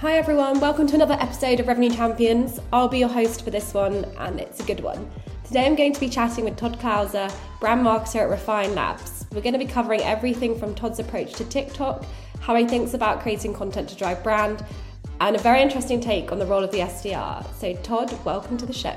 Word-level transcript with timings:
Hi 0.00 0.16
everyone, 0.16 0.60
welcome 0.60 0.86
to 0.86 0.94
another 0.94 1.18
episode 1.20 1.60
of 1.60 1.68
Revenue 1.68 1.90
Champions. 1.90 2.58
I'll 2.72 2.88
be 2.88 3.00
your 3.00 3.08
host 3.10 3.44
for 3.44 3.50
this 3.50 3.74
one, 3.74 4.06
and 4.16 4.40
it's 4.40 4.58
a 4.58 4.62
good 4.62 4.80
one. 4.80 5.10
Today 5.44 5.66
I'm 5.66 5.76
going 5.76 5.92
to 5.92 6.00
be 6.00 6.08
chatting 6.08 6.46
with 6.46 6.56
Todd 6.56 6.80
Clouser, 6.80 7.30
brand 7.60 7.84
marketer 7.84 8.22
at 8.22 8.30
Refine 8.30 8.74
Labs. 8.74 9.26
We're 9.30 9.42
going 9.42 9.52
to 9.52 9.58
be 9.58 9.66
covering 9.66 10.00
everything 10.00 10.58
from 10.58 10.74
Todd's 10.74 11.00
approach 11.00 11.34
to 11.34 11.44
TikTok, 11.44 12.06
how 12.40 12.56
he 12.56 12.66
thinks 12.66 12.94
about 12.94 13.20
creating 13.20 13.52
content 13.52 13.90
to 13.90 13.94
drive 13.94 14.22
brand, 14.22 14.64
and 15.20 15.36
a 15.36 15.38
very 15.38 15.60
interesting 15.60 16.00
take 16.00 16.32
on 16.32 16.38
the 16.38 16.46
role 16.46 16.64
of 16.64 16.70
the 16.70 16.78
SDR. 16.78 17.44
So, 17.56 17.74
Todd, 17.82 18.10
welcome 18.24 18.56
to 18.56 18.64
the 18.64 18.72
show. 18.72 18.96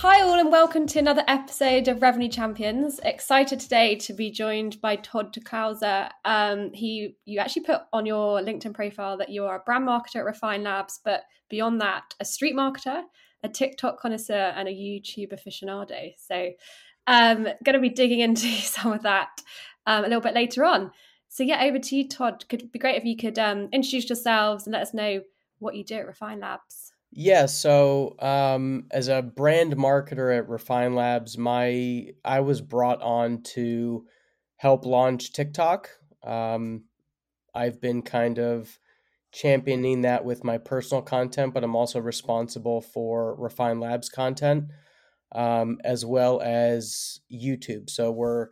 Hi, 0.00 0.20
all, 0.20 0.34
and 0.34 0.52
welcome 0.52 0.86
to 0.88 0.98
another 0.98 1.24
episode 1.26 1.88
of 1.88 2.02
Revenue 2.02 2.28
Champions. 2.28 3.00
Excited 3.02 3.58
today 3.58 3.96
to 3.96 4.12
be 4.12 4.30
joined 4.30 4.78
by 4.82 4.96
Todd 4.96 5.32
Clouser. 5.32 6.10
Um, 6.22 6.70
he, 6.74 7.16
you 7.24 7.38
actually 7.38 7.62
put 7.62 7.80
on 7.94 8.04
your 8.04 8.40
LinkedIn 8.42 8.74
profile 8.74 9.16
that 9.16 9.30
you 9.30 9.46
are 9.46 9.56
a 9.56 9.60
brand 9.60 9.88
marketer 9.88 10.16
at 10.16 10.26
Refine 10.26 10.62
Labs, 10.64 11.00
but 11.02 11.22
beyond 11.48 11.80
that, 11.80 12.12
a 12.20 12.26
street 12.26 12.54
marketer, 12.54 13.04
a 13.42 13.48
TikTok 13.48 13.98
connoisseur, 13.98 14.52
and 14.54 14.68
a 14.68 14.70
YouTube 14.70 15.32
aficionado. 15.32 16.12
So, 16.18 16.50
um, 17.06 17.44
going 17.64 17.72
to 17.72 17.80
be 17.80 17.88
digging 17.88 18.20
into 18.20 18.48
some 18.48 18.92
of 18.92 19.02
that 19.04 19.40
um, 19.86 20.04
a 20.04 20.08
little 20.08 20.20
bit 20.20 20.34
later 20.34 20.66
on. 20.66 20.90
So, 21.30 21.42
yeah, 21.42 21.62
over 21.62 21.78
to 21.78 21.96
you, 21.96 22.06
Todd. 22.06 22.44
Could 22.50 22.70
be 22.70 22.78
great 22.78 22.96
if 22.96 23.06
you 23.06 23.16
could 23.16 23.38
um, 23.38 23.70
introduce 23.72 24.10
yourselves 24.10 24.66
and 24.66 24.74
let 24.74 24.82
us 24.82 24.92
know 24.92 25.22
what 25.58 25.74
you 25.74 25.84
do 25.84 25.94
at 25.94 26.06
Refine 26.06 26.40
Labs. 26.40 26.92
Yeah, 27.12 27.46
so 27.46 28.14
um, 28.18 28.86
as 28.90 29.08
a 29.08 29.22
brand 29.22 29.74
marketer 29.76 30.36
at 30.36 30.48
Refine 30.48 30.94
Labs, 30.94 31.38
my 31.38 32.08
I 32.24 32.40
was 32.40 32.60
brought 32.60 33.00
on 33.00 33.42
to 33.54 34.06
help 34.56 34.84
launch 34.84 35.32
TikTok. 35.32 35.88
Um, 36.22 36.84
I've 37.54 37.80
been 37.80 38.02
kind 38.02 38.38
of 38.38 38.78
championing 39.32 40.02
that 40.02 40.24
with 40.24 40.44
my 40.44 40.58
personal 40.58 41.02
content, 41.02 41.54
but 41.54 41.64
I'm 41.64 41.76
also 41.76 42.00
responsible 42.00 42.82
for 42.82 43.36
Refine 43.36 43.80
Labs 43.80 44.08
content 44.10 44.66
um, 45.34 45.78
as 45.84 46.04
well 46.04 46.40
as 46.42 47.20
YouTube. 47.32 47.90
So 47.90 48.10
we're 48.12 48.48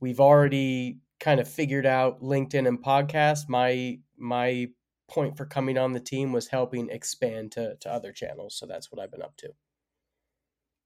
we've 0.00 0.20
already 0.20 0.98
kind 1.20 1.40
of 1.40 1.48
figured 1.48 1.86
out 1.86 2.20
LinkedIn 2.22 2.68
and 2.68 2.82
podcast. 2.82 3.48
My 3.48 3.98
my 4.18 4.68
point 5.08 5.36
for 5.36 5.46
coming 5.46 5.78
on 5.78 5.92
the 5.92 6.00
team 6.00 6.32
was 6.32 6.48
helping 6.48 6.90
expand 6.90 7.52
to, 7.52 7.76
to 7.76 7.92
other 7.92 8.12
channels. 8.12 8.56
So 8.56 8.66
that's 8.66 8.90
what 8.90 9.00
I've 9.00 9.10
been 9.10 9.22
up 9.22 9.36
to. 9.38 9.50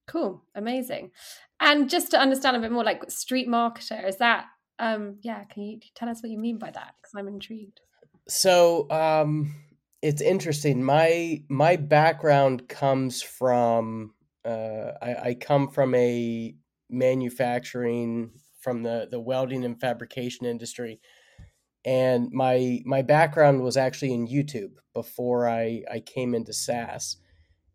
Cool. 0.07 0.43
Amazing. 0.55 1.13
And 1.61 1.89
just 1.89 2.11
to 2.11 2.19
understand 2.19 2.57
a 2.57 2.61
bit 2.61 2.73
more 2.73 2.85
like 2.85 3.11
street 3.11 3.49
marketer, 3.49 4.07
is 4.07 4.17
that, 4.17 4.47
um, 4.79 5.19
yeah, 5.23 5.45
can 5.45 5.63
you 5.63 5.81
tell 5.95 6.09
us 6.09 6.23
what 6.23 6.31
you 6.31 6.39
mean 6.39 6.59
by 6.59 6.71
that? 6.71 6.95
Because 7.01 7.15
I'm 7.17 7.29
intrigued. 7.29 7.81
So, 8.29 8.91
um, 8.91 9.55
it's 10.03 10.23
interesting. 10.23 10.83
My, 10.83 11.43
my 11.49 11.77
background 11.77 12.69
comes 12.69 13.23
from, 13.23 14.15
uh, 14.45 14.93
I, 15.03 15.15
I 15.23 15.37
come 15.39 15.69
from 15.69 15.95
a 15.95 16.55
manufacturing 16.89 18.33
from 18.59 18.83
the, 18.83 19.09
the 19.11 19.21
welding 19.21 19.65
and 19.65 19.79
fabrication 19.81 20.47
industry 20.47 21.01
and 21.85 22.31
my 22.33 22.81
my 22.85 23.03
background 23.03 23.63
was 23.63 23.77
actually 23.77 24.13
in 24.13 24.29
YouTube 24.29 24.73
before 24.95 25.49
I 25.49 25.83
I 25.91 26.01
came 26.01 26.35
into 26.35 26.53
SaaS. 26.53 27.17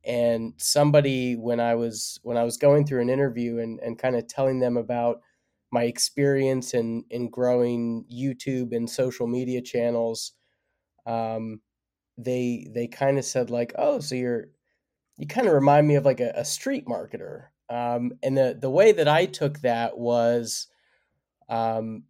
And 0.08 0.54
somebody 0.58 1.36
when 1.36 1.60
I 1.60 1.76
was 1.76 2.20
when 2.24 2.38
I 2.38 2.44
was 2.44 2.58
going 2.58 2.86
through 2.86 3.02
an 3.02 3.10
interview 3.10 3.58
and, 3.58 3.80
and 3.80 3.98
kind 3.98 4.16
of 4.16 4.28
telling 4.28 4.60
them 4.60 4.78
about 4.78 5.22
my 5.72 5.84
experience 5.84 6.74
in 6.74 7.06
in 7.10 7.30
growing 7.30 8.06
YouTube 8.14 8.76
and 8.76 8.90
social 8.90 9.28
media 9.28 9.62
channels, 9.62 10.34
um, 11.08 11.62
they 12.18 12.68
they 12.74 12.88
kind 12.88 13.18
of 13.18 13.26
said 13.26 13.50
like, 13.50 13.74
oh, 13.78 14.00
so 14.00 14.14
you're 14.16 14.46
you 15.18 15.28
kind 15.28 15.48
of 15.48 15.54
remind 15.54 15.88
me 15.88 15.96
of 15.96 16.06
like 16.06 16.20
a, 16.20 16.32
a 16.36 16.46
street 16.46 16.86
marketer. 16.86 17.48
Um, 17.70 18.12
and 18.22 18.38
the 18.38 18.58
the 18.60 18.70
way 18.70 18.92
that 18.92 19.08
I 19.08 19.26
took 19.26 19.62
that 19.62 19.98
was 19.98 20.68
um, 21.50 22.04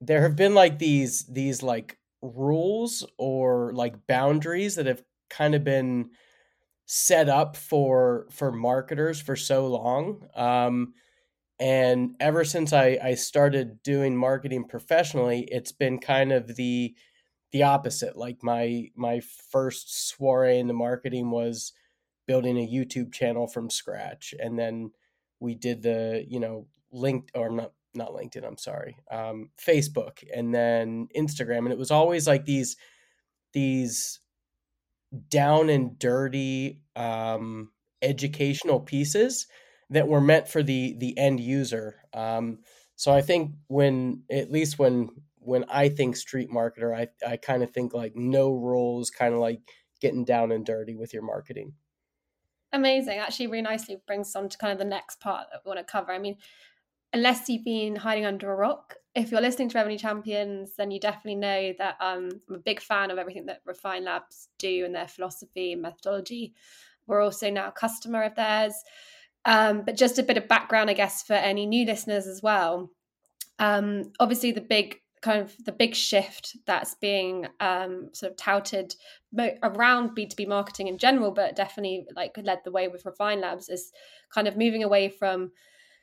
there 0.00 0.22
have 0.22 0.36
been 0.36 0.54
like 0.54 0.78
these 0.78 1.24
these 1.26 1.62
like 1.62 1.98
rules 2.22 3.04
or 3.18 3.72
like 3.74 4.06
boundaries 4.06 4.76
that 4.76 4.86
have 4.86 5.02
kind 5.30 5.54
of 5.54 5.64
been 5.64 6.10
set 6.86 7.28
up 7.28 7.56
for 7.56 8.26
for 8.30 8.52
marketers 8.52 9.20
for 9.20 9.36
so 9.36 9.66
long 9.68 10.26
um 10.34 10.94
and 11.60 12.16
ever 12.20 12.44
since 12.44 12.72
i 12.72 12.98
i 13.02 13.14
started 13.14 13.82
doing 13.82 14.16
marketing 14.16 14.64
professionally 14.64 15.42
it's 15.50 15.72
been 15.72 15.98
kind 15.98 16.32
of 16.32 16.56
the 16.56 16.94
the 17.52 17.62
opposite. 17.64 18.16
Like 18.16 18.42
my 18.42 18.90
my 18.96 19.20
first 19.20 20.08
soiree 20.08 20.58
into 20.58 20.74
marketing 20.74 21.30
was 21.30 21.72
building 22.26 22.58
a 22.58 22.68
youtube 22.68 23.12
channel 23.12 23.46
from 23.46 23.70
scratch 23.70 24.34
and 24.38 24.58
then 24.58 24.92
we 25.40 25.54
did 25.54 25.82
the 25.82 26.24
you 26.28 26.40
know 26.40 26.68
linked 26.92 27.32
or 27.34 27.50
not 27.50 27.72
not 27.98 28.12
LinkedIn, 28.12 28.46
I'm 28.46 28.56
sorry, 28.56 28.96
um, 29.10 29.50
Facebook 29.60 30.24
and 30.34 30.54
then 30.54 31.08
Instagram. 31.14 31.58
And 31.58 31.72
it 31.72 31.78
was 31.78 31.90
always 31.90 32.26
like 32.26 32.46
these, 32.46 32.76
these 33.52 34.20
down 35.28 35.68
and 35.68 35.98
dirty 35.98 36.80
um, 36.96 37.70
educational 38.00 38.80
pieces 38.80 39.46
that 39.90 40.08
were 40.08 40.20
meant 40.20 40.48
for 40.48 40.62
the, 40.62 40.96
the 40.98 41.18
end 41.18 41.40
user. 41.40 41.96
Um, 42.14 42.60
so 42.96 43.12
I 43.12 43.20
think 43.20 43.52
when, 43.66 44.22
at 44.30 44.50
least 44.50 44.78
when, 44.78 45.10
when 45.40 45.64
I 45.68 45.88
think 45.88 46.16
street 46.16 46.50
marketer, 46.50 46.94
I, 46.96 47.08
I 47.26 47.36
kind 47.36 47.62
of 47.62 47.70
think 47.70 47.94
like 47.94 48.14
no 48.14 48.52
rules, 48.52 49.10
kind 49.10 49.34
of 49.34 49.40
like 49.40 49.60
getting 50.00 50.24
down 50.24 50.52
and 50.52 50.64
dirty 50.64 50.94
with 50.94 51.12
your 51.12 51.22
marketing. 51.22 51.74
Amazing. 52.70 53.18
Actually, 53.18 53.46
really 53.46 53.62
nicely 53.62 53.96
brings 54.06 54.36
on 54.36 54.50
to 54.50 54.58
kind 54.58 54.72
of 54.72 54.78
the 54.78 54.84
next 54.84 55.20
part 55.20 55.46
that 55.50 55.62
we 55.64 55.70
want 55.70 55.78
to 55.78 55.90
cover. 55.90 56.12
I 56.12 56.18
mean, 56.18 56.36
unless 57.12 57.48
you've 57.48 57.64
been 57.64 57.96
hiding 57.96 58.26
under 58.26 58.52
a 58.52 58.56
rock, 58.56 58.96
if 59.14 59.30
you're 59.30 59.40
listening 59.40 59.68
to 59.70 59.78
Revenue 59.78 59.98
Champions, 59.98 60.74
then 60.76 60.90
you 60.90 61.00
definitely 61.00 61.36
know 61.36 61.72
that 61.78 61.96
um, 62.00 62.28
I'm 62.48 62.54
a 62.56 62.58
big 62.58 62.80
fan 62.80 63.10
of 63.10 63.18
everything 63.18 63.46
that 63.46 63.62
Refine 63.64 64.04
Labs 64.04 64.48
do 64.58 64.84
and 64.84 64.94
their 64.94 65.08
philosophy 65.08 65.72
and 65.72 65.82
methodology. 65.82 66.54
We're 67.06 67.22
also 67.22 67.50
now 67.50 67.68
a 67.68 67.72
customer 67.72 68.22
of 68.22 68.34
theirs. 68.36 68.74
Um, 69.44 69.82
but 69.84 69.96
just 69.96 70.18
a 70.18 70.22
bit 70.22 70.36
of 70.36 70.46
background, 70.46 70.90
I 70.90 70.94
guess, 70.94 71.22
for 71.22 71.32
any 71.32 71.64
new 71.66 71.86
listeners 71.86 72.26
as 72.26 72.42
well. 72.42 72.90
Um, 73.58 74.12
obviously, 74.20 74.52
the 74.52 74.60
big 74.60 75.00
kind 75.20 75.40
of 75.40 75.52
the 75.64 75.72
big 75.72 75.96
shift 75.96 76.56
that's 76.66 76.94
being 76.94 77.46
um, 77.58 78.10
sort 78.12 78.30
of 78.30 78.36
touted 78.36 78.94
around 79.62 80.16
B2B 80.16 80.46
marketing 80.46 80.86
in 80.86 80.98
general, 80.98 81.32
but 81.32 81.56
definitely 81.56 82.06
like 82.14 82.38
led 82.42 82.60
the 82.64 82.70
way 82.70 82.88
with 82.88 83.04
Refine 83.04 83.40
Labs 83.40 83.68
is 83.68 83.90
kind 84.32 84.46
of 84.46 84.56
moving 84.56 84.84
away 84.84 85.08
from 85.08 85.50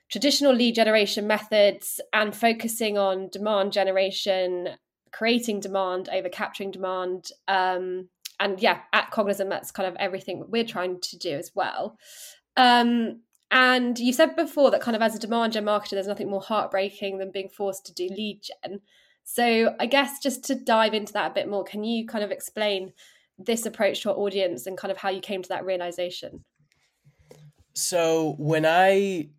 traditional 0.10 0.54
lead 0.54 0.76
generation 0.76 1.28
methods 1.28 2.00
and 2.14 2.36
focusing 2.36 2.98
on 2.98 3.30
demand 3.30 3.74
generation, 3.74 4.70
creating 5.12 5.60
demand 5.60 6.10
over 6.14 6.30
capturing 6.30 6.72
demand. 6.72 7.30
Um, 7.48 8.10
and 8.40 8.60
yeah, 8.62 8.80
at 8.94 9.12
Cognism, 9.12 9.50
that's 9.50 9.72
kind 9.72 9.88
of 9.88 9.96
everything 9.98 10.44
we're 10.48 10.66
trying 10.66 11.00
to 11.02 11.18
do 11.18 11.32
as 11.32 11.52
well. 11.56 11.98
Um, 12.58 13.22
and 13.52 13.98
you 13.98 14.12
said 14.12 14.36
before 14.36 14.72
that 14.72 14.82
kind 14.82 14.96
of 14.96 15.02
as 15.02 15.16
a 15.16 15.20
demand 15.20 15.54
gen 15.54 15.66
marketer, 15.66 15.92
there's 15.92 16.08
nothing 16.08 16.30
more 16.30 16.42
heartbreaking 16.42 17.18
than 17.18 17.32
being 17.32 17.50
forced 17.50 17.86
to 17.86 17.94
do 17.94 18.08
lead 18.10 18.42
gen. 18.42 18.82
So 19.24 19.76
I 19.80 19.86
guess 19.86 20.20
just 20.20 20.44
to 20.46 20.56
dive 20.56 20.94
into 20.94 21.14
that 21.14 21.32
a 21.32 21.34
bit 21.34 21.50
more, 21.50 21.64
can 21.64 21.84
you 21.84 22.06
kind 22.06 22.24
of 22.24 22.32
explain 22.32 22.94
this 23.38 23.66
approach 23.66 24.02
to 24.02 24.12
our 24.12 24.16
audience 24.16 24.68
and 24.68 24.78
kind 24.78 24.92
of 24.92 24.98
how 24.98 25.10
you 25.10 25.20
came 25.20 25.42
to 25.42 25.50
that 25.50 25.66
realization? 25.66 26.44
So 27.74 28.36
when 28.38 28.66
I 28.66 29.30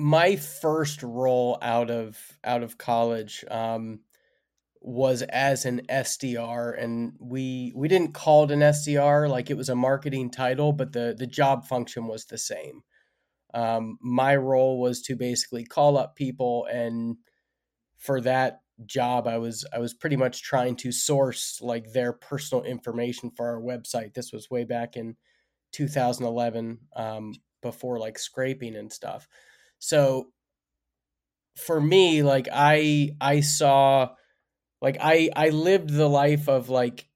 my 0.00 0.36
first 0.36 1.02
role 1.02 1.58
out 1.60 1.90
of 1.90 2.18
out 2.44 2.62
of 2.62 2.78
college 2.78 3.44
um, 3.50 4.00
was 4.80 5.22
as 5.22 5.66
an 5.66 5.82
SDR, 5.90 6.72
and 6.82 7.14
we 7.20 7.72
we 7.76 7.88
didn't 7.88 8.14
call 8.14 8.44
it 8.44 8.50
an 8.50 8.62
SDR 8.62 9.28
like 9.28 9.50
it 9.50 9.56
was 9.56 9.68
a 9.68 9.76
marketing 9.76 10.30
title, 10.30 10.72
but 10.72 10.92
the 10.92 11.14
the 11.18 11.26
job 11.26 11.66
function 11.66 12.06
was 12.06 12.24
the 12.24 12.38
same. 12.38 12.82
Um, 13.54 13.98
my 14.02 14.36
role 14.36 14.80
was 14.80 15.02
to 15.02 15.16
basically 15.16 15.64
call 15.64 15.98
up 15.98 16.16
people, 16.16 16.66
and 16.72 17.16
for 17.98 18.20
that 18.22 18.62
job, 18.86 19.26
I 19.26 19.38
was 19.38 19.66
I 19.72 19.78
was 19.78 19.94
pretty 19.94 20.16
much 20.16 20.42
trying 20.42 20.76
to 20.76 20.92
source 20.92 21.60
like 21.62 21.92
their 21.92 22.12
personal 22.12 22.64
information 22.64 23.30
for 23.30 23.48
our 23.48 23.60
website. 23.60 24.14
This 24.14 24.32
was 24.32 24.50
way 24.50 24.64
back 24.64 24.96
in 24.96 25.16
2011, 25.72 26.78
um, 26.96 27.34
before 27.62 27.98
like 27.98 28.18
scraping 28.18 28.76
and 28.76 28.92
stuff. 28.92 29.28
So 29.80 30.28
for 31.56 31.80
me, 31.80 32.22
like 32.22 32.48
I 32.52 33.16
I 33.20 33.40
saw 33.40 34.10
like 34.80 34.98
I 35.00 35.30
I 35.36 35.50
lived 35.50 35.90
the 35.90 36.08
life 36.08 36.48
of 36.48 36.68
like 36.68 37.08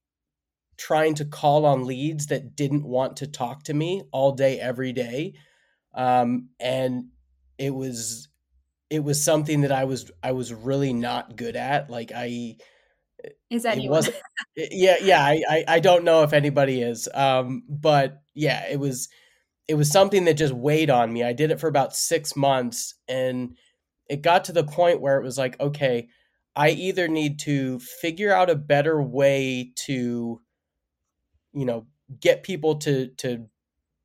trying 0.76 1.14
to 1.14 1.24
call 1.24 1.66
on 1.66 1.86
leads 1.86 2.26
that 2.28 2.56
didn't 2.56 2.84
want 2.84 3.18
to 3.18 3.26
talk 3.26 3.64
to 3.64 3.74
me 3.74 4.02
all 4.12 4.32
day 4.32 4.58
every 4.60 4.92
day. 4.92 5.34
Um 5.94 6.50
and 6.58 7.10
it 7.58 7.74
was 7.74 8.28
it 8.90 9.04
was 9.04 9.22
something 9.22 9.62
that 9.62 9.72
I 9.72 9.84
was 9.84 10.10
I 10.22 10.32
was 10.32 10.52
really 10.52 10.92
not 10.92 11.36
good 11.36 11.56
at. 11.56 11.90
Like 11.90 12.12
I 12.14 12.56
is 13.50 13.64
anyone? 13.64 14.02
yeah, 14.56 14.96
yeah. 15.00 15.24
I, 15.24 15.42
I, 15.48 15.64
I 15.68 15.80
don't 15.80 16.04
know 16.04 16.22
if 16.22 16.32
anybody 16.32 16.82
is. 16.82 17.08
Um, 17.12 17.62
but 17.68 18.22
yeah, 18.34 18.66
it 18.70 18.78
was 18.78 19.08
it 19.66 19.74
was 19.74 19.90
something 19.90 20.24
that 20.24 20.34
just 20.34 20.52
weighed 20.52 20.90
on 20.90 21.12
me. 21.12 21.22
I 21.22 21.32
did 21.32 21.50
it 21.50 21.60
for 21.60 21.68
about 21.68 21.96
six 21.96 22.36
months, 22.36 22.94
and 23.08 23.56
it 24.08 24.22
got 24.22 24.44
to 24.44 24.52
the 24.52 24.64
point 24.64 25.00
where 25.00 25.18
it 25.18 25.24
was 25.24 25.38
like, 25.38 25.58
okay, 25.60 26.08
I 26.54 26.70
either 26.70 27.08
need 27.08 27.38
to 27.40 27.78
figure 27.78 28.32
out 28.32 28.50
a 28.50 28.54
better 28.54 29.02
way 29.02 29.72
to, 29.86 30.40
you 31.52 31.64
know, 31.64 31.86
get 32.20 32.42
people 32.42 32.76
to 32.76 33.08
to 33.18 33.46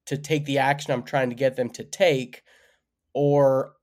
to 0.05 0.17
take 0.17 0.45
the 0.45 0.57
action 0.57 0.91
I'm 0.91 1.03
trying 1.03 1.29
to 1.29 1.35
get 1.35 1.55
them 1.55 1.69
to 1.71 1.83
take, 1.83 2.43
or 3.13 3.73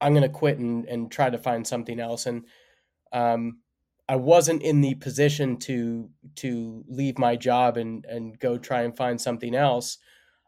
I'm 0.00 0.14
going 0.14 0.22
to 0.22 0.28
quit 0.28 0.58
and, 0.58 0.86
and 0.86 1.10
try 1.10 1.28
to 1.28 1.38
find 1.38 1.66
something 1.66 2.00
else. 2.00 2.24
And 2.24 2.46
um, 3.12 3.58
I 4.08 4.16
wasn't 4.16 4.62
in 4.62 4.80
the 4.80 4.94
position 4.94 5.58
to 5.58 6.08
to 6.36 6.84
leave 6.88 7.18
my 7.18 7.36
job 7.36 7.76
and 7.76 8.04
and 8.06 8.38
go 8.38 8.56
try 8.58 8.82
and 8.82 8.96
find 8.96 9.20
something 9.20 9.54
else. 9.54 9.98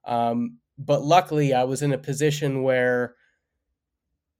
Um, 0.04 0.58
but 0.78 1.02
luckily, 1.02 1.54
I 1.54 1.64
was 1.64 1.82
in 1.82 1.92
a 1.92 1.98
position 1.98 2.62
where 2.62 3.14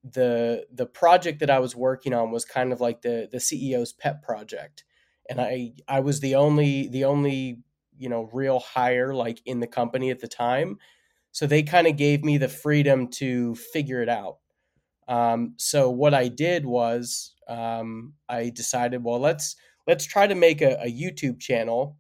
the 0.05 0.67
the 0.73 0.87
project 0.87 1.41
that 1.41 1.51
I 1.51 1.61
was 1.61 1.77
working 1.77 2.13
on 2.13 2.31
was 2.31 2.45
kind 2.45 2.73
of 2.73 2.81
like 2.81 3.03
the 3.03 3.29
the 3.31 3.39
CEO's 3.39 3.93
pet 3.93 4.23
project, 4.23 4.85
and 5.29 5.41
I 5.41 5.73
I 5.87 6.01
was 6.01 6.21
the 6.21 6.35
only 6.35 6.89
the 6.89 7.05
only 7.05 7.61
you 7.97 8.09
know 8.09 8.29
real 8.33 8.59
hire 8.59 9.15
like 9.15 9.41
in 9.45 9.61
the 9.61 9.67
company 9.67 10.11
at 10.11 10.21
the 10.21 10.29
time, 10.29 10.79
so 11.31 11.47
they 11.47 11.63
kind 11.63 11.87
of 11.87 11.97
gave 11.97 12.25
me 12.25 12.39
the 12.39 12.49
freedom 12.49 13.09
to 13.09 13.55
figure 13.55 14.03
it 14.03 14.09
out. 14.09 14.39
Um, 15.09 15.55
so 15.59 15.91
what 15.91 16.15
I 16.15 16.29
did 16.29 16.65
was 16.65 17.35
um, 17.49 18.15
I 18.29 18.51
decided, 18.51 19.05
well, 19.05 19.21
let's 19.21 19.57
let's 19.87 20.05
try 20.05 20.27
to 20.27 20.35
make 20.35 20.63
a, 20.63 20.79
a 20.81 20.91
YouTube 20.91 21.41
channel, 21.41 21.97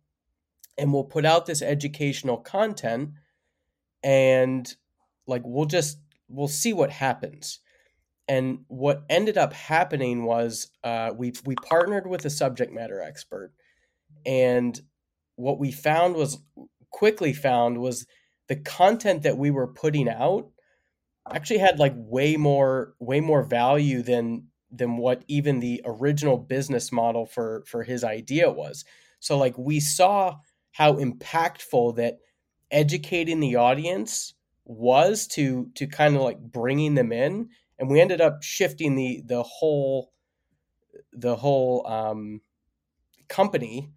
and 0.78 0.92
we'll 0.92 1.04
put 1.04 1.24
out 1.24 1.46
this 1.46 1.62
educational 1.62 2.38
content, 2.38 3.10
and 4.02 4.74
like 5.26 5.42
we'll 5.44 5.66
just 5.66 5.98
we'll 6.28 6.48
see 6.48 6.72
what 6.72 6.90
happens. 6.90 7.60
And 8.28 8.60
what 8.68 9.04
ended 9.10 9.36
up 9.36 9.52
happening 9.52 10.24
was 10.24 10.70
uh, 10.84 11.10
we 11.16 11.32
we 11.44 11.54
partnered 11.54 12.06
with 12.06 12.24
a 12.24 12.30
subject 12.30 12.72
matter 12.72 13.00
expert, 13.00 13.52
and 14.24 14.80
what 15.36 15.58
we 15.58 15.72
found 15.72 16.14
was 16.14 16.38
quickly 16.90 17.32
found 17.32 17.78
was 17.78 18.06
the 18.48 18.56
content 18.56 19.22
that 19.22 19.38
we 19.38 19.50
were 19.50 19.66
putting 19.66 20.08
out 20.08 20.50
actually 21.30 21.58
had 21.58 21.78
like 21.78 21.94
way 21.96 22.36
more 22.36 22.94
way 22.98 23.20
more 23.20 23.42
value 23.42 24.02
than 24.02 24.46
than 24.70 24.96
what 24.96 25.22
even 25.28 25.60
the 25.60 25.80
original 25.84 26.36
business 26.36 26.90
model 26.90 27.26
for 27.26 27.64
for 27.66 27.82
his 27.82 28.02
idea 28.04 28.50
was 28.50 28.84
so 29.20 29.38
like 29.38 29.56
we 29.56 29.78
saw 29.78 30.36
how 30.72 30.94
impactful 30.94 31.94
that 31.96 32.18
educating 32.72 33.40
the 33.40 33.56
audience 33.56 34.34
was 34.64 35.26
to 35.28 35.70
to 35.76 35.86
kind 35.86 36.16
of 36.16 36.22
like 36.22 36.40
bringing 36.40 36.94
them 36.94 37.12
in. 37.12 37.50
And 37.78 37.90
we 37.90 38.00
ended 38.00 38.20
up 38.20 38.42
shifting 38.42 38.96
the 38.96 39.22
the 39.24 39.42
whole 39.42 40.12
the 41.12 41.36
whole 41.36 41.86
um, 41.86 42.40
company 43.28 43.92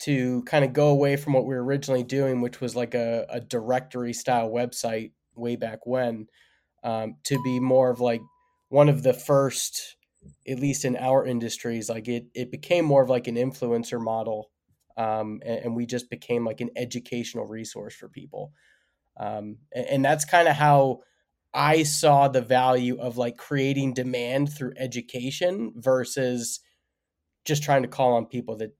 to 0.00 0.42
kind 0.42 0.64
of 0.64 0.72
go 0.72 0.88
away 0.88 1.16
from 1.16 1.32
what 1.32 1.46
we 1.46 1.54
were 1.54 1.64
originally 1.64 2.02
doing, 2.02 2.40
which 2.40 2.60
was 2.60 2.76
like 2.76 2.94
a, 2.94 3.26
a 3.30 3.40
directory 3.40 4.12
style 4.12 4.50
website 4.50 5.12
way 5.34 5.56
back 5.56 5.86
when, 5.86 6.26
um, 6.82 7.16
to 7.24 7.40
be 7.42 7.60
more 7.60 7.90
of 7.90 8.00
like 8.00 8.20
one 8.68 8.88
of 8.88 9.02
the 9.02 9.14
first, 9.14 9.96
at 10.48 10.58
least 10.58 10.84
in 10.84 10.96
our 10.96 11.24
industries, 11.24 11.88
like 11.88 12.08
it 12.08 12.26
it 12.34 12.50
became 12.50 12.84
more 12.84 13.02
of 13.02 13.10
like 13.10 13.26
an 13.28 13.36
influencer 13.36 14.00
model, 14.00 14.50
um, 14.96 15.40
and, 15.44 15.60
and, 15.64 15.76
we 15.76 15.86
just 15.86 16.08
became 16.08 16.44
like 16.44 16.60
an 16.60 16.70
educational 16.76 17.46
resource 17.46 17.94
for 17.94 18.08
people, 18.08 18.52
um, 19.18 19.58
and, 19.74 19.86
and 19.86 20.04
that's 20.04 20.24
kind 20.24 20.48
of 20.48 20.54
how 20.54 21.00
I 21.52 21.84
saw 21.84 22.28
the 22.28 22.40
value 22.40 22.98
of 22.98 23.16
like 23.16 23.36
creating 23.36 23.94
demand 23.94 24.52
through 24.52 24.74
education 24.76 25.72
versus 25.76 26.60
just 27.44 27.62
trying 27.62 27.82
to 27.82 27.88
call 27.88 28.14
on 28.14 28.26
people 28.26 28.56
that 28.56 28.76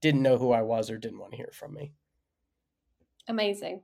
didn't 0.00 0.22
know 0.22 0.36
who 0.36 0.52
I 0.52 0.62
was 0.62 0.90
or 0.90 0.98
didn't 0.98 1.20
want 1.20 1.32
to 1.32 1.36
hear 1.36 1.50
from 1.52 1.74
me. 1.74 1.92
Amazing. 3.28 3.82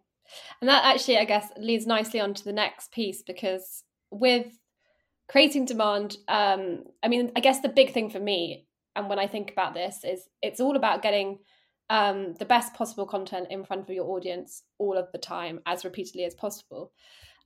And 0.61 0.69
that 0.69 0.85
actually, 0.85 1.19
I 1.19 1.25
guess, 1.25 1.49
leads 1.57 1.87
nicely 1.87 2.21
on 2.21 2.35
to 2.35 2.45
the 2.45 2.53
next 2.53 2.93
piece 2.93 3.23
because 3.23 3.85
with 4.11 4.47
creating 5.29 5.65
demand, 5.65 6.17
um, 6.29 6.85
I 7.03 7.09
mean, 7.09 7.33
I 7.37 7.41
guess 7.41 7.61
the 7.61 7.69
big 7.69 7.93
thing 7.93 8.11
for 8.11 8.21
me, 8.21 8.67
and 8.97 9.09
when 9.09 9.19
I 9.19 9.27
think 9.27 9.51
about 9.51 9.75
this, 9.75 10.05
is 10.05 10.29
it's 10.43 10.61
all 10.61 10.77
about 10.77 11.03
getting 11.03 11.39
um, 11.93 12.33
the 12.39 12.47
best 12.47 12.73
possible 12.73 13.05
content 13.05 13.49
in 13.51 13.65
front 13.65 13.83
of 13.83 13.91
your 13.91 14.07
audience 14.07 14.63
all 14.79 14.97
of 14.97 15.13
the 15.13 15.19
time, 15.19 15.61
as 15.67 15.85
repeatedly 15.85 16.25
as 16.25 16.35
possible. 16.35 16.91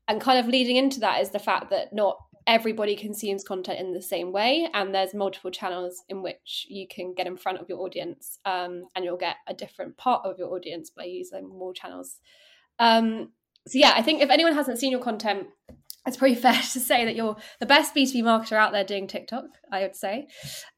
And 0.07 0.21
kind 0.21 0.39
of 0.39 0.47
leading 0.47 0.77
into 0.77 1.01
that 1.01 1.21
is 1.21 1.31
the 1.31 1.41
fact 1.41 1.69
that 1.71 1.93
not 1.93 2.17
everybody 2.47 2.95
consumes 2.95 3.43
content 3.43 3.81
in 3.81 3.93
the 3.93 4.01
same 4.01 4.31
way 4.31 4.69
and 4.73 4.95
there's 4.95 5.15
multiple 5.15 5.51
channels 5.51 6.05
in 6.09 6.23
which 6.23 6.65
you 6.71 6.87
can 6.87 7.13
get 7.13 7.27
in 7.27 7.37
front 7.37 7.59
of 7.59 7.69
your 7.69 7.81
audience 7.81 8.39
um, 8.45 8.85
and 8.95 9.05
you'll 9.05 9.17
get 9.17 9.35
a 9.49 9.53
different 9.53 9.97
part 9.97 10.25
of 10.25 10.39
your 10.39 10.55
audience 10.55 10.91
by 10.91 11.03
using 11.03 11.49
more 11.49 11.73
channels. 11.75 12.21
Um, 12.79 13.31
so 13.67 13.79
yeah 13.79 13.93
i 13.95 14.03
think 14.03 14.23
if 14.23 14.31
anyone 14.31 14.55
hasn't 14.55 14.79
seen 14.79 14.91
your 14.91 15.01
content 15.01 15.49
it's 16.07 16.17
pretty 16.17 16.35
fair 16.41 16.55
to 16.55 16.81
say 16.81 17.05
that 17.05 17.17
you're 17.17 17.37
the 17.61 17.67
best 17.67 17.95
b2b 17.95 18.23
marketer 18.23 18.53
out 18.57 18.73
there 18.73 18.85
doing 18.85 19.07
tiktok 19.07 19.45
i 19.73 19.83
would 19.83 19.97
say 19.97 20.27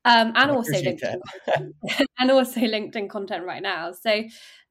um, 0.05 0.33
and 0.35 0.51
also 0.51 0.73
linkedin 0.73 1.21
and 2.19 2.31
also 2.31 2.61
linkedin 2.61 3.09
content 3.09 3.45
right 3.45 3.63
now 3.63 3.93
so 3.93 4.23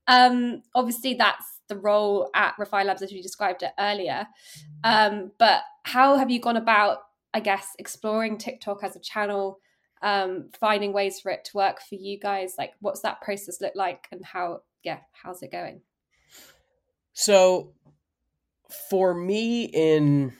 um, 0.07 0.61
obviously 0.73 1.15
that's 1.15 1.57
the 1.67 1.77
role 1.77 2.29
at 2.33 2.55
Refine 2.57 2.87
Labs 2.87 3.01
as 3.01 3.11
you 3.11 3.21
described 3.21 3.63
it 3.63 3.71
earlier. 3.79 4.27
Um, 4.83 5.31
but 5.37 5.63
how 5.83 6.17
have 6.17 6.31
you 6.31 6.39
gone 6.39 6.57
about, 6.57 6.99
I 7.33 7.39
guess, 7.39 7.69
exploring 7.77 8.37
TikTok 8.37 8.83
as 8.83 8.95
a 8.95 9.01
channel, 9.01 9.59
um, 10.01 10.49
finding 10.59 10.93
ways 10.93 11.19
for 11.19 11.31
it 11.31 11.43
to 11.45 11.57
work 11.57 11.79
for 11.81 11.95
you 11.95 12.19
guys? 12.19 12.55
Like, 12.57 12.71
what's 12.79 13.01
that 13.01 13.21
process 13.21 13.61
look 13.61 13.73
like, 13.75 14.07
and 14.11 14.23
how, 14.25 14.61
yeah, 14.83 14.99
how's 15.11 15.43
it 15.43 15.51
going? 15.51 15.81
So, 17.13 17.73
for 18.89 19.13
me, 19.13 19.65
in 19.65 20.33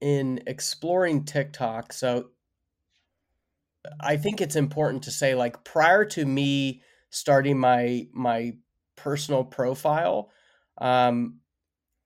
in 0.00 0.42
exploring 0.46 1.24
TikTok, 1.24 1.92
so 1.92 2.30
I 4.00 4.16
think 4.16 4.40
it's 4.40 4.56
important 4.56 5.04
to 5.04 5.10
say, 5.10 5.34
like, 5.34 5.64
prior 5.64 6.04
to 6.06 6.24
me 6.24 6.82
starting 7.10 7.58
my 7.58 8.06
my 8.12 8.54
personal 8.96 9.44
profile, 9.44 10.30
um, 10.78 11.40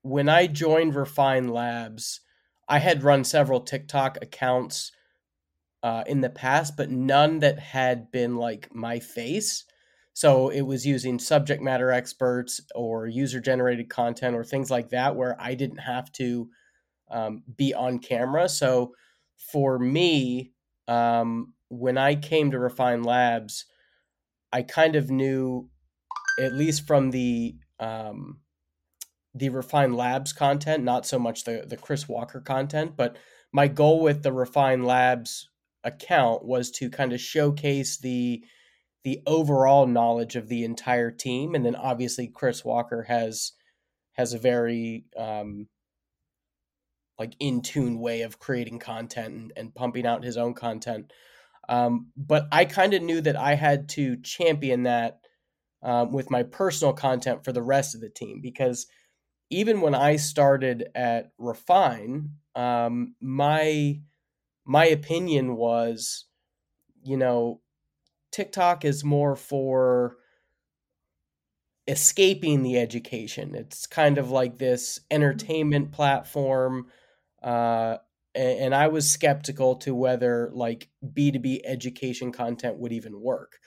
when 0.03 0.29
I 0.29 0.47
joined 0.47 0.95
Refine 0.95 1.49
Labs, 1.49 2.21
I 2.69 2.79
had 2.79 3.03
run 3.03 3.25
several 3.25 3.61
TikTok 3.61 4.19
accounts 4.23 4.93
uh, 5.83 6.05
in 6.07 6.21
the 6.21 6.31
past, 6.31 6.77
but 6.77 6.91
none 6.91 7.41
that 7.41 7.59
had 7.59 8.11
been 8.11 8.37
like 8.37 8.75
my 8.75 8.99
face. 8.99 9.65
So 10.13 10.51
it 10.51 10.63
was 10.63 10.87
using 10.87 11.19
subject 11.19 11.63
matter 11.63 11.91
experts 11.91 12.61
or 12.75 13.07
user 13.07 13.41
generated 13.41 13.89
content 13.89 14.37
or 14.37 14.45
things 14.45 14.71
like 14.71 14.91
that 14.91 15.17
where 15.17 15.41
I 15.41 15.55
didn't 15.55 15.79
have 15.79 16.13
to 16.13 16.51
um, 17.11 17.43
be 17.57 17.75
on 17.75 17.99
camera. 17.99 18.49
So 18.49 18.95
for 19.37 19.79
me, 19.79 20.53
um, 20.89 21.55
when 21.69 21.99
I 21.99 22.15
came 22.15 22.51
to 22.51 22.59
Refine 22.59 23.03
Labs, 23.03 23.67
I 24.53 24.63
kind 24.63 24.97
of 24.97 25.11
knew, 25.11 25.69
at 26.39 26.53
least 26.53 26.87
from 26.87 27.11
the 27.11 27.57
um, 27.79 28.41
the 29.35 29.49
Refine 29.49 29.95
Labs 29.95 30.33
content, 30.33 30.83
not 30.85 31.07
so 31.07 31.19
much 31.19 31.45
the 31.45 31.65
the 31.67 31.77
Chris 31.77 32.09
Walker 32.09 32.41
content, 32.41 32.97
but 32.97 33.17
my 33.53 33.69
goal 33.69 34.01
with 34.01 34.23
the 34.23 34.33
Refine 34.33 34.85
Labs 34.85 35.49
account 35.85 36.45
was 36.45 36.71
to 36.71 36.91
kind 36.91 37.13
of 37.13 37.21
showcase 37.21 37.99
the 37.99 38.45
the 39.03 39.23
overall 39.27 39.87
knowledge 39.87 40.37
of 40.37 40.49
the 40.49 40.63
entire 40.63 41.11
team 41.11 41.55
and 41.55 41.65
then 41.65 41.75
obviously 41.75 42.27
Chris 42.29 42.65
Walker 42.65 43.05
has 43.05 43.53
has 44.13 44.35
a 44.35 44.39
very 44.39 45.07
um 45.17 45.69
like 47.21 47.37
in 47.39 47.63
tune 47.63 48.01
way 48.01 48.23
of 48.23 48.41
creating 48.41 48.81
content 48.81 49.35
and, 49.35 49.53
and 49.57 49.75
pumping 49.75 50.07
out 50.07 50.25
his 50.25 50.37
own 50.37 50.55
content 50.55 51.13
um, 51.69 52.11
but 52.17 52.49
I 52.51 52.65
kind 52.65 52.95
of 52.95 53.03
knew 53.03 53.21
that 53.21 53.37
I 53.37 53.55
had 53.55 53.89
to 53.91 54.17
champion 54.17 54.83
that 54.83 55.21
um, 55.85 56.11
with 56.11 56.29
my 56.29 56.43
personal 56.43 56.93
content 56.93 57.45
for 57.45 57.53
the 57.53 57.63
rest 57.63 57.95
of 57.95 58.01
the 58.01 58.11
team 58.11 58.41
because 58.43 58.89
even 59.51 59.81
when 59.81 59.95
I 59.95 60.17
started 60.17 60.89
at 60.95 61.31
Refine, 61.39 62.31
um, 62.55 63.15
my 63.21 64.01
my 64.65 64.87
opinion 64.87 65.57
was, 65.57 66.27
you 67.03 67.17
know, 67.17 67.61
TikTok 68.33 68.85
is 68.85 69.05
more 69.05 69.35
for 69.37 70.17
escaping 71.89 72.63
the 72.63 72.79
education. 72.79 73.55
It's 73.55 73.87
kind 73.87 74.19
of 74.19 74.31
like 74.31 74.59
this 74.59 75.01
entertainment 75.11 75.93
platform. 75.93 76.87
Uh, 77.43 77.97
and, 78.35 78.59
and 78.59 78.75
I 78.75 78.89
was 78.89 79.11
skeptical 79.11 79.77
to 79.77 79.95
whether 79.95 80.51
like 80.53 80.89
B2B 81.05 81.61
education 81.65 82.33
content 82.33 82.79
would 82.79 82.93
even 82.93 83.21
work. 83.21 83.59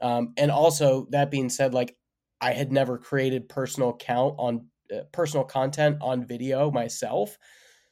Um, 0.00 0.32
and 0.36 0.50
also 0.50 1.06
that 1.10 1.30
being 1.30 1.50
said, 1.50 1.74
like 1.74 1.96
I 2.40 2.52
had 2.52 2.72
never 2.72 2.98
created 2.98 3.48
personal 3.48 3.90
account 3.90 4.36
on 4.38 4.66
uh, 4.94 5.02
personal 5.12 5.44
content 5.44 5.98
on 6.00 6.26
video 6.26 6.70
myself. 6.70 7.36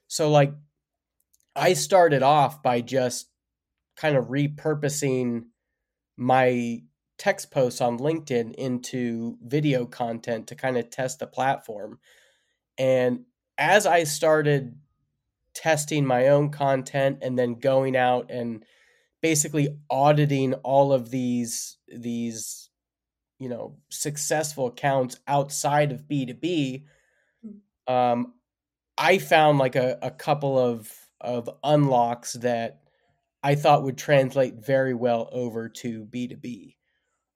So 0.07 0.31
like 0.31 0.53
I 1.55 1.75
started 1.75 2.23
off 2.23 2.63
by 2.63 2.81
just 2.81 3.29
kind 3.97 4.17
of 4.17 4.27
repurposing 4.27 5.47
my 6.17 6.83
text 7.19 7.51
posts 7.51 7.81
on 7.81 7.99
LinkedIn 7.99 8.55
into 8.55 9.37
video 9.43 9.85
content 9.85 10.47
to 10.47 10.55
kind 10.55 10.79
of 10.79 10.89
test 10.89 11.19
the 11.19 11.27
platform. 11.27 11.99
And 12.79 13.25
as 13.59 13.87
I 13.87 14.05
started 14.05 14.79
testing 15.59 16.07
my 16.07 16.29
own 16.29 16.51
content 16.51 17.19
and 17.21 17.37
then 17.37 17.59
going 17.59 17.97
out 17.97 18.31
and 18.31 18.65
basically 19.21 19.77
auditing 19.91 20.55
all 20.55 20.93
of 20.93 21.11
these 21.11 21.79
these 21.89 22.71
you 23.41 23.49
know 23.49 23.77
successful 23.91 24.69
accounts 24.69 25.19
outside 25.27 25.91
of 25.91 26.07
b2b 26.07 26.85
hmm. 27.43 27.93
um, 27.93 28.35
i 28.97 29.19
found 29.19 29.59
like 29.59 29.75
a, 29.75 29.99
a 30.01 30.13
couple 30.13 30.57
of 30.57 30.89
of 31.21 31.51
unlocks 31.65 32.35
that 32.35 32.83
i 33.43 33.57
thought 33.57 33.83
would 33.83 33.99
translate 33.99 34.65
very 34.65 34.95
well 34.95 35.29
over 35.33 35.69
to 35.69 36.05
b2b 36.05 36.77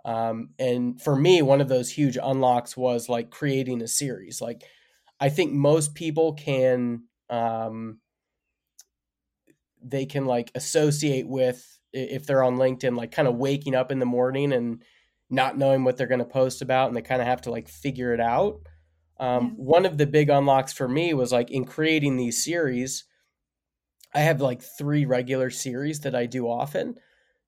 um, 0.04 0.50
and 0.60 1.02
for 1.02 1.16
me 1.16 1.42
one 1.42 1.60
of 1.60 1.68
those 1.68 1.90
huge 1.90 2.16
unlocks 2.22 2.76
was 2.76 3.08
like 3.08 3.30
creating 3.30 3.82
a 3.82 3.88
series 3.88 4.40
like 4.40 4.62
i 5.18 5.28
think 5.28 5.52
most 5.52 5.96
people 5.96 6.34
can 6.34 7.02
um, 7.30 7.98
they 9.84 10.06
can 10.06 10.26
like 10.26 10.50
associate 10.54 11.26
with 11.26 11.78
if 11.92 12.26
they're 12.26 12.42
on 12.42 12.56
LinkedIn, 12.56 12.96
like 12.96 13.12
kind 13.12 13.28
of 13.28 13.36
waking 13.36 13.74
up 13.74 13.92
in 13.92 13.98
the 13.98 14.06
morning 14.06 14.52
and 14.52 14.82
not 15.28 15.58
knowing 15.58 15.84
what 15.84 15.96
they're 15.96 16.06
going 16.06 16.18
to 16.18 16.24
post 16.24 16.62
about, 16.62 16.88
and 16.88 16.96
they 16.96 17.02
kind 17.02 17.20
of 17.20 17.26
have 17.26 17.42
to 17.42 17.50
like 17.50 17.68
figure 17.68 18.14
it 18.14 18.20
out. 18.20 18.60
Um, 19.18 19.44
yeah. 19.44 19.64
One 19.64 19.86
of 19.86 19.98
the 19.98 20.06
big 20.06 20.30
unlocks 20.30 20.72
for 20.72 20.88
me 20.88 21.14
was 21.14 21.32
like 21.32 21.50
in 21.50 21.64
creating 21.64 22.16
these 22.16 22.42
series. 22.44 23.04
I 24.14 24.20
have 24.20 24.40
like 24.40 24.62
three 24.62 25.06
regular 25.06 25.50
series 25.50 26.00
that 26.00 26.14
I 26.14 26.26
do 26.26 26.46
often 26.46 26.96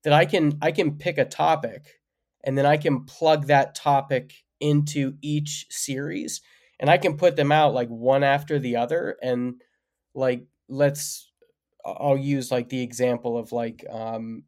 that 0.04 0.12
I 0.12 0.24
can 0.24 0.58
I 0.62 0.70
can 0.72 0.96
pick 0.96 1.18
a 1.18 1.24
topic 1.24 2.00
and 2.44 2.56
then 2.56 2.66
I 2.66 2.76
can 2.76 3.04
plug 3.04 3.46
that 3.46 3.74
topic 3.74 4.32
into 4.60 5.14
each 5.20 5.66
series 5.70 6.40
and 6.78 6.88
I 6.88 6.98
can 6.98 7.16
put 7.16 7.36
them 7.36 7.52
out 7.52 7.74
like 7.74 7.88
one 7.88 8.22
after 8.22 8.58
the 8.58 8.76
other 8.76 9.16
and 9.22 9.60
like 10.14 10.46
let's 10.68 11.32
I'll 11.84 12.16
use 12.16 12.50
like 12.50 12.68
the 12.68 12.82
example 12.82 13.36
of 13.36 13.52
like 13.52 13.84
um, 13.90 14.44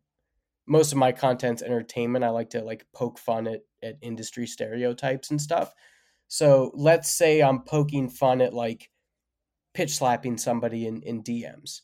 most 0.67 0.93
of 0.93 0.99
my 0.99 1.13
content's 1.13 1.63
entertainment. 1.63 2.25
I 2.25 2.31
like 2.31 2.51
to 2.51 2.63
like 2.63 2.87
poke 2.95 3.19
fun 3.19 3.47
at 3.47 3.61
at 3.83 3.97
industry 4.01 4.47
stereotypes 4.47 5.31
and 5.31 5.41
stuff. 5.41 5.75
So 6.29 6.73
let's 6.75 7.11
say 7.11 7.43
I'm 7.43 7.63
poking 7.63 8.09
fun 8.09 8.41
at 8.41 8.55
like 8.55 8.91
pitch 9.75 9.97
slapping 9.97 10.39
somebody 10.39 10.87
in 10.87 11.03
in 11.03 11.23
DMs. 11.23 11.83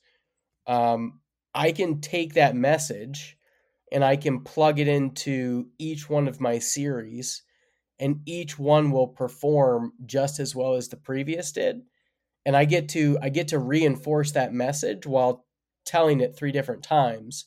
Um, 0.67 1.21
I 1.55 1.73
can 1.73 2.01
take 2.01 2.35
that 2.35 2.57
message 2.57 3.37
and 3.93 4.03
I 4.03 4.17
can 4.17 4.41
plug 4.41 4.79
it 4.79 4.89
into 4.89 5.69
each 5.79 6.09
one 6.09 6.27
of 6.27 6.41
my 6.41 6.59
series, 6.59 7.43
and 7.99 8.21
each 8.25 8.59
one 8.59 8.91
will 8.91 9.09
perform 9.09 9.93
just 10.07 10.41
as 10.41 10.55
well 10.57 10.75
as 10.75 10.89
the 10.89 10.97
previous 10.97 11.53
did 11.53 11.83
and 12.45 12.57
I 12.57 12.65
get 12.65 12.89
to 12.91 13.19
I 13.23 13.29
get 13.29 13.49
to 13.49 13.59
reinforce 13.59 14.33
that 14.33 14.53
message 14.53 15.07
while 15.07 15.47
telling 15.85 16.21
it 16.21 16.37
three 16.37 16.53
different 16.53 16.83
times. 16.83 17.47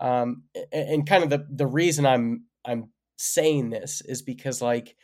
Um, 0.00 0.44
and, 0.72 0.88
and 0.88 1.08
kind 1.08 1.24
of 1.24 1.30
the 1.30 1.46
the 1.50 1.66
reason 1.66 2.06
I'm 2.06 2.44
I'm 2.64 2.90
saying 3.16 3.70
this 3.70 4.00
is 4.00 4.22
because 4.22 4.60
like 4.60 4.96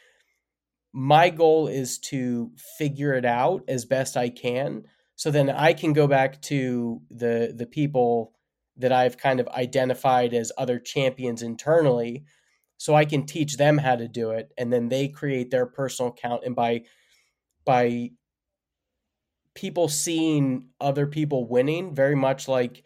my 0.93 1.31
goal 1.31 1.69
is 1.69 1.99
to 1.99 2.51
figure 2.79 3.15
it 3.15 3.25
out 3.25 3.63
as 3.69 3.85
best 3.85 4.17
I 4.17 4.29
can 4.29 4.85
so 5.15 5.31
then 5.31 5.49
I 5.49 5.73
can 5.75 5.93
go 5.93 6.09
back 6.09 6.43
to 6.43 7.01
the 7.11 7.55
the 7.57 7.67
people 7.67 8.33
that 8.77 8.93
I've 8.93 9.19
kind 9.19 9.39
of 9.39 9.49
identified 9.49 10.35
as 10.35 10.51
other 10.59 10.79
champions 10.81 11.43
internally 11.43 12.25
so 12.79 12.95
I 12.95 13.05
can 13.05 13.27
teach 13.27 13.57
them 13.57 13.79
how 13.79 13.95
to 13.95 14.09
do 14.09 14.31
it 14.31 14.51
and 14.59 14.73
then 14.73 14.89
they 14.89 15.07
create 15.07 15.51
their 15.51 15.67
personal 15.67 16.11
account 16.11 16.43
and 16.45 16.57
by 16.57 16.83
by 17.65 18.11
people 19.55 19.89
seeing 19.89 20.69
other 20.81 21.07
people 21.07 21.47
winning 21.47 21.95
very 21.95 22.15
much 22.15 22.49
like 22.49 22.85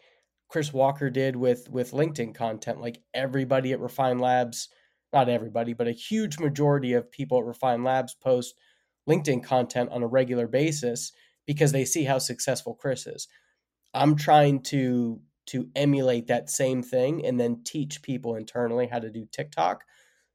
Chris 0.49 0.73
Walker 0.73 1.09
did 1.09 1.35
with 1.35 1.69
with 1.69 1.91
LinkedIn 1.91 2.35
content 2.35 2.81
like 2.81 3.01
everybody 3.13 3.71
at 3.71 3.79
Refine 3.79 4.19
Labs 4.19 4.69
not 5.13 5.29
everybody 5.29 5.73
but 5.73 5.87
a 5.87 5.91
huge 5.91 6.39
majority 6.39 6.93
of 6.93 7.11
people 7.11 7.39
at 7.39 7.45
Refine 7.45 7.83
Labs 7.83 8.15
post 8.15 8.55
LinkedIn 9.07 9.43
content 9.43 9.89
on 9.91 10.03
a 10.03 10.07
regular 10.07 10.47
basis 10.47 11.11
because 11.45 11.71
they 11.71 11.85
see 11.85 12.03
how 12.03 12.17
successful 12.17 12.73
Chris 12.73 13.05
is. 13.07 13.27
I'm 13.93 14.15
trying 14.15 14.61
to 14.63 15.21
to 15.47 15.69
emulate 15.75 16.27
that 16.27 16.49
same 16.49 16.81
thing 16.81 17.23
and 17.23 17.39
then 17.39 17.61
teach 17.63 18.01
people 18.01 18.35
internally 18.35 18.87
how 18.87 18.97
to 18.97 19.11
do 19.11 19.27
TikTok 19.31 19.83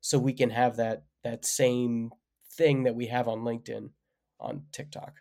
so 0.01 0.19
we 0.19 0.33
can 0.33 0.51
have 0.51 0.77
that 0.77 1.03
that 1.25 1.45
same 1.45 2.11
thing 2.53 2.85
that 2.85 2.95
we 2.95 3.07
have 3.07 3.27
on 3.27 3.41
LinkedIn 3.41 3.91
on 4.39 4.63
TikTok 4.73 5.15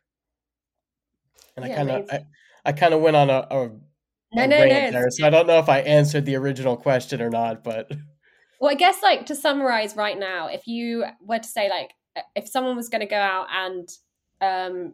and 1.63 1.67
yeah, 1.67 1.73
I 1.73 1.77
kind 1.77 1.89
of 1.91 2.09
I, 2.11 2.25
I 2.65 2.71
kind 2.71 2.93
of 2.93 3.01
went 3.01 3.15
on 3.15 3.29
a, 3.29 3.47
a, 3.49 3.69
no, 4.33 4.45
no, 4.45 4.45
no, 4.45 4.65
there, 4.67 5.09
so 5.09 5.25
I 5.25 5.29
don't 5.29 5.47
know 5.47 5.59
if 5.59 5.69
I 5.69 5.79
answered 5.79 6.25
the 6.25 6.35
original 6.35 6.77
question 6.77 7.21
or 7.21 7.29
not, 7.29 7.63
but 7.63 7.91
well, 8.59 8.71
I 8.71 8.75
guess 8.75 9.01
like 9.01 9.25
to 9.27 9.35
summarize 9.35 9.95
right 9.95 10.17
now, 10.17 10.47
if 10.47 10.67
you 10.67 11.05
were 11.21 11.39
to 11.39 11.47
say 11.47 11.69
like 11.69 11.91
if 12.35 12.47
someone 12.47 12.75
was 12.75 12.89
going 12.89 13.01
to 13.01 13.07
go 13.07 13.17
out 13.17 13.47
and 13.51 13.89
um, 14.41 14.93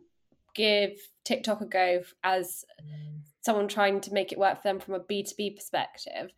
give 0.54 0.92
TikTok 1.24 1.62
a 1.62 1.66
go 1.66 2.02
as 2.24 2.66
someone 3.42 3.68
trying 3.68 4.02
to 4.02 4.14
make 4.14 4.32
it 4.32 4.40
work 4.40 4.58
for 4.58 4.68
them 4.68 4.80
from 4.80 4.96
a 4.96 5.00
B2B 5.00 5.56
perspective, 5.56 6.32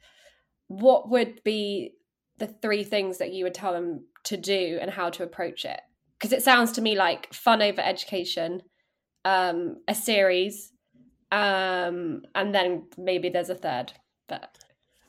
what 0.68 1.10
would 1.10 1.42
be 1.44 1.94
the 2.38 2.48
three 2.48 2.84
things 2.84 3.18
that 3.18 3.34
you 3.34 3.46
would 3.46 3.54
tell 3.54 3.74
them 3.74 4.06
to 4.26 4.38
do 4.38 4.78
and 4.82 4.92
how 4.92 5.10
to 5.10 5.24
approach 5.24 5.66
it? 5.66 5.80
Because 6.20 6.34
it 6.34 6.44
sounds 6.44 6.72
to 6.74 6.82
me 6.82 6.96
like 6.96 7.34
fun 7.34 7.62
over 7.62 7.82
education, 7.82 8.62
um, 9.28 9.78
a 9.90 9.94
series, 9.94 10.72
um, 11.32 12.22
and 12.34 12.56
then 12.56 12.88
maybe 12.98 13.28
there's 13.30 13.50
a 13.50 13.56
third. 13.56 13.92
But 14.28 14.58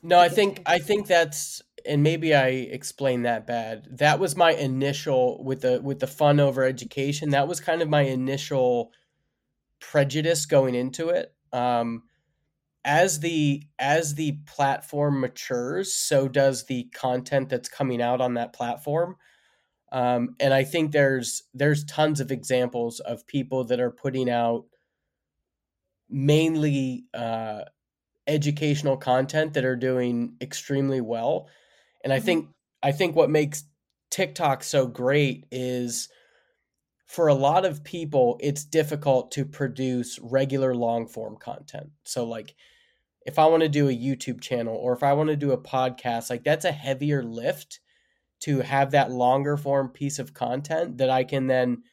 no, 0.03 0.19
I 0.19 0.27
think 0.27 0.61
I 0.65 0.79
think 0.79 1.07
that's 1.07 1.61
and 1.85 2.03
maybe 2.03 2.35
I 2.35 2.47
explained 2.47 3.25
that 3.25 3.47
bad. 3.47 3.87
That 3.97 4.19
was 4.19 4.35
my 4.35 4.51
initial 4.51 5.41
with 5.43 5.61
the 5.61 5.81
with 5.81 5.99
the 5.99 6.07
fun 6.07 6.39
over 6.39 6.63
education. 6.65 7.29
That 7.29 7.47
was 7.47 7.61
kind 7.61 7.81
of 7.81 7.89
my 7.89 8.01
initial 8.01 8.91
prejudice 9.79 10.45
going 10.45 10.75
into 10.75 11.09
it. 11.09 11.33
Um, 11.53 12.03
as 12.83 13.21
the 13.21 13.63
as 13.77 14.15
the 14.15 14.39
platform 14.45 15.21
matures, 15.21 15.95
so 15.95 16.27
does 16.27 16.65
the 16.65 16.89
content 16.93 17.47
that's 17.47 17.69
coming 17.69 18.01
out 18.01 18.19
on 18.19 18.33
that 18.33 18.51
platform. 18.51 19.15
Um, 19.91 20.35
and 20.39 20.53
I 20.53 20.63
think 20.63 20.91
there's 20.91 21.43
there's 21.53 21.83
tons 21.85 22.19
of 22.19 22.31
examples 22.31 22.99
of 22.99 23.25
people 23.25 23.63
that 23.65 23.79
are 23.79 23.91
putting 23.91 24.29
out 24.29 24.65
mainly 26.09 27.05
uh, 27.13 27.61
educational 28.27 28.97
content 28.97 29.53
that 29.53 29.65
are 29.65 29.75
doing 29.75 30.35
extremely 30.41 31.01
well. 31.01 31.47
And 32.03 32.13
I 32.13 32.17
mm-hmm. 32.17 32.25
think 32.25 32.49
I 32.83 32.91
think 32.91 33.15
what 33.15 33.29
makes 33.29 33.63
TikTok 34.11 34.63
so 34.63 34.87
great 34.87 35.45
is 35.51 36.09
for 37.05 37.27
a 37.27 37.33
lot 37.33 37.65
of 37.65 37.83
people 37.83 38.37
it's 38.39 38.63
difficult 38.63 39.31
to 39.31 39.45
produce 39.45 40.19
regular 40.21 40.75
long 40.75 41.07
form 41.07 41.35
content. 41.37 41.89
So 42.03 42.25
like 42.25 42.55
if 43.25 43.39
I 43.39 43.47
want 43.47 43.63
to 43.63 43.69
do 43.69 43.89
a 43.89 43.95
YouTube 43.95 44.41
channel 44.41 44.75
or 44.75 44.93
if 44.93 45.03
I 45.03 45.13
want 45.13 45.29
to 45.29 45.35
do 45.35 45.51
a 45.51 45.57
podcast, 45.57 46.29
like 46.29 46.43
that's 46.43 46.65
a 46.65 46.71
heavier 46.71 47.23
lift 47.23 47.79
to 48.41 48.59
have 48.61 48.91
that 48.91 49.11
longer 49.11 49.57
form 49.57 49.89
piece 49.89 50.19
of 50.19 50.33
content 50.33 50.97
that 50.97 51.09
I 51.09 51.23
can 51.23 51.47
then 51.47 51.83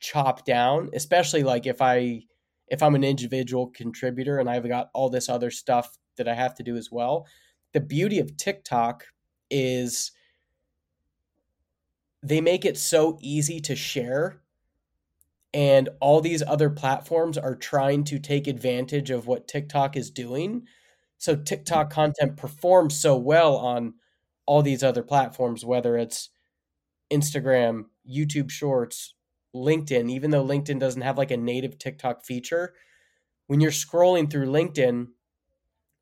chop 0.00 0.44
down, 0.44 0.90
especially 0.94 1.42
like 1.42 1.66
if 1.66 1.82
I 1.82 2.22
if 2.68 2.82
I'm 2.82 2.94
an 2.94 3.04
individual 3.04 3.66
contributor 3.68 4.38
and 4.38 4.48
I've 4.48 4.68
got 4.68 4.90
all 4.94 5.10
this 5.10 5.28
other 5.28 5.50
stuff 5.50 5.98
that 6.16 6.28
I 6.28 6.34
have 6.34 6.54
to 6.54 6.62
do 6.62 6.76
as 6.76 6.90
well. 6.90 7.26
The 7.72 7.80
beauty 7.80 8.18
of 8.20 8.36
TikTok 8.36 9.04
is 9.50 10.12
they 12.22 12.40
make 12.40 12.64
it 12.64 12.78
so 12.78 13.18
easy 13.20 13.60
to 13.60 13.74
share 13.74 14.40
and 15.52 15.88
all 16.00 16.20
these 16.20 16.42
other 16.46 16.70
platforms 16.70 17.36
are 17.36 17.56
trying 17.56 18.04
to 18.04 18.18
take 18.18 18.46
advantage 18.46 19.10
of 19.10 19.26
what 19.26 19.48
TikTok 19.48 19.96
is 19.96 20.10
doing. 20.10 20.66
So 21.18 21.34
TikTok 21.34 21.90
content 21.90 22.36
performs 22.36 22.96
so 22.96 23.16
well 23.16 23.56
on 23.56 23.94
all 24.46 24.62
these 24.62 24.82
other 24.82 25.02
platforms, 25.02 25.64
whether 25.64 25.96
it's 25.96 26.30
Instagram, 27.10 27.84
YouTube 28.08 28.50
Shorts, 28.50 29.14
LinkedIn, 29.54 30.10
even 30.10 30.30
though 30.30 30.44
LinkedIn 30.44 30.78
doesn't 30.78 31.02
have 31.02 31.18
like 31.18 31.30
a 31.30 31.36
native 31.36 31.78
TikTok 31.78 32.24
feature, 32.24 32.74
when 33.46 33.60
you're 33.60 33.72
scrolling 33.72 34.30
through 34.30 34.46
LinkedIn, 34.46 35.08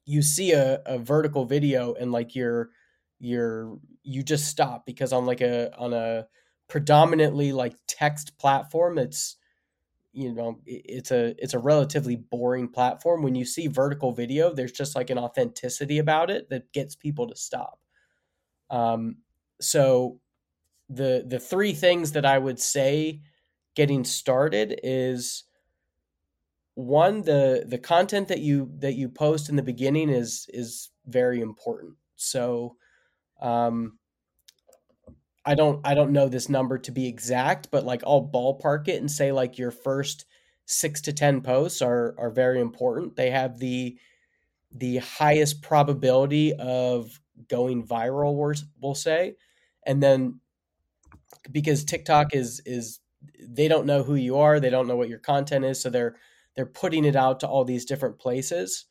you 0.04 0.22
see 0.22 0.52
a, 0.52 0.80
a 0.86 0.98
vertical 0.98 1.44
video 1.44 1.94
and 1.94 2.12
like 2.12 2.34
you're 2.34 2.70
you're 3.18 3.78
you 4.02 4.22
just 4.22 4.46
stop 4.46 4.86
because 4.86 5.12
on 5.12 5.26
like 5.26 5.40
a 5.40 5.74
on 5.76 5.92
a 5.92 6.26
predominantly 6.68 7.52
like 7.52 7.74
text 7.86 8.38
platform 8.38 8.98
it's 8.98 9.36
you 10.12 10.32
know 10.32 10.60
it's 10.64 11.10
a 11.10 11.34
it's 11.42 11.54
a 11.54 11.58
relatively 11.58 12.16
boring 12.16 12.68
platform. 12.68 13.22
When 13.22 13.34
you 13.34 13.44
see 13.44 13.66
vertical 13.66 14.12
video 14.12 14.52
there's 14.54 14.72
just 14.72 14.96
like 14.96 15.10
an 15.10 15.18
authenticity 15.18 15.98
about 15.98 16.30
it 16.30 16.48
that 16.50 16.72
gets 16.72 16.96
people 16.96 17.28
to 17.28 17.36
stop 17.36 17.78
um 18.70 19.16
so 19.60 20.20
the 20.88 21.24
the 21.26 21.38
three 21.38 21.72
things 21.72 22.12
that 22.12 22.24
i 22.24 22.38
would 22.38 22.58
say 22.58 23.20
getting 23.74 24.04
started 24.04 24.78
is 24.82 25.44
one 26.74 27.22
the 27.22 27.64
the 27.66 27.78
content 27.78 28.28
that 28.28 28.40
you 28.40 28.70
that 28.78 28.94
you 28.94 29.08
post 29.08 29.48
in 29.48 29.56
the 29.56 29.62
beginning 29.62 30.08
is 30.08 30.46
is 30.52 30.90
very 31.06 31.40
important 31.40 31.94
so 32.16 32.76
um 33.40 33.98
I 35.48 35.54
don't 35.54 35.80
I 35.82 35.94
don't 35.94 36.12
know 36.12 36.28
this 36.28 36.50
number 36.50 36.76
to 36.76 36.92
be 36.92 37.08
exact, 37.08 37.70
but 37.70 37.86
like 37.86 38.02
I'll 38.06 38.28
ballpark 38.28 38.86
it 38.86 39.00
and 39.00 39.10
say 39.10 39.32
like 39.32 39.56
your 39.56 39.70
first 39.70 40.26
six 40.66 41.00
to 41.02 41.12
ten 41.14 41.40
posts 41.40 41.80
are 41.80 42.14
are 42.18 42.30
very 42.30 42.60
important. 42.60 43.16
They 43.16 43.30
have 43.30 43.58
the 43.58 43.96
the 44.70 44.98
highest 44.98 45.62
probability 45.62 46.52
of 46.52 47.18
going 47.48 47.86
viral, 47.86 48.34
we'll 48.80 48.94
say, 48.94 49.36
and 49.86 50.02
then 50.02 50.40
because 51.50 51.84
TikTok 51.84 52.34
is 52.34 52.60
is 52.66 53.00
they 53.40 53.68
don't 53.68 53.86
know 53.86 54.02
who 54.02 54.14
you 54.14 54.38
are, 54.38 54.60
they 54.60 54.70
don't 54.70 54.86
know 54.86 54.96
what 54.96 55.08
your 55.08 55.18
content 55.18 55.64
is, 55.64 55.80
so 55.80 55.90
they're 55.90 56.16
they're 56.56 56.66
putting 56.66 57.04
it 57.04 57.16
out 57.16 57.40
to 57.40 57.48
all 57.48 57.64
these 57.64 57.84
different 57.84 58.18
places 58.18 58.86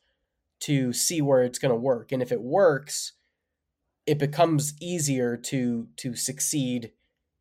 to 0.60 0.92
see 0.92 1.22
where 1.22 1.42
it's 1.42 1.58
going 1.58 1.72
to 1.72 1.76
work, 1.80 2.12
and 2.12 2.22
if 2.22 2.32
it 2.32 2.40
works, 2.40 3.12
it 4.06 4.18
becomes 4.18 4.74
easier 4.80 5.36
to 5.36 5.88
to 5.96 6.14
succeed 6.14 6.92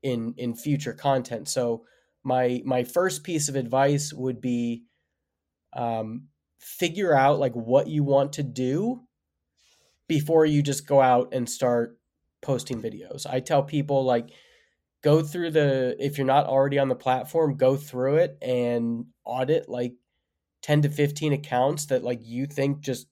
in 0.04 0.34
in 0.38 0.56
future 0.56 0.94
content. 0.94 1.48
So 1.48 1.86
my 2.24 2.62
my 2.66 2.84
first 2.84 3.24
piece 3.24 3.50
of 3.50 3.56
advice 3.56 4.14
would 4.14 4.42
be 4.42 4.84
um, 5.74 6.28
figure 6.60 7.16
out 7.16 7.40
like 7.40 7.54
what 7.54 7.88
you 7.88 8.04
want 8.04 8.34
to 8.34 8.44
do 8.44 9.07
before 10.08 10.46
you 10.46 10.62
just 10.62 10.88
go 10.88 11.02
out 11.02 11.34
and 11.34 11.50
start 11.50 11.98
posting 12.42 12.82
videos. 12.82 13.26
I 13.26 13.40
tell 13.40 13.64
people 13.64 14.06
like 14.06 14.30
go 15.04 15.22
through 15.22 15.52
the 15.52 15.96
if 16.00 16.18
you're 16.18 16.28
not 16.28 16.46
already 16.46 16.80
on 16.80 16.90
the 16.90 16.96
platform, 16.96 17.58
go 17.58 17.76
through 17.76 18.18
it 18.18 18.38
and 18.42 19.06
audit 19.26 19.70
like 19.70 19.94
10 20.62 20.84
to 20.84 20.90
15 20.90 21.34
accounts 21.34 21.86
that 21.88 22.04
like 22.04 22.20
you 22.24 22.46
think 22.46 22.80
just 22.80 23.08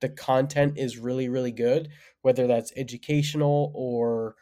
the 0.00 0.08
content 0.08 0.76
is 0.76 0.98
really 0.98 1.28
really 1.28 1.52
good 1.52 1.88
whether 2.22 2.46
that's 2.46 2.72
educational 2.76 3.72
or 3.74 4.34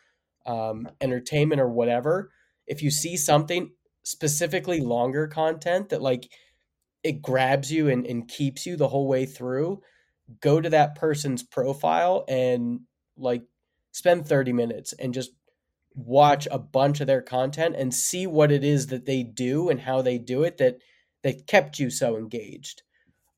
um, 0.46 0.88
entertainment 1.00 1.60
or 1.60 1.68
whatever 1.68 2.30
if 2.66 2.82
you 2.82 2.90
see 2.90 3.16
something 3.16 3.70
specifically 4.02 4.80
longer 4.80 5.26
content 5.26 5.88
that 5.90 6.02
like 6.02 6.28
it 7.02 7.20
grabs 7.20 7.70
you 7.70 7.88
and, 7.88 8.06
and 8.06 8.28
keeps 8.28 8.66
you 8.66 8.76
the 8.76 8.88
whole 8.88 9.06
way 9.06 9.26
through 9.26 9.80
go 10.40 10.60
to 10.60 10.70
that 10.70 10.94
person's 10.94 11.42
profile 11.42 12.24
and 12.28 12.80
like 13.16 13.42
spend 13.92 14.26
30 14.26 14.52
minutes 14.52 14.92
and 14.94 15.14
just 15.14 15.30
watch 15.94 16.48
a 16.50 16.58
bunch 16.58 17.00
of 17.00 17.06
their 17.06 17.22
content 17.22 17.76
and 17.76 17.94
see 17.94 18.26
what 18.26 18.50
it 18.50 18.64
is 18.64 18.88
that 18.88 19.06
they 19.06 19.22
do 19.22 19.68
and 19.68 19.80
how 19.80 20.02
they 20.02 20.18
do 20.18 20.42
it 20.42 20.58
that 20.58 20.78
that 21.22 21.46
kept 21.46 21.78
you 21.78 21.88
so 21.88 22.16
engaged. 22.16 22.82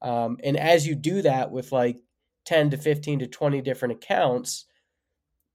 Um, 0.02 0.38
and 0.42 0.56
as 0.56 0.86
you 0.86 0.94
do 0.94 1.22
that 1.22 1.50
with 1.50 1.72
like 1.72 1.98
10 2.46 2.70
to 2.70 2.76
15 2.76 3.20
to 3.20 3.26
20 3.26 3.60
different 3.62 3.92
accounts 3.94 4.66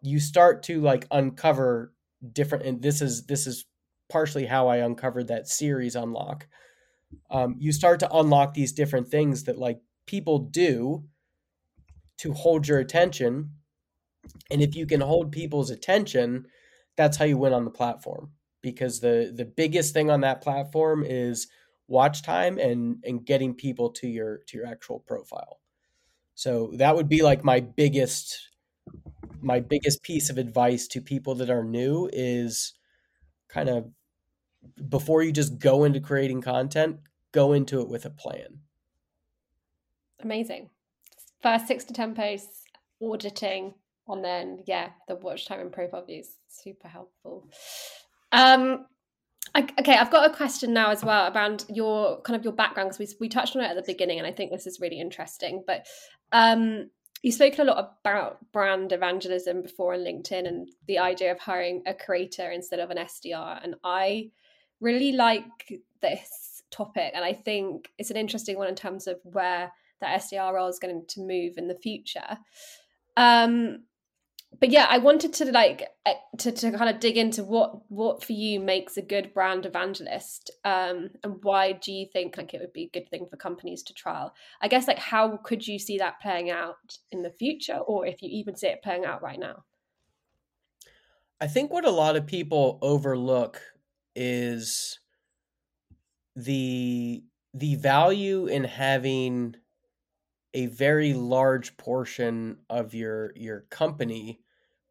you 0.02 0.20
start 0.20 0.64
to 0.64 0.82
like 0.82 1.08
uncover 1.12 1.94
different 2.34 2.66
and 2.66 2.82
this 2.82 3.02
is 3.02 3.26
this 3.26 3.48
is 3.48 3.66
partially 4.10 4.46
how 4.46 4.68
i 4.68 4.78
uncovered 4.78 5.28
that 5.30 5.48
series 5.48 5.96
unlock. 5.96 6.48
Um, 7.30 7.56
you 7.60 7.72
start 7.72 8.00
to 8.02 8.14
unlock 8.14 8.54
these 8.54 8.72
different 8.72 9.08
things 9.08 9.44
that 9.46 9.58
like 9.58 9.80
people 10.06 10.40
do 10.40 11.06
to 12.22 12.34
hold 12.34 12.68
your 12.68 12.80
attention 12.80 13.52
and 14.50 14.62
if 14.62 14.76
you 14.76 14.86
can 14.86 15.02
hold 15.02 15.32
people's 15.32 15.70
attention 15.70 16.46
that's 16.98 17.18
how 17.18 17.26
you 17.26 17.38
win 17.38 17.54
on 17.54 17.66
the 17.66 17.72
platform 17.72 18.32
because 18.62 19.00
the 19.00 19.32
the 19.36 19.46
biggest 19.46 19.94
thing 19.94 20.10
on 20.10 20.22
that 20.22 20.42
platform 20.42 21.04
is 21.04 21.48
watch 21.88 22.22
time 22.22 22.58
and 22.58 23.04
and 23.04 23.26
getting 23.26 23.54
people 23.54 23.90
to 23.90 24.08
your 24.08 24.40
to 24.48 24.58
your 24.58 24.68
actual 24.68 25.00
profile 25.00 25.60
so 26.36 26.72
that 26.76 26.96
would 26.96 27.10
be 27.10 27.22
like 27.22 27.44
my 27.44 27.60
biggest 27.60 28.50
my 29.42 29.60
biggest 29.60 30.04
piece 30.04 30.30
of 30.30 30.38
advice 30.38 30.88
to 30.88 31.02
people 31.02 31.36
that 31.36 31.50
are 31.50 31.64
new 31.64 32.10
is 32.14 32.74
kind 33.50 33.70
of 33.70 33.92
before 34.90 35.24
you 35.24 35.32
just 35.32 35.60
go 35.60 35.84
into 35.84 36.00
creating 36.00 36.42
content, 36.42 37.00
go 37.32 37.54
into 37.54 37.82
it 37.82 37.90
with 37.90 38.06
a 38.06 38.10
plan. 38.10 38.60
Amazing. 40.20 40.70
First 41.42 41.68
six 41.68 41.84
to 41.86 41.94
10 41.94 42.16
posts, 42.16 42.64
auditing, 43.02 43.74
and 44.08 44.24
then, 44.24 44.64
yeah, 44.68 44.90
the 45.08 45.16
watch 45.16 45.46
time 45.46 45.60
and 45.60 45.72
profile 45.72 46.06
views. 46.06 46.30
Super 46.48 46.88
helpful. 46.88 47.48
Um, 48.32 48.86
I, 49.54 49.68
okay, 49.80 49.96
I've 49.96 50.12
got 50.12 50.30
a 50.30 50.34
question 50.34 50.74
now 50.74 50.92
as 50.92 51.04
well 51.04 51.34
around 51.34 51.66
your 51.68 52.22
kind 52.22 52.38
of 52.38 52.44
your 52.44 52.54
background 52.54 52.90
because 52.90 53.00
we, 53.20 53.26
we 53.26 53.30
touched 53.30 53.56
on 53.56 53.64
it 53.64 53.70
at 53.70 53.76
the 53.76 53.92
beginning, 53.94 54.18
and 54.18 54.28
I 54.28 54.32
think 54.32 54.52
this 54.52 54.68
is 54.68 54.80
really 54.80 55.00
interesting. 55.00 55.64
But 55.68 55.88
um, 56.32 56.90
you've 57.22 57.36
spoken 57.36 57.62
a 57.62 57.72
lot 57.72 57.96
about 58.02 58.38
brand 58.54 58.94
evangelism 58.94 59.62
before 59.62 59.94
on 59.94 60.02
LinkedIn 60.02 60.48
and 60.48 60.70
the 60.88 61.00
idea 61.00 61.32
of 61.32 61.40
hiring 61.40 61.84
a 61.86 61.94
creator 61.94 62.50
instead 62.50 62.80
of 62.80 62.92
an 62.92 62.98
SDR, 62.98 63.60
and 63.64 63.76
I 63.84 64.32
really 64.80 65.12
like 65.12 65.82
this 66.02 66.64
topic, 66.72 67.12
and 67.14 67.26
I 67.26 67.34
think 67.34 67.90
it's 67.98 68.12
an 68.12 68.18
interesting 68.18 68.58
one 68.58 68.70
in 68.70 68.76
terms 68.76 69.08
of 69.08 69.20
where 69.24 69.72
that 70.02 70.22
SDR 70.22 70.54
role 70.54 70.68
is 70.68 70.80
going 70.80 71.06
to 71.08 71.22
move 71.22 71.54
in 71.58 71.68
the 71.68 71.76
future. 71.76 72.38
Um, 73.18 73.84
but 74.60 74.70
yeah, 74.70 74.86
I 74.90 74.98
wanted 74.98 75.34
to 75.36 75.52
like 75.52 75.88
to 76.40 76.52
to 76.52 76.72
kind 76.72 76.90
of 76.90 77.00
dig 77.00 77.18
into 77.18 77.44
what 77.44 77.90
what 77.90 78.24
for 78.24 78.34
you 78.34 78.60
makes 78.60 78.98
a 78.98 79.02
good 79.02 79.34
brand 79.34 79.66
evangelist, 79.66 80.52
um, 80.66 81.10
and 81.24 81.42
why 81.42 81.72
do 81.72 81.92
you 81.92 82.06
think 82.12 82.38
like 82.38 82.54
it 82.54 82.60
would 82.60 82.74
be 82.74 82.84
a 82.84 83.00
good 83.00 83.10
thing 83.10 83.28
for 83.30 83.38
companies 83.38 83.82
to 83.84 83.94
trial? 83.94 84.34
I 84.62 84.68
guess 84.68 84.88
like 84.88 85.00
how 85.00 85.38
could 85.38 85.68
you 85.68 85.80
see 85.80 85.98
that 86.00 86.20
playing 86.22 86.50
out 86.50 86.98
in 87.12 87.22
the 87.22 87.32
future, 87.32 87.78
or 87.78 88.06
if 88.06 88.22
you 88.22 88.30
even 88.32 88.56
see 88.56 88.68
it 88.68 88.84
playing 88.84 89.06
out 89.06 89.24
right 89.24 89.40
now? 89.40 89.64
I 91.40 91.48
think 91.48 91.72
what 91.72 91.86
a 91.86 91.92
lot 91.92 92.16
of 92.16 92.28
people 92.28 92.78
overlook 92.82 93.62
is 94.16 95.00
the 96.36 97.24
the 97.54 97.76
value 97.76 98.48
in 98.48 98.66
having 98.66 99.56
a 100.54 100.66
very 100.68 101.14
large 101.14 101.78
portion 101.78 102.58
of 102.70 102.94
your 102.94 103.34
your 103.36 103.62
company 103.70 104.40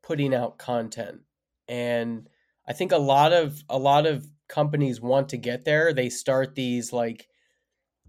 putting 0.03 0.35
out 0.35 0.59
content. 0.59 1.21
And 1.69 2.29
i 2.67 2.73
think 2.73 2.93
a 2.93 2.99
lot 2.99 3.33
of 3.33 3.63
a 3.69 3.79
lot 3.79 4.07
of 4.07 4.27
companies 4.51 5.01
want 5.01 5.31
to 5.31 5.39
get 5.39 5.65
there. 5.65 5.95
They 5.95 6.11
start 6.11 6.55
these 6.55 6.93
like 6.93 7.29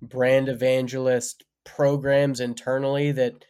brand 0.02 0.50
evangelist 0.50 1.46
programs 1.64 2.40
internally 2.40 3.12
that 3.12 3.46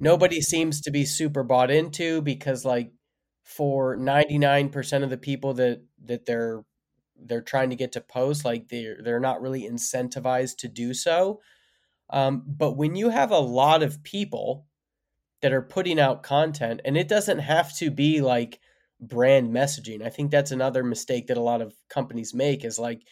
nobody 0.00 0.40
seems 0.40 0.80
to 0.80 0.90
be 0.90 1.04
super 1.04 1.44
bought 1.44 1.70
into 1.70 2.22
because 2.22 2.64
like 2.64 2.90
for 3.44 3.96
99% 3.96 5.04
of 5.04 5.10
the 5.10 5.18
people 5.18 5.54
that 5.54 5.82
that 6.04 6.26
they're 6.26 6.64
they're 7.18 7.42
trying 7.42 7.70
to 7.70 7.76
get 7.76 7.92
to 7.92 8.00
post 8.00 8.44
like 8.44 8.68
they're 8.68 8.98
they're 9.02 9.20
not 9.20 9.40
really 9.40 9.62
incentivized 9.62 10.56
to 10.56 10.68
do 10.68 10.92
so 10.92 11.40
um, 12.10 12.42
but 12.46 12.72
when 12.72 12.96
you 12.96 13.08
have 13.10 13.30
a 13.30 13.38
lot 13.38 13.82
of 13.82 14.02
people 14.02 14.66
that 15.42 15.52
are 15.52 15.62
putting 15.62 16.00
out 16.00 16.22
content, 16.22 16.80
and 16.84 16.96
it 16.96 17.08
doesn't 17.08 17.38
have 17.38 17.76
to 17.76 17.90
be 17.90 18.20
like 18.20 18.60
brand 19.00 19.50
messaging. 19.52 20.02
I 20.02 20.08
think 20.08 20.30
that's 20.30 20.50
another 20.50 20.82
mistake 20.82 21.26
that 21.26 21.36
a 21.36 21.42
lot 21.42 21.60
of 21.60 21.74
companies 21.88 22.34
make 22.34 22.64
is 22.64 22.78
like, 22.78 23.02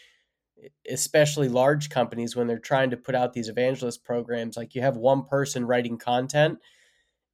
especially 0.90 1.48
large 1.48 1.90
companies, 1.90 2.34
when 2.34 2.46
they're 2.46 2.58
trying 2.58 2.90
to 2.90 2.96
put 2.96 3.14
out 3.14 3.32
these 3.32 3.48
evangelist 3.48 4.04
programs, 4.04 4.56
like 4.56 4.74
you 4.74 4.80
have 4.80 4.96
one 4.96 5.24
person 5.24 5.66
writing 5.66 5.98
content 5.98 6.58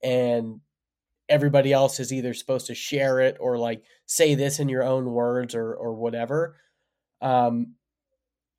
and 0.02 0.60
everybody 1.28 1.72
else 1.72 2.00
is 2.00 2.12
either 2.12 2.34
supposed 2.34 2.66
to 2.66 2.74
share 2.74 3.20
it 3.20 3.36
or 3.38 3.56
like 3.56 3.84
say 4.06 4.34
this 4.34 4.58
in 4.58 4.68
your 4.68 4.82
own 4.82 5.06
words 5.12 5.54
or 5.54 5.72
or 5.74 5.94
whatever. 5.94 6.56
Um, 7.22 7.74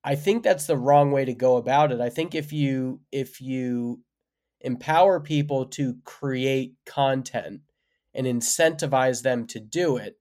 I 0.03 0.15
think 0.15 0.43
that's 0.43 0.65
the 0.65 0.77
wrong 0.77 1.11
way 1.11 1.25
to 1.25 1.33
go 1.33 1.57
about 1.57 1.91
it. 1.91 2.01
I 2.01 2.09
think 2.09 2.33
if 2.33 2.51
you 2.51 3.01
if 3.11 3.39
you 3.41 4.01
empower 4.61 5.19
people 5.19 5.65
to 5.65 5.95
create 6.03 6.75
content 6.85 7.61
and 8.13 8.27
incentivize 8.27 9.21
them 9.21 9.47
to 9.47 9.59
do 9.59 9.97
it, 9.97 10.17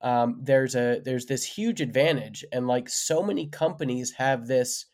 um, 0.00 0.40
there's 0.42 0.74
a 0.74 1.00
there's 1.04 1.26
this 1.26 1.44
huge 1.44 1.80
advantage, 1.80 2.44
and 2.52 2.66
like 2.68 2.88
so 2.88 3.22
many 3.22 3.48
companies 3.48 4.12
have 4.12 4.46
this 4.46 4.86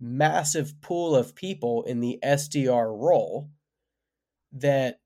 massive 0.00 0.80
pool 0.80 1.14
of 1.14 1.34
people 1.34 1.82
in 1.84 2.00
the 2.00 2.18
SDR 2.22 2.86
role 2.86 3.50
that 4.52 5.00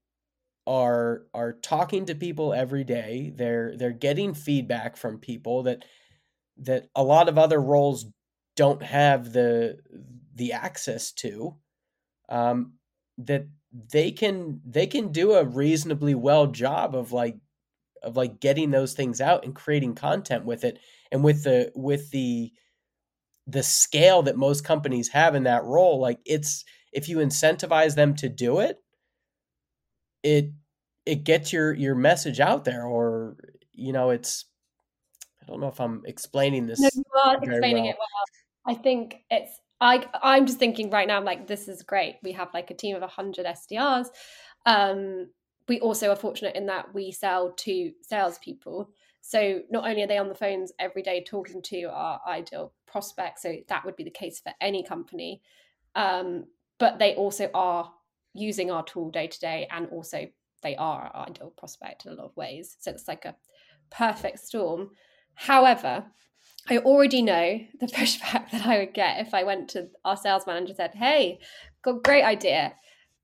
are 0.67 1.23
are 1.35 1.55
talking 1.55 2.07
to 2.07 2.15
people 2.15 2.53
every 2.53 2.85
day. 2.85 3.33
They're 3.35 3.77
they're 3.77 3.91
getting 3.91 4.35
feedback 4.35 4.97
from 4.97 5.19
people 5.19 5.65
that 5.65 5.85
that 6.59 6.89
a 6.95 7.03
lot 7.03 7.29
of 7.29 7.39
other 7.39 7.61
roles 7.61 8.07
don't 8.59 8.83
have 8.83 9.33
the 9.33 9.79
the 10.35 10.53
access 10.53 11.13
to. 11.13 11.57
Um, 12.29 12.75
that 13.17 13.47
they 13.93 14.11
can 14.11 14.61
they 14.67 14.87
can 14.87 15.13
do 15.13 15.33
a 15.33 15.45
reasonably 15.45 16.15
well 16.15 16.49
job 16.49 16.95
of 16.95 17.13
like 17.13 17.37
of 18.03 18.17
like 18.17 18.41
getting 18.41 18.71
those 18.71 18.95
things 18.95 19.21
out 19.21 19.45
and 19.45 19.55
creating 19.55 19.95
content 19.95 20.45
with 20.45 20.65
it 20.65 20.79
and 21.13 21.23
with 21.23 21.45
the 21.45 21.71
with 21.75 22.11
the 22.11 22.53
the 23.47 23.63
scale 23.63 24.23
that 24.23 24.37
most 24.37 24.65
companies 24.65 25.09
have 25.09 25.35
in 25.35 25.45
that 25.45 25.65
role 25.65 26.01
like 26.01 26.19
it's 26.25 26.65
if 26.93 27.09
you 27.09 27.19
incentivize 27.19 27.95
them 27.95 28.15
to 28.15 28.29
do 28.29 28.61
it 28.61 28.79
it 30.23 30.51
it 31.07 31.25
gets 31.25 31.53
your 31.53 31.75
your 31.75 31.95
message 31.95 32.41
out 32.41 32.65
there 32.65 32.85
or 32.85 33.37
you 33.73 33.93
know 33.93 34.11
it's 34.11 34.47
i 35.43 35.47
don't 35.47 35.61
know 35.61 35.69
if 35.69 35.81
i'm 35.81 36.03
explaining 36.07 36.67
this 36.67 36.81
no, 36.81 36.89
you 36.95 37.05
are 37.25 37.37
explaining 37.37 37.85
well. 37.85 37.93
it 37.93 37.97
well 37.99 38.25
i 38.69 38.75
think 38.75 39.17
it's 39.31 39.61
i 39.81 40.07
i'm 40.23 40.47
just 40.47 40.59
thinking 40.59 40.91
right 40.91 41.09
now 41.09 41.17
i'm 41.17 41.25
like 41.25 41.47
this 41.47 41.67
is 41.69 41.83
great. 41.83 42.17
We 42.23 42.33
have 42.33 42.55
like 42.55 42.71
a 42.71 42.75
team 42.75 42.95
of 42.95 43.03
100 43.03 43.47
sdrs 43.47 44.07
um 44.67 45.29
we 45.69 45.81
also 45.81 46.11
are 46.11 46.17
fortunate 46.17 46.57
in 46.57 46.67
that 46.67 46.95
we 46.95 47.13
sell 47.13 47.53
to 47.53 47.93
salespeople. 48.01 48.89
So 49.21 49.61
not 49.71 49.87
only 49.87 50.03
are 50.03 50.07
they 50.07 50.17
on 50.17 50.31
the 50.31 50.35
phones 50.35 50.73
every 50.79 51.03
day 51.03 51.23
talking 51.23 51.61
to 51.65 51.83
our 51.85 52.19
ideal 52.27 52.73
prospects 52.87 53.43
so 53.43 53.55
that 53.69 53.85
would 53.85 53.97
be 53.97 54.05
the 54.05 54.11
case 54.11 54.41
for 54.41 54.53
any 54.63 54.83
company 54.83 55.43
um, 55.95 56.47
but 56.79 56.99
they 56.99 57.15
also 57.17 57.51
are 57.53 57.93
using 58.33 58.71
our 58.71 58.85
tool 58.85 59.11
day 59.11 59.27
to 59.27 59.41
day 59.41 59.67
and 59.71 59.89
also 59.89 60.27
they 60.63 60.77
are 60.77 61.11
our 61.13 61.29
ideal 61.29 61.53
prospect 61.57 62.07
in 62.07 62.13
a 62.13 62.15
lot 62.15 62.27
of 62.27 62.37
ways. 62.37 62.77
So 62.81 62.91
it's 62.91 63.09
like 63.09 63.25
a 63.25 63.37
perfect 63.91 64.39
storm. 64.41 64.91
However 65.35 66.05
i 66.69 66.79
already 66.79 67.23
know 67.23 67.61
the 67.81 67.87
pushback 67.99 68.51
that 68.51 68.67
i 68.67 68.79
would 68.79 68.95
get 68.95 69.21
if 69.21 69.35
i 69.35 69.43
went 69.43 69.69
to 69.69 69.89
our 70.05 70.17
sales 70.17 70.47
manager 70.47 70.69
and 70.69 70.77
said 70.77 70.95
hey 70.95 71.39
got 71.83 72.03
great 72.03 72.25
idea. 72.25 72.75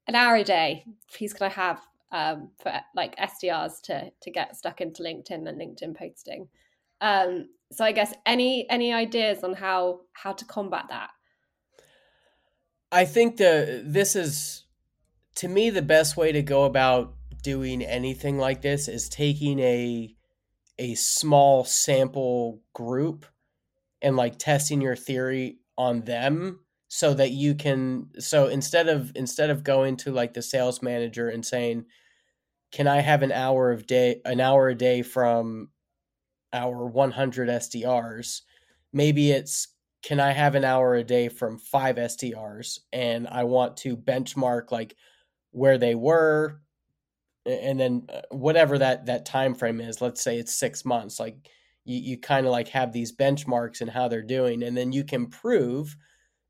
An 0.06 0.14
hour 0.14 0.36
a 0.36 0.44
day 0.44 0.84
please 1.12 1.32
can 1.32 1.46
i 1.46 1.50
have 1.50 1.80
um, 2.12 2.50
for 2.62 2.72
like 2.94 3.16
sdrs 3.16 3.80
to 3.82 4.10
to 4.20 4.30
get 4.30 4.56
stuck 4.56 4.80
into 4.80 5.02
linkedin 5.02 5.48
and 5.48 5.60
linkedin 5.60 5.96
posting. 5.96 6.48
Um, 7.00 7.48
so 7.72 7.84
i 7.84 7.92
guess 7.92 8.14
any 8.26 8.68
any 8.70 8.92
ideas 8.92 9.42
on 9.42 9.54
how 9.54 10.00
how 10.12 10.32
to 10.32 10.44
combat 10.44 10.86
that? 10.90 11.10
I 12.92 13.06
think 13.06 13.38
the 13.38 13.82
this 13.84 14.14
is 14.14 14.64
to 15.36 15.48
me 15.48 15.70
the 15.70 15.82
best 15.82 16.16
way 16.16 16.30
to 16.32 16.42
go 16.42 16.64
about 16.64 17.14
doing 17.42 17.82
anything 17.82 18.38
like 18.38 18.62
this 18.62 18.88
is 18.88 19.08
taking 19.08 19.58
a 19.58 20.14
a 20.78 20.94
small 20.94 21.64
sample 21.64 22.60
group 22.72 23.26
and 24.04 24.16
like 24.16 24.38
testing 24.38 24.80
your 24.80 24.94
theory 24.94 25.58
on 25.76 26.02
them 26.02 26.60
so 26.86 27.12
that 27.14 27.32
you 27.32 27.56
can 27.56 28.08
so 28.20 28.46
instead 28.46 28.88
of 28.88 29.10
instead 29.16 29.50
of 29.50 29.64
going 29.64 29.96
to 29.96 30.12
like 30.12 30.34
the 30.34 30.42
sales 30.42 30.80
manager 30.82 31.28
and 31.28 31.44
saying 31.44 31.84
can 32.70 32.86
i 32.86 33.00
have 33.00 33.22
an 33.22 33.32
hour 33.32 33.72
of 33.72 33.86
day 33.86 34.20
an 34.24 34.40
hour 34.40 34.68
a 34.68 34.74
day 34.76 35.02
from 35.02 35.68
our 36.52 36.86
100 36.86 37.48
sdrs 37.48 38.42
maybe 38.92 39.32
it's 39.32 39.68
can 40.04 40.20
I 40.20 40.32
have 40.32 40.54
an 40.54 40.64
hour 40.64 40.94
a 40.94 41.02
day 41.02 41.30
from 41.30 41.56
five 41.56 41.96
SDRs 41.96 42.80
and 42.92 43.26
I 43.26 43.44
want 43.44 43.78
to 43.78 43.96
benchmark 43.96 44.70
like 44.70 44.94
where 45.50 45.78
they 45.78 45.94
were 45.94 46.60
and 47.46 47.80
then 47.80 48.06
uh, 48.12 48.20
whatever 48.30 48.76
that 48.78 49.06
that 49.06 49.24
time 49.24 49.54
frame 49.54 49.80
is 49.80 50.02
let's 50.02 50.22
say 50.22 50.38
it's 50.38 50.54
6 50.54 50.84
months 50.84 51.18
like 51.18 51.48
you 51.84 51.98
you 51.98 52.18
kind 52.18 52.46
of 52.46 52.52
like 52.52 52.68
have 52.68 52.92
these 52.92 53.14
benchmarks 53.14 53.80
and 53.80 53.90
how 53.90 54.08
they're 54.08 54.22
doing 54.22 54.62
and 54.62 54.76
then 54.76 54.92
you 54.92 55.04
can 55.04 55.26
prove 55.26 55.96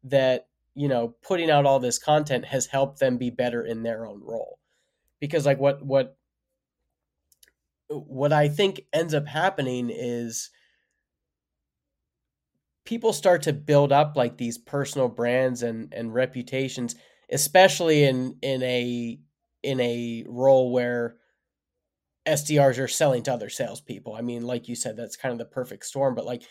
that 0.04 0.48
you 0.74 0.88
know 0.88 1.14
putting 1.22 1.50
out 1.50 1.66
all 1.66 1.80
this 1.80 1.98
content 1.98 2.44
has 2.44 2.66
helped 2.66 3.00
them 3.00 3.16
be 3.16 3.30
better 3.30 3.62
in 3.64 3.82
their 3.82 4.06
own 4.06 4.20
role. 4.22 4.58
Because 5.20 5.46
like 5.46 5.58
what 5.58 5.84
what 5.84 6.16
what 7.88 8.32
I 8.32 8.48
think 8.48 8.82
ends 8.92 9.14
up 9.14 9.26
happening 9.26 9.90
is 9.90 10.50
people 12.84 13.12
start 13.12 13.42
to 13.42 13.52
build 13.52 13.92
up 13.92 14.16
like 14.16 14.36
these 14.36 14.58
personal 14.58 15.08
brands 15.08 15.62
and 15.62 15.92
and 15.92 16.12
reputations 16.12 16.94
especially 17.30 18.04
in 18.04 18.36
in 18.42 18.62
a 18.62 19.18
in 19.62 19.80
a 19.80 20.24
role 20.28 20.70
where 20.72 21.16
SDRs 22.26 22.82
are 22.82 22.88
selling 22.88 23.22
to 23.24 23.32
other 23.32 23.50
salespeople. 23.50 24.14
I 24.14 24.22
mean, 24.22 24.46
like 24.46 24.68
you 24.68 24.74
said, 24.74 24.96
that's 24.96 25.16
kind 25.16 25.32
of 25.32 25.38
the 25.38 25.44
perfect 25.44 25.84
storm. 25.84 26.14
But 26.14 26.26
like, 26.26 26.42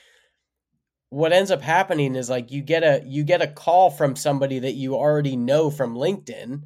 what 1.09 1.33
ends 1.33 1.51
up 1.51 1.61
happening 1.61 2.15
is 2.15 2.29
like 2.29 2.51
you 2.51 2.61
get 2.61 2.83
a 2.83 3.03
you 3.05 3.23
get 3.23 3.41
a 3.41 3.47
call 3.47 3.91
from 3.91 4.15
somebody 4.15 4.59
that 4.59 4.73
you 4.73 4.95
already 4.95 5.35
know 5.35 5.69
from 5.69 5.95
LinkedIn. 5.95 6.63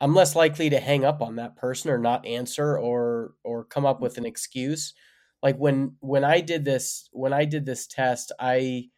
I'm 0.00 0.14
less 0.14 0.36
likely 0.36 0.70
to 0.70 0.80
hang 0.80 1.04
up 1.04 1.22
on 1.22 1.36
that 1.36 1.56
person 1.56 1.90
or 1.90 1.98
not 1.98 2.26
answer 2.26 2.78
or 2.78 3.34
or 3.42 3.64
come 3.64 3.86
up 3.86 4.00
with 4.00 4.18
an 4.18 4.26
excuse 4.26 4.92
like 5.44 5.58
when 5.58 5.94
when 6.00 6.24
I 6.24 6.40
did 6.40 6.64
this 6.64 7.10
when 7.12 7.34
I 7.34 7.44
did 7.44 7.66
this 7.66 7.86
test, 7.86 8.32
I 8.40 8.88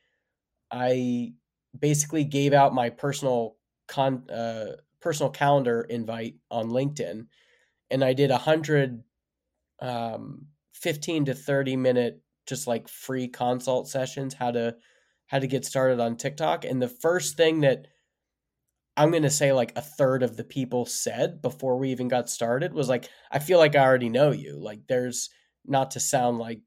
I 0.70 1.32
basically 1.76 2.24
gave 2.24 2.52
out 2.52 2.72
my 2.72 2.88
personal 2.88 3.56
con 3.88 4.30
uh, 4.30 4.76
personal 5.00 5.30
calendar 5.30 5.82
invite 5.82 6.36
on 6.48 6.70
LinkedIn, 6.70 7.26
and 7.90 8.04
I 8.04 8.12
did 8.12 8.30
a 8.30 8.38
hundred 8.38 9.02
um, 9.80 10.46
15 10.74 11.26
to 11.26 11.34
30 11.34 11.76
minute 11.76 12.20
just 12.46 12.66
like 12.66 12.88
free 12.88 13.28
consult 13.28 13.88
sessions 13.88 14.34
how 14.34 14.50
to 14.52 14.76
how 15.26 15.38
to 15.38 15.46
get 15.46 15.64
started 15.64 16.00
on 16.00 16.16
TikTok. 16.16 16.64
And 16.64 16.80
the 16.80 16.88
first 16.88 17.36
thing 17.36 17.60
that 17.60 17.86
I'm 18.96 19.10
going 19.10 19.24
to 19.24 19.30
say 19.30 19.52
like 19.52 19.72
a 19.76 19.82
third 19.82 20.22
of 20.22 20.36
the 20.36 20.44
people 20.44 20.86
said 20.86 21.42
before 21.42 21.76
we 21.76 21.90
even 21.90 22.08
got 22.08 22.30
started 22.30 22.72
was 22.72 22.88
like, 22.88 23.10
I 23.30 23.40
feel 23.40 23.58
like 23.58 23.76
I 23.76 23.84
already 23.84 24.08
know 24.08 24.30
you. 24.30 24.58
Like 24.58 24.80
there's 24.88 25.28
not 25.66 25.92
to 25.92 26.00
sound 26.00 26.38
like 26.38 26.60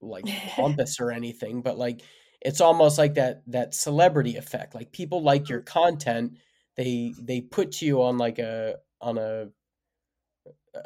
like 0.00 0.26
pompous 0.48 1.00
or 1.00 1.10
anything, 1.12 1.62
but 1.62 1.78
like 1.78 2.02
it's 2.40 2.60
almost 2.60 2.98
like 2.98 3.14
that 3.14 3.42
that 3.46 3.74
celebrity 3.74 4.36
effect. 4.36 4.74
Like 4.74 4.92
people 4.92 5.22
like 5.22 5.48
your 5.48 5.60
content, 5.60 6.38
they 6.76 7.14
they 7.20 7.40
put 7.40 7.80
you 7.80 8.02
on 8.02 8.18
like 8.18 8.38
a 8.38 8.76
on 9.00 9.16
a 9.16 9.46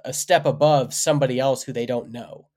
a 0.04 0.12
step 0.12 0.46
above 0.46 0.94
somebody 0.94 1.38
else 1.38 1.62
who 1.62 1.72
they 1.72 1.86
don't 1.86 2.10
know. 2.10 2.48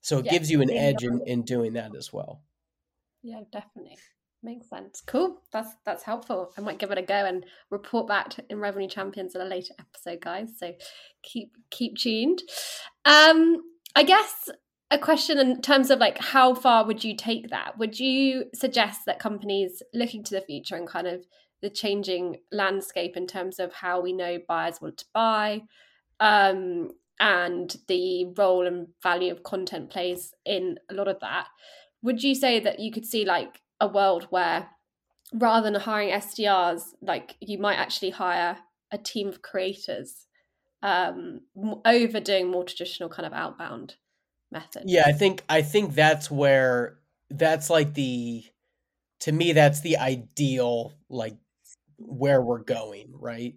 So 0.00 0.18
it 0.18 0.26
yeah, 0.26 0.32
gives 0.32 0.50
you 0.50 0.62
an 0.62 0.70
edge 0.70 1.02
in, 1.02 1.20
in 1.26 1.42
doing 1.42 1.74
that 1.74 1.94
as 1.96 2.12
well. 2.12 2.42
Yeah, 3.22 3.40
definitely. 3.52 3.98
Makes 4.42 4.70
sense. 4.70 5.02
Cool. 5.04 5.42
That's 5.52 5.70
that's 5.84 6.04
helpful. 6.04 6.52
I 6.56 6.60
might 6.60 6.78
give 6.78 6.92
it 6.92 6.98
a 6.98 7.02
go 7.02 7.24
and 7.26 7.44
report 7.70 8.06
back 8.06 8.34
in 8.48 8.60
Revenue 8.60 8.88
Champions 8.88 9.34
in 9.34 9.40
a 9.40 9.44
later 9.44 9.74
episode, 9.80 10.20
guys. 10.20 10.50
So 10.56 10.74
keep 11.24 11.56
keep 11.70 11.96
tuned. 11.96 12.42
Um 13.04 13.56
I 13.96 14.04
guess 14.04 14.48
a 14.92 14.98
question 14.98 15.38
in 15.38 15.60
terms 15.60 15.90
of 15.90 15.98
like 15.98 16.18
how 16.18 16.54
far 16.54 16.86
would 16.86 17.02
you 17.02 17.16
take 17.16 17.50
that? 17.50 17.78
Would 17.78 17.98
you 17.98 18.44
suggest 18.54 19.00
that 19.06 19.18
companies 19.18 19.82
looking 19.92 20.22
to 20.24 20.34
the 20.34 20.40
future 20.40 20.76
and 20.76 20.86
kind 20.86 21.08
of 21.08 21.26
the 21.60 21.68
changing 21.68 22.36
landscape 22.52 23.16
in 23.16 23.26
terms 23.26 23.58
of 23.58 23.72
how 23.72 24.00
we 24.00 24.12
know 24.12 24.38
buyers 24.46 24.80
want 24.80 24.98
to 24.98 25.06
buy 25.12 25.62
um, 26.20 26.90
and 27.20 27.76
the 27.88 28.26
role 28.36 28.66
and 28.66 28.88
value 29.02 29.32
of 29.32 29.42
content 29.42 29.90
plays 29.90 30.32
in 30.44 30.78
a 30.90 30.94
lot 30.94 31.08
of 31.08 31.20
that? 31.20 31.48
Would 32.02 32.22
you 32.22 32.34
say 32.34 32.60
that 32.60 32.78
you 32.78 32.92
could 32.92 33.06
see 33.06 33.24
like 33.24 33.60
a 33.80 33.88
world 33.88 34.26
where 34.30 34.70
rather 35.32 35.70
than 35.70 35.80
hiring 35.80 36.10
SDRs, 36.10 36.82
like 37.02 37.36
you 37.40 37.58
might 37.58 37.76
actually 37.76 38.10
hire 38.10 38.58
a 38.90 38.98
team 38.98 39.28
of 39.28 39.42
creators 39.42 40.26
um, 40.82 41.40
over 41.84 42.20
doing 42.20 42.48
more 42.48 42.64
traditional 42.64 43.08
kind 43.08 43.26
of 43.26 43.32
outbound 43.32 43.96
methods. 44.50 44.86
Yeah, 44.86 45.04
I 45.06 45.12
think 45.12 45.42
I 45.48 45.62
think 45.62 45.94
that's 45.94 46.30
where 46.30 46.98
that's 47.30 47.68
like 47.68 47.94
the 47.94 48.44
to 49.20 49.32
me 49.32 49.52
that's 49.52 49.80
the 49.80 49.98
ideal 49.98 50.92
like 51.08 51.36
where 51.98 52.40
we're 52.40 52.62
going, 52.62 53.12
right? 53.12 53.54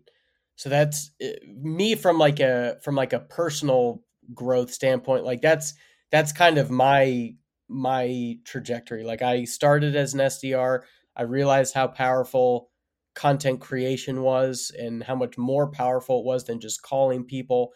So 0.62 0.70
that's 0.70 1.10
eh, 1.20 1.34
me 1.48 1.96
from 1.96 2.20
like 2.20 2.40
a 2.40 2.78
from 2.84 2.94
like 2.94 3.14
a 3.14 3.20
personal 3.20 4.04
growth 4.32 4.72
standpoint, 4.72 5.26
like 5.26 5.42
that's 5.42 5.74
that's 6.12 6.32
kind 6.32 6.60
of 6.60 6.70
my 6.70 7.34
my 7.68 8.38
trajectory. 8.46 9.04
Like 9.04 9.24
I 9.24 9.46
started 9.46 9.96
as 9.96 10.14
an 10.14 10.22
SDR, 10.22 10.84
I 11.16 11.24
realized 11.24 11.74
how 11.74 11.88
powerful 11.88 12.70
content 13.16 13.60
creation 13.60 14.22
was 14.22 14.72
and 14.78 15.02
how 15.04 15.16
much 15.16 15.36
more 15.36 15.72
powerful 15.72 16.20
it 16.20 16.26
was 16.26 16.44
than 16.44 16.60
just 16.60 16.84
calling 16.84 17.24
people 17.24 17.74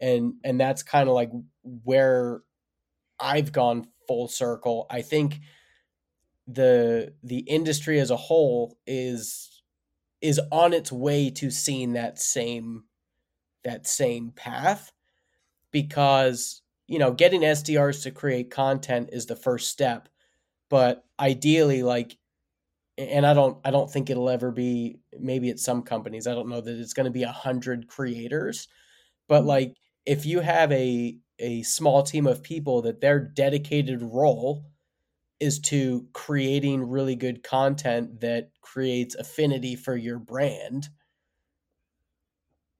and 0.00 0.32
and 0.42 0.58
that's 0.58 0.82
kind 0.82 1.10
of 1.10 1.14
like 1.14 1.30
where 1.62 2.40
I've 3.20 3.52
gone 3.52 3.88
full 4.08 4.28
circle. 4.28 4.86
I 4.90 5.02
think 5.02 5.40
the 6.46 7.12
the 7.22 7.40
industry 7.40 8.00
as 8.00 8.10
a 8.10 8.16
whole 8.16 8.76
is 8.86 9.51
is 10.22 10.40
on 10.52 10.72
its 10.72 10.92
way 10.92 11.28
to 11.28 11.50
seeing 11.50 11.92
that 11.94 12.18
same 12.18 12.84
that 13.64 13.86
same 13.86 14.30
path 14.30 14.92
because 15.72 16.62
you 16.86 16.98
know 16.98 17.12
getting 17.12 17.42
SDRs 17.42 18.02
to 18.04 18.10
create 18.10 18.50
content 18.50 19.10
is 19.12 19.26
the 19.26 19.36
first 19.36 19.68
step 19.68 20.08
but 20.70 21.04
ideally 21.20 21.82
like 21.82 22.16
and 22.98 23.26
I 23.26 23.34
don't 23.34 23.58
I 23.64 23.70
don't 23.70 23.90
think 23.90 24.10
it'll 24.10 24.30
ever 24.30 24.50
be 24.50 24.98
maybe 25.18 25.50
at 25.50 25.58
some 25.58 25.82
companies 25.82 26.26
I 26.26 26.34
don't 26.34 26.48
know 26.48 26.60
that 26.60 26.78
it's 26.78 26.92
going 26.94 27.04
to 27.04 27.10
be 27.10 27.24
a 27.24 27.32
hundred 27.32 27.88
creators 27.88 28.68
but 29.28 29.44
like 29.44 29.76
if 30.06 30.24
you 30.26 30.40
have 30.40 30.70
a 30.72 31.16
a 31.38 31.62
small 31.62 32.02
team 32.02 32.26
of 32.26 32.42
people 32.42 32.82
that 32.82 33.00
their 33.00 33.18
dedicated 33.18 34.02
role 34.02 34.64
is 35.42 35.58
to 35.58 36.06
creating 36.12 36.88
really 36.88 37.16
good 37.16 37.42
content 37.42 38.20
that 38.20 38.50
creates 38.60 39.16
affinity 39.16 39.74
for 39.74 39.96
your 39.96 40.18
brand. 40.18 40.88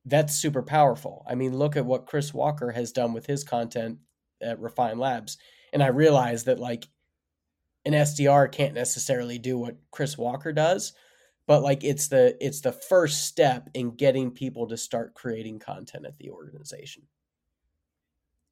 That's 0.05 0.35
super 0.35 0.63
powerful. 0.63 1.25
I 1.29 1.35
mean 1.35 1.57
look 1.57 1.77
at 1.77 1.85
what 1.85 2.07
chris 2.07 2.33
walker 2.33 2.71
has 2.71 2.93
done 2.93 3.13
with 3.13 3.27
his 3.27 3.45
content 3.45 3.99
at 4.41 4.61
refine 4.61 4.99
labs. 4.99 5.39
And 5.73 5.83
i 5.83 5.89
realize 5.89 6.45
that 6.45 6.59
like 6.59 6.87
an 7.85 7.95
sdr 7.95 8.51
can't 8.51 8.75
necessarily 8.75 9.39
do 9.39 9.59
what 9.59 9.77
chris 9.91 10.17
walker 10.17 10.53
does 10.53 10.93
but 11.47 11.63
like 11.63 11.83
it's 11.83 12.09
the 12.09 12.37
it's 12.41 12.61
the 12.61 12.73
first 12.73 13.27
step 13.27 13.69
in 13.75 13.97
getting 13.97 14.31
people 14.31 14.69
to 14.69 14.77
start 14.77 15.15
creating 15.15 15.59
content 15.59 16.07
at 16.07 16.17
the 16.19 16.31
organization. 16.31 17.03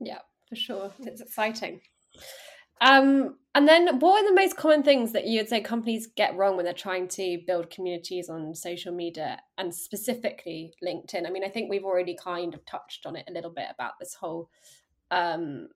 Yeah 0.01 0.19
for 0.49 0.57
sure. 0.57 0.93
It's 1.01 1.21
exciting 1.21 1.81
um, 2.81 3.37
and 3.55 3.67
then, 3.67 3.99
what 3.99 4.23
are 4.23 4.29
the 4.29 4.35
most 4.35 4.57
common 4.57 4.83
things 4.83 5.13
that 5.13 5.27
you'd 5.27 5.49
say 5.49 5.61
companies 5.61 6.07
get 6.07 6.37
wrong 6.37 6.57
when 6.57 6.65
they're 6.65 6.73
trying 6.73 7.09
to 7.09 7.41
build 7.47 7.69
communities 7.71 8.29
on 8.29 8.55
social 8.55 8.95
media 8.95 9.41
and 9.59 9.75
specifically 9.75 10.73
LinkedIn? 10.85 11.27
I 11.27 11.31
mean, 11.31 11.45
I 11.45 11.49
think 11.49 11.69
we've 11.69 11.85
already 11.85 12.17
kind 12.17 12.55
of 12.55 12.65
touched 12.65 13.07
on 13.07 13.17
it 13.17 13.25
a 13.29 13.33
little 13.33 13.51
bit 13.51 13.67
about 13.75 13.93
this 13.99 14.15
whole. 14.15 14.51
Um, 15.11 15.69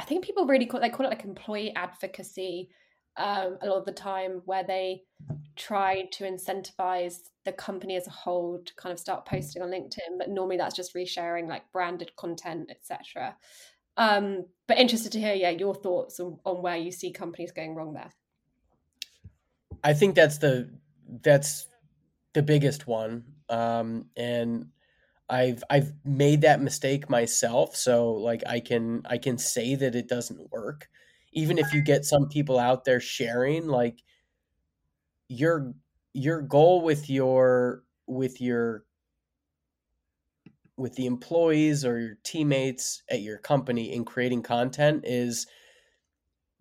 I 0.00 0.04
think 0.04 0.24
people 0.24 0.46
really 0.46 0.66
call 0.66 0.80
they 0.80 0.90
call 0.90 1.06
it 1.06 1.10
like 1.10 1.24
employee 1.24 1.74
advocacy 1.76 2.70
um, 3.16 3.58
a 3.62 3.66
lot 3.66 3.78
of 3.78 3.84
the 3.84 3.92
time, 3.92 4.42
where 4.44 4.64
they 4.64 5.02
try 5.56 6.08
to 6.12 6.24
incentivize 6.24 7.18
the 7.44 7.52
company 7.52 7.96
as 7.96 8.06
a 8.06 8.10
whole 8.10 8.60
to 8.64 8.74
kind 8.76 8.92
of 8.92 8.98
start 8.98 9.26
posting 9.26 9.62
on 9.62 9.70
LinkedIn, 9.70 10.18
but 10.18 10.30
normally 10.30 10.56
that's 10.56 10.74
just 10.74 10.94
resharing 10.94 11.48
like 11.48 11.70
branded 11.72 12.14
content, 12.16 12.70
etc. 12.70 13.36
Um, 14.00 14.46
but 14.66 14.78
interested 14.78 15.12
to 15.12 15.20
hear, 15.20 15.34
yeah, 15.34 15.50
your 15.50 15.74
thoughts 15.74 16.18
on, 16.20 16.38
on 16.46 16.62
where 16.62 16.76
you 16.76 16.90
see 16.90 17.12
companies 17.12 17.52
going 17.52 17.74
wrong 17.74 17.92
there. 17.92 18.10
I 19.84 19.92
think 19.92 20.14
that's 20.14 20.38
the 20.38 20.70
that's 21.22 21.66
the 22.32 22.42
biggest 22.42 22.86
one, 22.86 23.24
um, 23.50 24.06
and 24.16 24.68
I've 25.28 25.62
I've 25.68 25.92
made 26.02 26.40
that 26.42 26.62
mistake 26.62 27.10
myself. 27.10 27.76
So 27.76 28.12
like 28.12 28.42
I 28.46 28.60
can 28.60 29.02
I 29.04 29.18
can 29.18 29.36
say 29.36 29.74
that 29.74 29.94
it 29.94 30.08
doesn't 30.08 30.50
work, 30.50 30.88
even 31.32 31.58
if 31.58 31.74
you 31.74 31.82
get 31.82 32.06
some 32.06 32.26
people 32.28 32.58
out 32.58 32.86
there 32.86 33.00
sharing 33.00 33.66
like 33.66 34.02
your 35.28 35.74
your 36.14 36.40
goal 36.40 36.80
with 36.80 37.10
your 37.10 37.84
with 38.06 38.40
your 38.40 38.84
with 40.80 40.94
the 40.94 41.06
employees 41.06 41.84
or 41.84 42.00
your 42.00 42.18
teammates 42.24 43.02
at 43.10 43.20
your 43.20 43.38
company 43.38 43.92
in 43.92 44.04
creating 44.04 44.42
content 44.42 45.04
is 45.06 45.46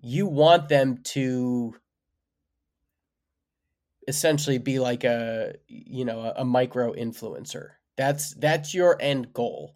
you 0.01 0.27
want 0.27 0.67
them 0.69 0.97
to 1.03 1.73
essentially 4.07 4.57
be 4.57 4.79
like 4.79 5.03
a 5.03 5.53
you 5.67 6.03
know 6.03 6.33
a, 6.35 6.43
micro 6.43 6.93
influencer. 6.93 7.69
That's 7.97 8.33
that's 8.35 8.73
your 8.73 8.97
end 8.99 9.33
goal 9.33 9.75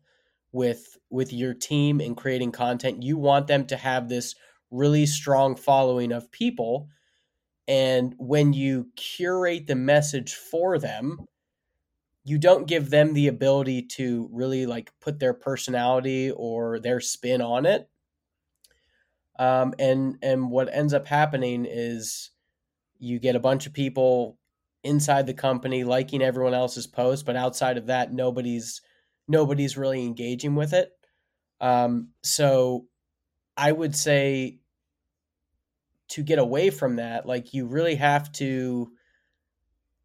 with 0.52 0.98
with 1.10 1.32
your 1.32 1.54
team 1.54 2.02
in 2.02 2.16
creating 2.16 2.52
content. 2.52 3.04
You 3.04 3.18
want 3.18 3.48
them 3.48 3.66
to 3.68 3.78
have 3.78 4.10
this 4.10 4.36
really 4.72 5.06
strong 5.06 5.56
following 5.56 6.12
of 6.12 6.32
people 6.32 6.90
and 7.68 8.14
when 8.18 8.52
you 8.52 8.88
curate 8.96 9.68
the 9.68 9.76
message 9.76 10.34
for 10.34 10.80
them 10.80 11.20
you 12.24 12.38
don't 12.38 12.68
give 12.68 12.90
them 12.90 13.14
the 13.14 13.28
ability 13.28 13.82
to 13.84 14.30
really 14.32 14.66
like 14.66 14.92
put 15.02 15.20
their 15.20 15.34
personality 15.34 16.32
or 16.32 16.80
their 16.80 17.00
spin 17.00 17.42
on 17.42 17.66
it. 17.66 17.90
Um, 19.40 19.74
and 19.80 20.18
and 20.22 20.52
what 20.52 20.74
ends 20.74 20.94
up 20.94 21.08
happening 21.08 21.66
is 21.68 22.30
you 23.00 23.20
get 23.20 23.36
a 23.36 23.40
bunch 23.40 23.66
of 23.66 23.74
people 23.74 24.38
inside 24.84 25.26
the 25.26 25.34
company 25.34 25.84
liking 25.84 26.22
everyone 26.22 26.54
else's 26.54 26.88
post 26.88 27.26
but 27.26 27.36
outside 27.38 27.78
of 27.78 27.88
that 27.88 28.14
nobody's 28.14 28.82
nobody's 29.28 29.78
really 29.78 30.06
engaging 30.06 30.56
with 30.56 30.74
it. 30.74 30.92
Um, 31.62 32.10
so 32.24 32.88
i 33.56 33.72
would 33.72 33.96
say 33.96 34.60
to 36.10 36.24
get 36.24 36.40
away 36.40 36.70
from 36.70 36.98
that 36.98 37.26
like 37.26 37.54
you 37.54 37.66
really 37.66 37.96
have 37.96 38.32
to 38.32 38.92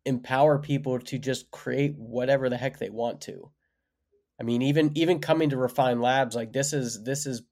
empower 0.08 0.58
people 0.58 0.98
to 0.98 1.18
just 1.18 1.50
create 1.50 1.94
whatever 1.96 2.48
the 2.48 2.56
heck 2.56 2.78
they 2.78 2.90
want 2.90 3.20
to. 3.22 3.50
I 4.40 4.44
mean, 4.44 4.62
even 4.62 4.92
even 4.96 5.20
coming 5.20 5.50
to 5.50 5.56
Refine 5.56 6.00
Labs, 6.00 6.34
like 6.34 6.52
this 6.52 6.72
is 6.72 7.02
this 7.04 7.26
is 7.26 7.42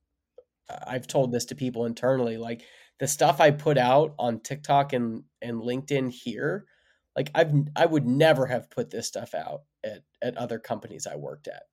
I've 0.68 1.06
told 1.06 1.32
this 1.32 1.46
to 1.46 1.54
people 1.54 1.84
internally, 1.84 2.36
like 2.36 2.62
the 2.98 3.06
stuff 3.06 3.40
I 3.40 3.50
put 3.50 3.78
out 3.78 4.14
on 4.18 4.40
TikTok 4.40 4.92
and 4.92 5.24
and 5.42 5.60
LinkedIn 5.60 6.10
here, 6.10 6.66
like 7.14 7.30
I've 7.34 7.52
I 7.76 7.86
would 7.86 8.06
never 8.06 8.46
have 8.46 8.70
put 8.70 8.90
this 8.90 9.06
stuff 9.06 9.34
out 9.34 9.62
at 9.84 10.02
at 10.22 10.36
other 10.36 10.58
companies 10.58 11.06
I 11.06 11.16
worked 11.16 11.48
at. 11.48 11.64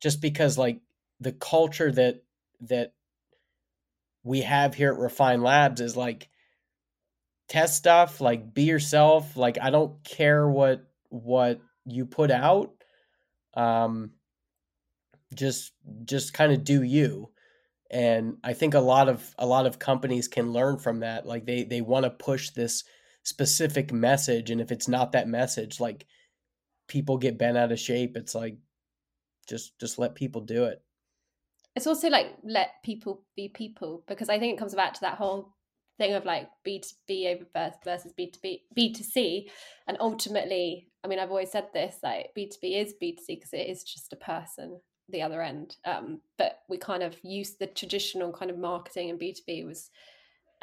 Just 0.00 0.20
because 0.20 0.58
like 0.58 0.80
the 1.20 1.32
culture 1.32 1.90
that 1.92 2.22
that 2.62 2.92
we 4.24 4.42
have 4.42 4.74
here 4.74 4.92
at 4.92 4.98
Refine 4.98 5.42
Labs 5.42 5.80
is 5.80 5.96
like 5.96 6.28
test 7.48 7.76
stuff 7.76 8.20
like 8.20 8.52
be 8.52 8.64
yourself 8.64 9.36
like 9.36 9.56
i 9.62 9.70
don't 9.70 10.02
care 10.02 10.48
what 10.48 10.84
what 11.10 11.60
you 11.84 12.04
put 12.04 12.30
out 12.30 12.72
um 13.54 14.10
just 15.34 15.72
just 16.04 16.32
kind 16.32 16.52
of 16.52 16.64
do 16.64 16.82
you. 16.82 17.30
And 17.90 18.38
i 18.42 18.52
think 18.52 18.74
a 18.74 18.80
lot 18.80 19.08
of 19.08 19.32
a 19.38 19.46
lot 19.46 19.66
of 19.66 19.78
companies 19.78 20.26
can 20.26 20.52
learn 20.52 20.78
from 20.78 21.00
that 21.00 21.24
like 21.24 21.46
they 21.46 21.62
they 21.62 21.80
want 21.80 22.04
to 22.04 22.10
push 22.10 22.50
this 22.50 22.82
specific 23.22 23.92
message 23.92 24.50
and 24.50 24.60
if 24.60 24.72
it's 24.72 24.88
not 24.88 25.12
that 25.12 25.28
message 25.28 25.80
like 25.80 26.06
people 26.88 27.16
get 27.16 27.38
bent 27.38 27.56
out 27.56 27.72
of 27.72 27.78
shape 27.78 28.16
it's 28.16 28.34
like 28.34 28.56
just 29.48 29.78
just 29.78 29.98
let 30.00 30.16
people 30.16 30.40
do 30.40 30.64
it. 30.64 30.82
It's 31.76 31.86
also 31.86 32.08
like 32.08 32.34
let 32.42 32.82
people 32.84 33.22
be 33.36 33.48
people 33.48 34.02
because 34.08 34.28
i 34.28 34.38
think 34.38 34.54
it 34.54 34.58
comes 34.58 34.74
back 34.74 34.94
to 34.94 35.00
that 35.02 35.18
whole 35.18 35.54
thing 35.98 36.14
of 36.14 36.24
like 36.24 36.48
B2B 36.66 37.34
over 37.34 37.72
versus 37.84 38.12
B2B, 38.18 38.60
B2C. 38.76 39.48
And 39.86 39.96
ultimately, 40.00 40.88
I 41.04 41.08
mean, 41.08 41.18
I've 41.18 41.30
always 41.30 41.50
said 41.50 41.68
this 41.72 41.96
like 42.02 42.30
B2B 42.36 42.82
is 42.82 42.94
B2C 43.02 43.26
because 43.28 43.52
it 43.52 43.68
is 43.68 43.82
just 43.84 44.12
a 44.12 44.16
person 44.16 44.80
the 45.08 45.22
other 45.22 45.42
end. 45.42 45.76
Um, 45.84 46.20
but 46.36 46.60
we 46.68 46.78
kind 46.78 47.02
of 47.02 47.16
use 47.22 47.56
the 47.56 47.66
traditional 47.66 48.32
kind 48.32 48.50
of 48.50 48.58
marketing 48.58 49.10
and 49.10 49.20
B2B 49.20 49.64
was 49.64 49.90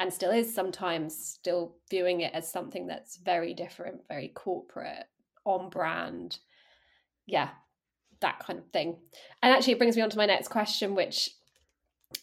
and 0.00 0.12
still 0.12 0.32
is 0.32 0.52
sometimes 0.52 1.16
still 1.16 1.76
viewing 1.88 2.20
it 2.20 2.34
as 2.34 2.50
something 2.50 2.86
that's 2.86 3.16
very 3.18 3.54
different, 3.54 4.00
very 4.08 4.28
corporate, 4.28 5.04
on 5.44 5.70
brand. 5.70 6.38
Yeah, 7.26 7.50
that 8.20 8.40
kind 8.40 8.58
of 8.58 8.66
thing. 8.70 8.98
And 9.42 9.52
actually, 9.52 9.74
it 9.74 9.78
brings 9.78 9.96
me 9.96 10.02
on 10.02 10.10
to 10.10 10.18
my 10.18 10.26
next 10.26 10.48
question, 10.48 10.94
which 10.94 11.30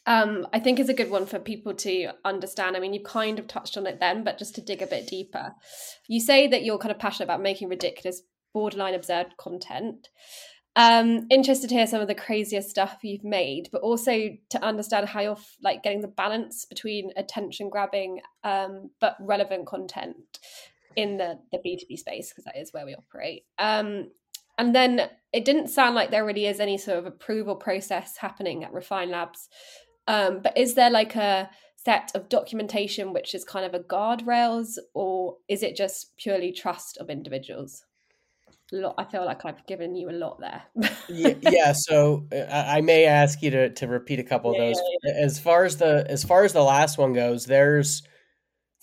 um, 0.06 0.47
I 0.54 0.60
think 0.60 0.80
is 0.80 0.89
a 0.89 0.93
good 0.93 1.10
one 1.10 1.25
for 1.25 1.39
people 1.39 1.73
to 1.75 2.12
understand. 2.25 2.75
I 2.75 2.80
mean, 2.80 2.93
you 2.93 3.04
kind 3.04 3.39
of 3.39 3.47
touched 3.47 3.77
on 3.77 3.88
it 3.88 3.99
then, 3.99 4.23
but 4.23 4.38
just 4.38 4.56
to 4.56 4.62
dig 4.62 4.82
a 4.82 4.88
bit 4.88 5.08
deeper, 5.08 5.54
you 6.08 6.19
say 6.19 6.47
that 6.47 6.63
you're 6.63 6.77
kind 6.77 6.91
of 6.91 6.99
passionate 6.99 7.25
about 7.25 7.41
making 7.41 7.69
ridiculous, 7.69 8.21
borderline 8.54 8.93
absurd 8.93 9.38
content. 9.38 10.10
Um, 10.75 11.27
interested 11.30 11.67
to 11.69 11.75
hear 11.75 11.88
some 11.88 12.01
of 12.01 12.08
the 12.08 12.15
craziest 12.15 12.69
stuff 12.69 12.99
you've 13.04 13.25
made, 13.25 13.67
but 13.71 13.82
also 13.82 14.30
to 14.49 14.63
understand 14.63 15.10
how 15.10 15.19
you're 15.19 15.38
like 15.62 15.84
getting 15.84 16.01
the 16.01 16.08
balance 16.08 16.65
between 16.65 17.12
attention 17.17 17.69
grabbing 17.69 18.21
um, 18.43 18.89
but 19.01 19.17
relevant 19.19 19.67
content 19.67 20.39
in 20.95 21.17
the 21.17 21.39
the 21.51 21.60
B 21.63 21.77
two 21.77 21.86
B 21.88 21.97
space 21.97 22.30
because 22.30 22.45
that 22.45 22.58
is 22.58 22.71
where 22.71 22.86
we 22.86 22.95
operate. 22.95 23.43
Um, 23.60 24.12
and 24.62 24.76
then 24.76 25.10
it 25.34 25.43
didn't 25.43 25.69
sound 25.69 25.95
like 25.95 26.12
there 26.12 26.24
really 26.24 26.45
is 26.45 26.60
any 26.60 26.78
sort 26.78 27.00
of 27.00 27.08
approval 27.08 27.56
process 27.56 28.17
happening 28.17 28.63
at 28.63 28.71
Refine 28.71 29.10
Labs. 29.10 29.50
Um, 30.08 30.41
but 30.43 30.56
is 30.56 30.76
there 30.76 30.91
like 30.91 31.15
a 31.15 31.50
set 31.78 32.12
of 32.13 32.30
documentation 32.30 33.12
which 33.12 33.34
is 33.34 33.43
kind 33.43 33.65
of 33.65 33.74
a 33.74 33.84
guardrails, 33.84 34.78
or 34.93 35.38
is 35.50 35.63
it 35.63 35.76
just 35.76 36.15
purely 36.17 36.52
trust 36.52 37.00
of 37.00 37.10
individuals? 37.10 37.84
I 38.71 39.04
feel 39.04 39.26
like 39.26 39.45
I've 39.45 39.65
given 39.65 39.95
you 39.95 40.12
a 40.12 40.13
lot 40.13 40.39
there. 40.39 40.62
yeah, 41.10 41.34
yeah, 41.41 41.74
so 41.74 42.28
uh, 42.32 42.45
I 42.52 42.82
may 42.82 43.06
ask 43.06 43.41
you 43.41 43.50
to, 43.50 43.69
to 43.71 43.88
repeat 43.88 44.19
a 44.19 44.24
couple 44.24 44.52
of 44.52 44.58
those. 44.58 44.78
Yeah, 44.78 45.12
yeah. 45.12 45.26
As 45.26 45.39
far 45.39 45.65
as 45.65 45.78
the 45.78 46.06
as 46.08 46.24
far 46.24 46.45
as 46.45 46.54
the 46.54 46.62
last 46.62 47.00
one 47.00 47.13
goes, 47.13 47.47
there's 47.47 48.04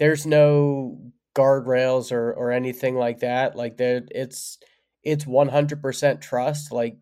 there's 0.00 0.26
no 0.26 0.98
guardrails 1.36 2.10
or 2.10 2.32
or 2.32 2.50
anything 2.50 2.96
like 2.96 3.20
that. 3.20 3.54
Like 3.54 3.76
there, 3.76 4.02
it's 4.10 4.58
it's 5.02 5.26
100% 5.26 6.20
trust 6.20 6.72
like 6.72 6.96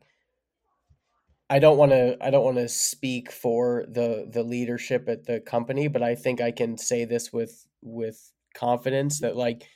I 1.49 1.59
don't 1.61 1.79
want 1.79 1.93
to 1.93 2.17
I 2.21 2.31
don't 2.31 2.45
want 2.45 2.57
to 2.57 2.69
speak 2.69 3.31
for 3.31 3.85
the 3.89 4.29
the 4.29 4.43
leadership 4.43 5.09
at 5.09 5.25
the 5.27 5.41
company, 5.41 5.87
but 5.89 6.03
I 6.03 6.15
think 6.17 6.41
I 6.41 6.51
can 6.51 6.77
say 6.77 7.05
this 7.05 7.33
with 7.33 7.67
with 7.83 8.33
confidence 8.55 9.21
that 9.21 9.37
like 9.37 9.69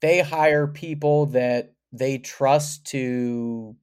they 0.00 0.20
hire 0.20 0.66
people 0.66 1.26
that 1.26 1.74
they 1.92 2.18
trust 2.18 2.86
to 2.86 3.76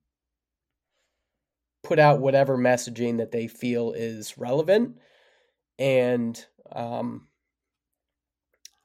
put 1.84 2.00
out 2.00 2.20
whatever 2.20 2.58
messaging 2.58 3.18
that 3.18 3.32
they 3.32 3.48
feel 3.48 3.92
is 3.94 4.38
relevant. 4.38 4.98
And 5.80 6.44
um 6.72 7.28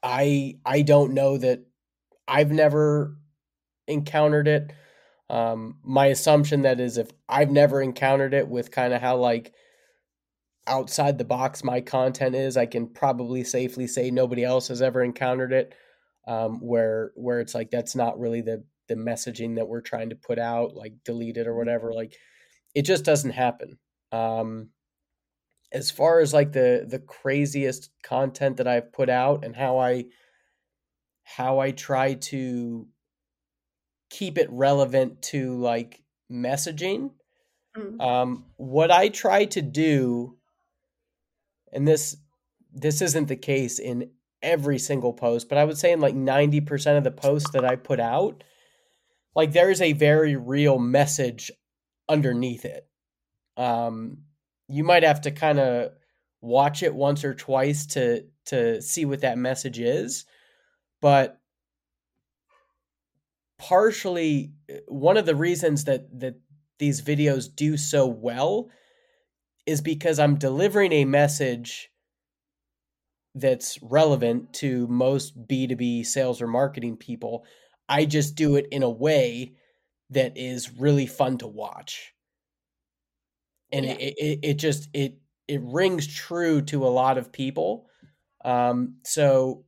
I 0.02 0.58
I 0.64 0.82
don't 0.82 1.14
know 1.14 1.36
that 1.38 1.64
I've 2.28 2.50
never 2.52 3.16
encountered 3.92 4.48
it 4.48 4.72
um, 5.32 5.78
my 5.82 6.06
assumption 6.06 6.62
that 6.62 6.78
is 6.78 6.98
if 6.98 7.10
I've 7.26 7.50
never 7.50 7.80
encountered 7.80 8.34
it 8.34 8.48
with 8.48 8.70
kind 8.70 8.92
of 8.92 9.00
how 9.00 9.16
like 9.16 9.54
outside 10.66 11.16
the 11.16 11.24
box 11.24 11.64
my 11.64 11.80
content 11.80 12.34
is, 12.34 12.58
I 12.58 12.66
can 12.66 12.86
probably 12.86 13.42
safely 13.42 13.86
say 13.86 14.10
nobody 14.10 14.44
else 14.44 14.68
has 14.68 14.82
ever 14.82 15.02
encountered 15.02 15.54
it. 15.54 15.74
Um, 16.28 16.60
where 16.60 17.12
where 17.16 17.40
it's 17.40 17.54
like 17.54 17.70
that's 17.70 17.96
not 17.96 18.20
really 18.20 18.42
the 18.42 18.62
the 18.88 18.94
messaging 18.94 19.56
that 19.56 19.66
we're 19.66 19.80
trying 19.80 20.10
to 20.10 20.16
put 20.16 20.38
out, 20.38 20.74
like 20.74 20.92
delete 21.02 21.38
it 21.38 21.46
or 21.46 21.56
whatever. 21.56 21.94
Like 21.94 22.14
it 22.74 22.82
just 22.82 23.04
doesn't 23.04 23.30
happen. 23.30 23.78
Um, 24.12 24.68
as 25.72 25.90
far 25.90 26.20
as 26.20 26.34
like 26.34 26.52
the 26.52 26.86
the 26.86 26.98
craziest 26.98 27.90
content 28.04 28.58
that 28.58 28.68
I've 28.68 28.92
put 28.92 29.08
out 29.08 29.46
and 29.46 29.56
how 29.56 29.78
I 29.78 30.04
how 31.24 31.58
I 31.58 31.70
try 31.70 32.14
to 32.14 32.86
keep 34.12 34.36
it 34.36 34.50
relevant 34.50 35.22
to 35.22 35.58
like 35.58 36.02
messaging. 36.30 37.12
Mm. 37.74 38.00
Um, 38.00 38.44
what 38.56 38.90
I 38.90 39.08
try 39.08 39.46
to 39.46 39.62
do, 39.62 40.36
and 41.72 41.88
this 41.88 42.16
this 42.74 43.00
isn't 43.00 43.28
the 43.28 43.36
case 43.36 43.78
in 43.78 44.10
every 44.42 44.78
single 44.78 45.14
post, 45.14 45.48
but 45.48 45.56
I 45.56 45.64
would 45.64 45.78
say 45.78 45.92
in 45.92 46.00
like 46.00 46.14
90% 46.14 46.98
of 46.98 47.04
the 47.04 47.10
posts 47.10 47.50
that 47.50 47.64
I 47.64 47.76
put 47.76 48.00
out, 48.00 48.44
like 49.34 49.52
there 49.52 49.70
is 49.70 49.80
a 49.80 49.92
very 49.92 50.36
real 50.36 50.78
message 50.78 51.50
underneath 52.08 52.64
it. 52.64 52.86
Um, 53.56 54.18
you 54.68 54.84
might 54.84 55.02
have 55.02 55.22
to 55.22 55.30
kind 55.30 55.58
of 55.58 55.92
watch 56.40 56.82
it 56.82 56.94
once 56.94 57.24
or 57.24 57.34
twice 57.34 57.86
to 57.86 58.24
to 58.46 58.82
see 58.82 59.06
what 59.06 59.22
that 59.22 59.38
message 59.38 59.78
is, 59.78 60.26
but 61.00 61.40
partially 63.62 64.52
uh, 64.70 64.74
one 64.88 65.16
of 65.16 65.24
the 65.24 65.36
reasons 65.36 65.84
that 65.84 66.20
that 66.20 66.34
these 66.78 67.00
videos 67.00 67.54
do 67.54 67.76
so 67.76 68.06
well 68.06 68.68
is 69.66 69.80
because 69.80 70.18
I'm 70.18 70.34
delivering 70.36 70.92
a 70.92 71.04
message 71.04 71.90
that's 73.36 73.80
relevant 73.80 74.52
to 74.54 74.88
most 74.88 75.46
B2B 75.46 76.04
sales 76.04 76.42
or 76.42 76.48
marketing 76.48 76.96
people. 76.96 77.44
I 77.88 78.04
just 78.04 78.34
do 78.34 78.56
it 78.56 78.66
in 78.72 78.82
a 78.82 78.90
way 78.90 79.52
that 80.10 80.36
is 80.36 80.72
really 80.76 81.06
fun 81.06 81.38
to 81.38 81.46
watch. 81.46 82.12
And 83.70 83.86
yeah. 83.86 83.92
it, 83.92 84.14
it, 84.18 84.38
it 84.42 84.54
just 84.54 84.88
it 84.92 85.18
it 85.46 85.60
rings 85.62 86.12
true 86.12 86.62
to 86.62 86.84
a 86.84 86.88
lot 86.88 87.16
of 87.16 87.30
people. 87.30 87.86
Um, 88.44 88.96
so 89.04 89.64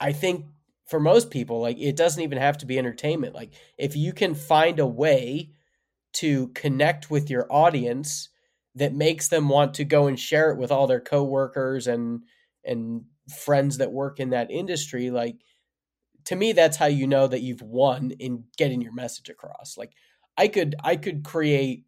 I 0.00 0.12
think 0.12 0.46
for 0.88 0.98
most 0.98 1.30
people 1.30 1.60
like 1.60 1.78
it 1.78 1.96
doesn't 1.96 2.22
even 2.22 2.38
have 2.38 2.58
to 2.58 2.66
be 2.66 2.78
entertainment. 2.78 3.34
Like 3.34 3.52
if 3.76 3.94
you 3.94 4.12
can 4.12 4.34
find 4.34 4.78
a 4.80 4.86
way 4.86 5.50
to 6.14 6.48
connect 6.48 7.10
with 7.10 7.30
your 7.30 7.46
audience 7.50 8.30
that 8.74 8.94
makes 8.94 9.28
them 9.28 9.48
want 9.48 9.74
to 9.74 9.84
go 9.84 10.06
and 10.06 10.18
share 10.18 10.50
it 10.50 10.58
with 10.58 10.72
all 10.72 10.86
their 10.86 11.00
coworkers 11.00 11.86
and 11.86 12.22
and 12.64 13.04
friends 13.44 13.78
that 13.78 13.92
work 13.92 14.18
in 14.18 14.30
that 14.30 14.50
industry 14.50 15.10
like 15.10 15.36
to 16.24 16.34
me 16.34 16.52
that's 16.52 16.78
how 16.78 16.86
you 16.86 17.06
know 17.06 17.26
that 17.26 17.42
you've 17.42 17.62
won 17.62 18.10
in 18.12 18.44
getting 18.56 18.80
your 18.80 18.94
message 18.94 19.28
across. 19.28 19.76
Like 19.76 19.92
i 20.38 20.48
could 20.48 20.74
i 20.82 20.96
could 20.96 21.22
create 21.22 21.84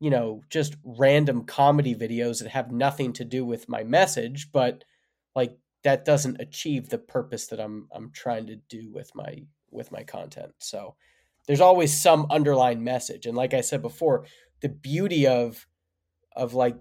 you 0.00 0.08
know 0.08 0.42
just 0.48 0.76
random 0.82 1.44
comedy 1.44 1.94
videos 1.94 2.40
that 2.40 2.48
have 2.48 2.72
nothing 2.72 3.12
to 3.12 3.24
do 3.24 3.44
with 3.44 3.68
my 3.68 3.84
message 3.84 4.50
but 4.52 4.84
like 5.34 5.58
that 5.84 6.04
doesn't 6.04 6.40
achieve 6.40 6.88
the 6.88 6.98
purpose 6.98 7.46
that 7.48 7.60
I'm 7.60 7.88
I'm 7.92 8.10
trying 8.10 8.46
to 8.48 8.56
do 8.56 8.90
with 8.92 9.14
my 9.14 9.42
with 9.70 9.92
my 9.92 10.02
content. 10.02 10.52
So 10.58 10.96
there's 11.46 11.60
always 11.60 11.98
some 11.98 12.26
underlying 12.30 12.82
message. 12.84 13.26
And 13.26 13.36
like 13.36 13.54
I 13.54 13.60
said 13.60 13.82
before, 13.82 14.26
the 14.60 14.68
beauty 14.68 15.26
of 15.26 15.66
of 16.34 16.54
like 16.54 16.76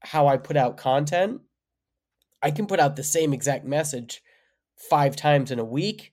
how 0.00 0.28
I 0.28 0.36
put 0.36 0.56
out 0.56 0.76
content, 0.76 1.40
I 2.42 2.50
can 2.50 2.66
put 2.66 2.80
out 2.80 2.96
the 2.96 3.04
same 3.04 3.32
exact 3.32 3.64
message 3.64 4.22
five 4.76 5.16
times 5.16 5.50
in 5.50 5.58
a 5.58 5.64
week 5.64 6.12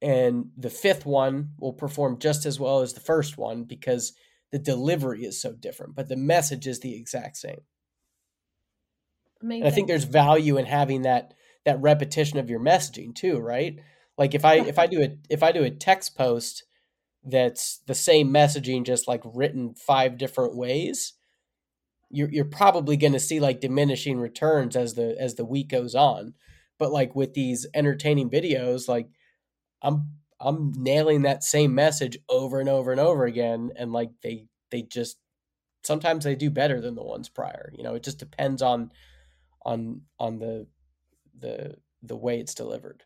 and 0.00 0.50
the 0.56 0.70
fifth 0.70 1.04
one 1.04 1.50
will 1.58 1.72
perform 1.72 2.18
just 2.18 2.46
as 2.46 2.60
well 2.60 2.80
as 2.80 2.92
the 2.92 3.00
first 3.00 3.36
one 3.36 3.64
because 3.64 4.12
the 4.52 4.58
delivery 4.58 5.24
is 5.24 5.40
so 5.40 5.52
different, 5.52 5.94
but 5.94 6.08
the 6.08 6.16
message 6.16 6.66
is 6.66 6.80
the 6.80 6.94
exact 6.94 7.36
same. 7.36 7.60
Amazing. 9.42 9.66
I 9.66 9.70
think 9.70 9.88
there's 9.88 10.04
value 10.04 10.56
in 10.56 10.66
having 10.66 11.02
that 11.02 11.34
that 11.68 11.80
repetition 11.80 12.38
of 12.38 12.50
your 12.50 12.60
messaging 12.60 13.14
too, 13.14 13.38
right? 13.38 13.78
Like 14.16 14.34
if 14.34 14.44
I 14.44 14.54
if 14.54 14.78
I 14.78 14.86
do 14.86 15.02
a 15.02 15.10
if 15.30 15.42
I 15.42 15.52
do 15.52 15.62
a 15.62 15.70
text 15.70 16.16
post 16.16 16.64
that's 17.22 17.78
the 17.86 17.94
same 17.94 18.32
messaging 18.32 18.84
just 18.84 19.06
like 19.06 19.22
written 19.24 19.74
five 19.74 20.18
different 20.18 20.56
ways, 20.56 21.12
you're 22.10 22.30
you're 22.30 22.44
probably 22.44 22.96
going 22.96 23.12
to 23.12 23.20
see 23.20 23.38
like 23.38 23.60
diminishing 23.60 24.18
returns 24.18 24.76
as 24.76 24.94
the 24.94 25.16
as 25.20 25.34
the 25.34 25.44
week 25.44 25.68
goes 25.68 25.94
on. 25.94 26.34
But 26.78 26.90
like 26.90 27.14
with 27.14 27.34
these 27.34 27.66
entertaining 27.74 28.30
videos, 28.30 28.88
like 28.88 29.08
I'm 29.82 30.14
I'm 30.40 30.72
nailing 30.76 31.22
that 31.22 31.44
same 31.44 31.74
message 31.74 32.18
over 32.28 32.60
and 32.60 32.68
over 32.68 32.90
and 32.90 33.00
over 33.00 33.24
again 33.24 33.70
and 33.76 33.92
like 33.92 34.10
they 34.22 34.46
they 34.70 34.82
just 34.82 35.18
sometimes 35.84 36.24
they 36.24 36.34
do 36.34 36.50
better 36.50 36.80
than 36.80 36.94
the 36.94 37.04
ones 37.04 37.28
prior. 37.28 37.72
You 37.76 37.84
know, 37.84 37.94
it 37.94 38.02
just 38.02 38.18
depends 38.18 38.62
on 38.62 38.90
on 39.64 40.02
on 40.18 40.38
the 40.38 40.66
the 41.40 41.76
the 42.02 42.16
way 42.16 42.38
it's 42.40 42.54
delivered. 42.54 43.04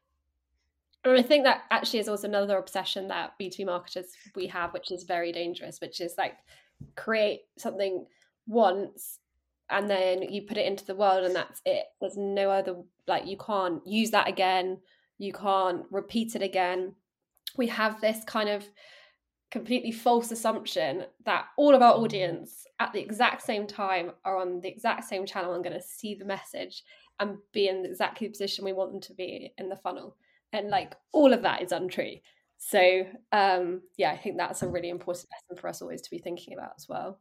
And 1.05 1.19
I 1.19 1.23
think 1.23 1.45
that 1.45 1.63
actually 1.71 1.99
is 1.99 2.09
also 2.09 2.29
another 2.29 2.59
obsession 2.59 3.09
that 3.09 3.33
B2B 3.41 3.67
marketers 3.67 4.07
we 4.37 4.47
have, 4.49 4.73
which 4.73 4.93
is 4.93 5.03
very 5.03 5.33
dangerous, 5.33 5.81
which 5.81 6.01
is 6.01 6.15
like 6.17 6.35
create 6.97 7.41
something 7.59 8.07
once 8.47 9.19
and 9.71 9.89
then 9.89 10.23
you 10.23 10.43
put 10.43 10.59
it 10.59 10.67
into 10.67 10.85
the 10.85 10.95
world 10.95 11.25
and 11.25 11.35
that's 11.35 11.61
it. 11.65 11.85
There's 12.01 12.17
no 12.17 12.51
other 12.51 12.77
like 13.09 13.27
you 13.27 13.37
can't 13.37 13.85
use 13.87 14.11
that 14.11 14.29
again, 14.29 14.79
you 15.19 15.33
can't 15.33 15.85
repeat 15.91 16.37
it 16.37 16.43
again. 16.43 16.95
We 17.57 17.67
have 17.69 18.01
this 18.01 18.23
kind 18.25 18.49
of 18.49 18.65
completely 19.51 19.93
false 19.93 20.31
assumption 20.31 21.05
that 21.27 21.47
all 21.59 21.75
of 21.75 21.83
our 21.83 21.95
audience 21.95 22.65
at 22.81 22.93
the 22.93 23.01
exact 23.01 23.43
same 23.43 23.67
time 23.67 24.13
are 24.25 24.39
on 24.39 24.61
the 24.61 24.69
exact 24.69 25.05
same 25.05 25.27
channel 25.27 25.55
and 25.55 25.65
going 25.65 25.77
to 25.77 25.83
see 25.83 26.15
the 26.15 26.25
message 26.25 26.85
and 27.21 27.39
be 27.53 27.69
in 27.69 27.85
exactly 27.85 28.27
the 28.27 28.33
position 28.33 28.65
we 28.65 28.73
want 28.73 28.93
them 28.93 29.01
to 29.03 29.15
be 29.15 29.53
in 29.59 29.69
the 29.69 29.77
funnel. 29.77 30.17
And 30.53 30.69
like 30.69 30.95
all 31.13 31.33
of 31.33 31.43
that 31.43 31.63
is 31.63 31.73
untrue. 31.73 32.17
So 32.59 33.05
um, 33.33 33.83
yeah, 33.97 34.13
I 34.13 34.17
think 34.17 34.37
that's 34.37 34.63
a 34.63 34.69
really 34.69 34.89
important 34.89 35.29
lesson 35.33 35.61
for 35.61 35.69
us 35.69 35.83
always 35.83 36.03
to 36.03 36.11
be 36.11 36.19
thinking 36.19 36.55
about 36.55 36.73
as 36.77 36.89
well. 36.89 37.19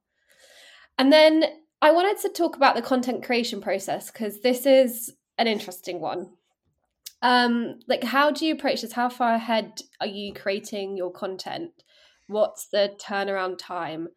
And 0.97 1.11
then 1.11 1.45
I 1.81 1.91
wanted 1.91 2.21
to 2.21 2.29
talk 2.29 2.55
about 2.55 2.75
the 2.75 2.81
content 2.81 3.23
creation 3.23 3.61
process 3.61 4.11
because 4.11 4.41
this 4.41 4.65
is 4.65 5.13
an 5.37 5.47
interesting 5.47 5.99
one. 5.99 6.31
Um, 7.23 7.79
like 7.87 8.03
how 8.03 8.31
do 8.31 8.45
you 8.45 8.53
approach 8.53 8.81
this? 8.81 8.93
How 8.93 9.09
far 9.09 9.33
ahead 9.33 9.81
are 9.99 10.07
you 10.07 10.33
creating 10.33 10.97
your 10.97 11.11
content? 11.11 11.71
What's 12.27 12.67
the 12.67 12.95
turnaround 12.99 13.57
time? 13.57 14.09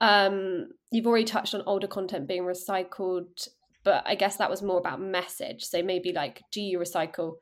Um, 0.00 0.68
you've 0.90 1.06
already 1.06 1.24
touched 1.24 1.54
on 1.54 1.62
older 1.66 1.86
content 1.86 2.28
being 2.28 2.42
recycled 2.42 3.48
but 3.86 4.02
I 4.04 4.16
guess 4.16 4.36
that 4.38 4.50
was 4.50 4.62
more 4.62 4.78
about 4.78 5.00
message. 5.00 5.64
So 5.64 5.80
maybe 5.80 6.12
like, 6.12 6.42
do 6.50 6.60
you 6.60 6.80
recycle 6.80 7.34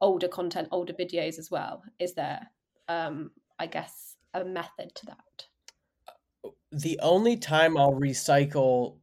older 0.00 0.26
content, 0.26 0.68
older 0.72 0.94
videos 0.94 1.38
as 1.38 1.50
well? 1.50 1.82
Is 1.98 2.14
there, 2.14 2.50
um, 2.88 3.32
I 3.58 3.66
guess, 3.66 4.16
a 4.32 4.42
method 4.42 4.94
to 4.94 5.06
that? 5.06 6.52
The 6.72 6.98
only 7.02 7.36
time 7.36 7.76
I'll 7.76 7.92
recycle 7.92 8.96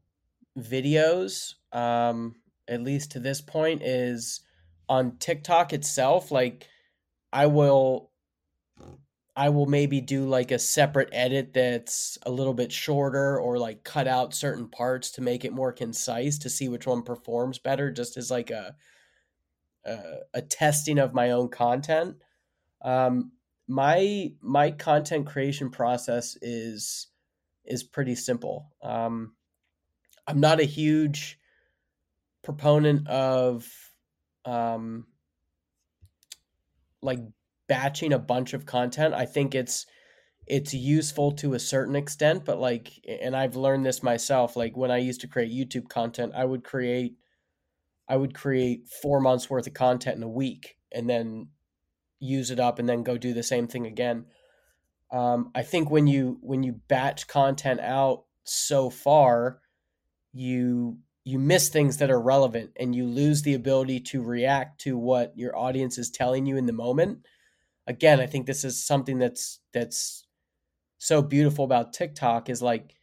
videos, 0.58 1.54
um, 1.72 2.38
at 2.68 2.82
least 2.82 3.12
to 3.12 3.20
this 3.20 3.40
point, 3.40 3.84
is 3.84 4.42
on 4.90 5.18
TikTok 5.20 5.74
itself. 5.74 6.32
Like, 6.32 6.68
I 7.32 7.46
will 7.46 8.10
I 9.38 9.50
will 9.50 9.68
maybe 9.68 10.02
do 10.02 10.26
like 10.26 10.50
a 10.50 10.58
separate 10.58 11.10
edit 11.12 11.54
that's 11.54 12.18
a 12.26 12.32
little 12.32 12.56
bit 12.56 12.72
shorter 12.72 13.40
or 13.40 13.60
like 13.60 13.84
cut 13.84 14.08
out 14.08 14.34
certain 14.34 14.68
parts 14.68 15.12
to 15.12 15.22
make 15.22 15.46
it 15.46 15.54
more 15.54 15.72
concise 15.72 16.40
to 16.40 16.50
see 16.50 16.70
which 16.70 16.88
one 16.88 17.04
performs 17.04 17.60
better 17.60 17.92
just 17.92 18.18
as 18.18 18.32
like 18.32 18.50
a 18.50 18.76
a, 19.86 20.00
a 20.34 20.42
testing 20.42 20.98
of 20.98 21.14
my 21.14 21.30
own 21.32 21.50
content. 21.50 22.16
Um, 22.82 23.34
my 23.68 24.32
my 24.42 24.72
content 24.72 25.28
creation 25.28 25.70
process 25.70 26.36
is 26.42 27.06
is 27.64 27.84
pretty 27.84 28.16
simple. 28.16 28.74
Um, 28.82 29.36
I'm 30.26 30.40
not 30.40 30.60
a 30.60 30.66
huge 30.66 31.40
proponent 32.42 33.08
of 33.08 33.72
um, 34.46 35.06
like 37.04 37.20
batching 37.68 38.14
a 38.14 38.20
bunch 38.20 38.54
of 38.54 38.66
content. 38.66 39.14
I 39.14 39.26
think 39.26 39.56
it's 39.56 39.86
it's 40.46 40.74
useful 40.74 41.34
to 41.34 41.54
a 41.54 41.60
certain 41.60 41.96
extent, 41.96 42.46
but 42.46 42.60
like 42.60 42.92
and 43.08 43.36
I've 43.36 43.56
learned 43.56 43.86
this 43.86 44.02
myself, 44.02 44.56
like 44.56 44.78
when 44.78 44.92
I 44.92 44.98
used 44.98 45.22
to 45.22 45.28
create 45.28 45.52
YouTube 45.52 45.90
content, 45.90 46.34
I 46.36 46.46
would 46.46 46.64
create 46.64 47.16
I 48.08 48.16
would 48.16 48.34
create 48.34 48.88
4 48.88 49.20
months 49.20 49.50
worth 49.50 49.68
of 49.68 49.74
content 49.74 50.18
in 50.18 50.24
a 50.24 50.30
week 50.30 50.78
and 50.94 51.10
then 51.10 51.50
use 52.20 52.52
it 52.52 52.60
up 52.60 52.80
and 52.80 52.88
then 52.88 53.04
go 53.04 53.18
do 53.18 53.34
the 53.34 53.44
same 53.44 53.68
thing 53.68 53.86
again. 53.86 54.26
Um, 55.12 55.52
I 55.56 55.64
think 55.64 55.90
when 55.90 56.08
you 56.08 56.38
when 56.42 56.64
you 56.64 56.74
batch 56.88 57.28
content 57.28 57.80
out 57.80 58.24
so 58.44 58.90
far, 58.90 59.60
you 60.34 61.00
you 61.24 61.40
miss 61.40 61.68
things 61.68 61.98
that 61.98 62.10
are 62.10 62.22
relevant 62.22 62.72
and 62.78 62.96
you 62.96 63.06
lose 63.06 63.42
the 63.42 63.54
ability 63.54 64.00
to 64.00 64.22
react 64.22 64.80
to 64.80 64.98
what 64.98 65.34
your 65.36 65.58
audience 65.58 65.98
is 65.98 66.10
telling 66.10 66.46
you 66.46 66.56
in 66.56 66.66
the 66.66 66.74
moment. 66.74 67.20
Again, 67.88 68.20
I 68.20 68.28
think 68.28 68.46
this 68.46 68.64
is 68.64 68.86
something 68.86 69.18
that's 69.18 69.60
that's 69.74 70.26
so 71.00 71.22
beautiful 71.22 71.66
about 71.66 71.94
TikTok 71.94 72.50
is 72.50 72.62
like 72.62 72.96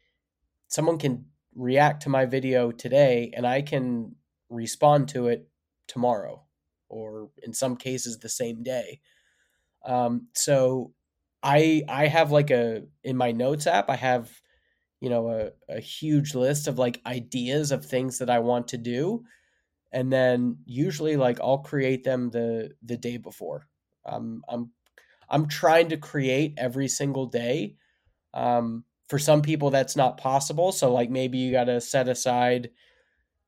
someone 0.68 0.98
can 0.98 1.26
react 1.54 2.02
to 2.04 2.08
my 2.10 2.26
video 2.26 2.72
today 2.72 3.32
and 3.36 3.46
I 3.46 3.62
can 3.62 4.16
respond 4.50 5.08
to 5.10 5.28
it 5.28 5.48
tomorrow 5.88 6.44
or 6.88 7.30
in 7.42 7.52
some 7.54 7.76
cases 7.76 8.18
the 8.18 8.28
same 8.28 8.62
day. 8.62 9.00
Um, 9.84 10.28
so 10.34 10.92
I 11.42 11.84
I 11.88 12.06
have 12.06 12.32
like 12.32 12.50
a 12.50 12.84
in 13.04 13.16
my 13.16 13.32
notes 13.32 13.66
app 13.66 13.90
I 13.90 13.96
have 13.96 14.40
you 15.00 15.10
know 15.10 15.30
a, 15.30 15.52
a 15.68 15.80
huge 15.80 16.34
list 16.34 16.68
of 16.68 16.78
like 16.78 17.02
ideas 17.06 17.72
of 17.72 17.84
things 17.86 18.18
that 18.18 18.30
I 18.30 18.40
want 18.40 18.68
to 18.68 18.78
do 18.78 19.24
and 19.92 20.12
then 20.12 20.58
usually 20.66 21.16
like 21.16 21.40
I'll 21.40 21.58
create 21.58 22.04
them 22.04 22.30
the 22.30 22.72
the 22.82 22.96
day 22.98 23.18
before. 23.18 23.68
Um, 24.06 24.44
I'm 24.48 24.72
I'm 25.28 25.48
trying 25.48 25.88
to 25.90 25.96
create 25.96 26.54
every 26.58 26.88
single 26.88 27.26
day. 27.26 27.76
Um, 28.34 28.84
for 29.08 29.18
some 29.18 29.42
people 29.42 29.70
that's 29.70 29.96
not 29.96 30.18
possible, 30.18 30.72
so 30.72 30.92
like 30.92 31.10
maybe 31.10 31.38
you 31.38 31.52
got 31.52 31.64
to 31.64 31.80
set 31.80 32.08
aside 32.08 32.70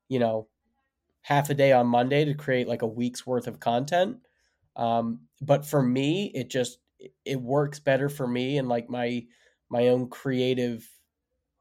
you 0.09 0.19
know 0.19 0.49
half 1.21 1.49
a 1.49 1.53
day 1.53 1.71
on 1.73 1.87
Monday 1.87 2.25
to 2.25 2.33
create 2.33 2.67
like 2.67 2.81
a 2.81 2.87
week's 2.87 3.25
worth 3.27 3.47
of 3.47 3.59
content. 3.59 4.19
Um, 4.75 5.27
but 5.41 5.65
for 5.65 5.81
me, 5.83 6.31
it 6.33 6.49
just 6.49 6.79
it 7.25 7.41
works 7.41 7.79
better 7.79 8.09
for 8.09 8.27
me 8.27 8.57
and 8.57 8.69
like 8.69 8.89
my 8.89 9.25
my 9.69 9.89
own 9.89 10.09
creative, 10.09 10.89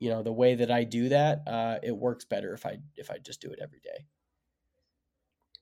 you 0.01 0.11
know, 0.11 0.23
the 0.23 0.33
way 0.33 0.57
that 0.57 0.71
I 0.71 0.85
do 0.85 1.11
that. 1.11 1.43
Uh, 1.47 1.79
it 1.83 1.97
works 1.97 2.25
better 2.25 2.55
if 2.55 2.67
I 2.67 2.79
if 2.97 3.11
I 3.11 3.19
just 3.19 3.41
do 3.41 3.51
it 3.51 3.61
every 3.63 3.81
day. 3.81 4.07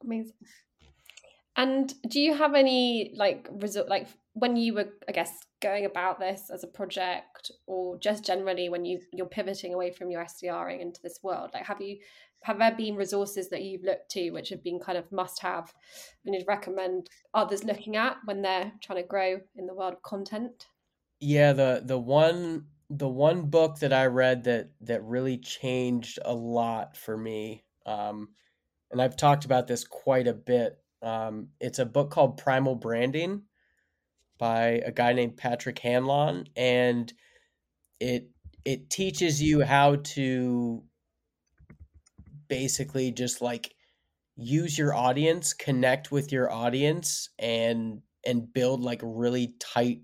Amazing. 0.01 0.37
And 1.57 1.93
do 2.09 2.21
you 2.21 2.35
have 2.35 2.55
any 2.55 3.13
like 3.17 3.49
result 3.53 3.89
like 3.89 4.09
when 4.33 4.57
you 4.57 4.75
were 4.75 4.89
I 5.09 5.13
guess 5.13 5.39
going 5.63 5.85
about 5.85 6.19
this 6.19 6.51
as 6.53 6.65
a 6.65 6.69
project 6.69 7.51
or 7.67 7.97
just 7.99 8.25
generally 8.25 8.69
when 8.69 8.85
you 8.85 9.01
you're 9.13 9.27
pivoting 9.27 9.73
away 9.73 9.91
from 9.91 10.11
your 10.11 10.25
SDRing 10.25 10.81
into 10.81 11.01
this 11.03 11.21
world 11.23 11.51
like 11.55 11.65
have 11.65 11.81
you 11.81 11.99
have 12.43 12.59
there 12.59 12.75
been 12.77 12.97
resources 12.97 13.49
that 13.49 13.63
you've 13.63 13.85
looked 13.85 14.11
to 14.11 14.31
which 14.31 14.51
have 14.51 14.63
been 14.63 14.79
kind 14.79 14.99
of 14.99 15.11
must 15.11 15.41
have 15.41 15.73
and 16.27 16.35
you'd 16.35 16.47
recommend 16.47 17.09
others 17.33 17.65
looking 17.65 17.97
at 17.97 18.17
when 18.27 18.43
they're 18.43 18.73
trying 18.83 19.03
to 19.03 19.09
grow 19.09 19.41
in 19.57 19.67
the 19.67 19.75
world 19.75 19.95
of 19.95 20.03
content? 20.03 20.67
Yeah 21.21 21.53
the 21.53 21.83
the 21.85 21.99
one 21.99 22.67
the 22.91 23.09
one 23.09 23.47
book 23.47 23.79
that 23.79 23.93
i 23.95 24.05
read 24.05 24.45
that 24.45 24.71
that 24.83 25.03
really 25.05 25.39
changed 25.39 26.19
a 26.25 26.35
lot 26.35 26.97
for 26.97 27.17
me 27.17 27.65
um 27.87 28.29
and 28.91 29.01
i've 29.01 29.17
talked 29.17 29.47
about 29.47 29.67
this 29.67 29.85
quite 29.85 30.27
a 30.27 30.35
bit 30.35 30.79
um 31.05 31.49
it's 31.61 31.79
a 31.79 31.87
book 31.87 32.11
called 32.11 32.39
primal 32.39 32.75
branding 32.75 33.43
by 34.39 34.83
a 34.85 34.91
guy 34.91 35.13
named 35.13 35.37
patrick 35.37 35.79
hanlon 35.79 36.47
and 36.57 37.13
it 38.01 38.29
it 38.65 38.91
teaches 38.91 39.43
you 39.43 39.63
how 39.63 39.97
to 39.97 40.83
basically 42.49 43.13
just 43.13 43.43
like 43.43 43.75
use 44.37 44.77
your 44.77 44.95
audience, 44.95 45.53
connect 45.53 46.11
with 46.11 46.33
your 46.33 46.51
audience 46.51 47.29
and 47.39 48.01
and 48.27 48.53
build 48.53 48.81
like 48.81 49.01
really 49.03 49.55
tight 49.61 50.01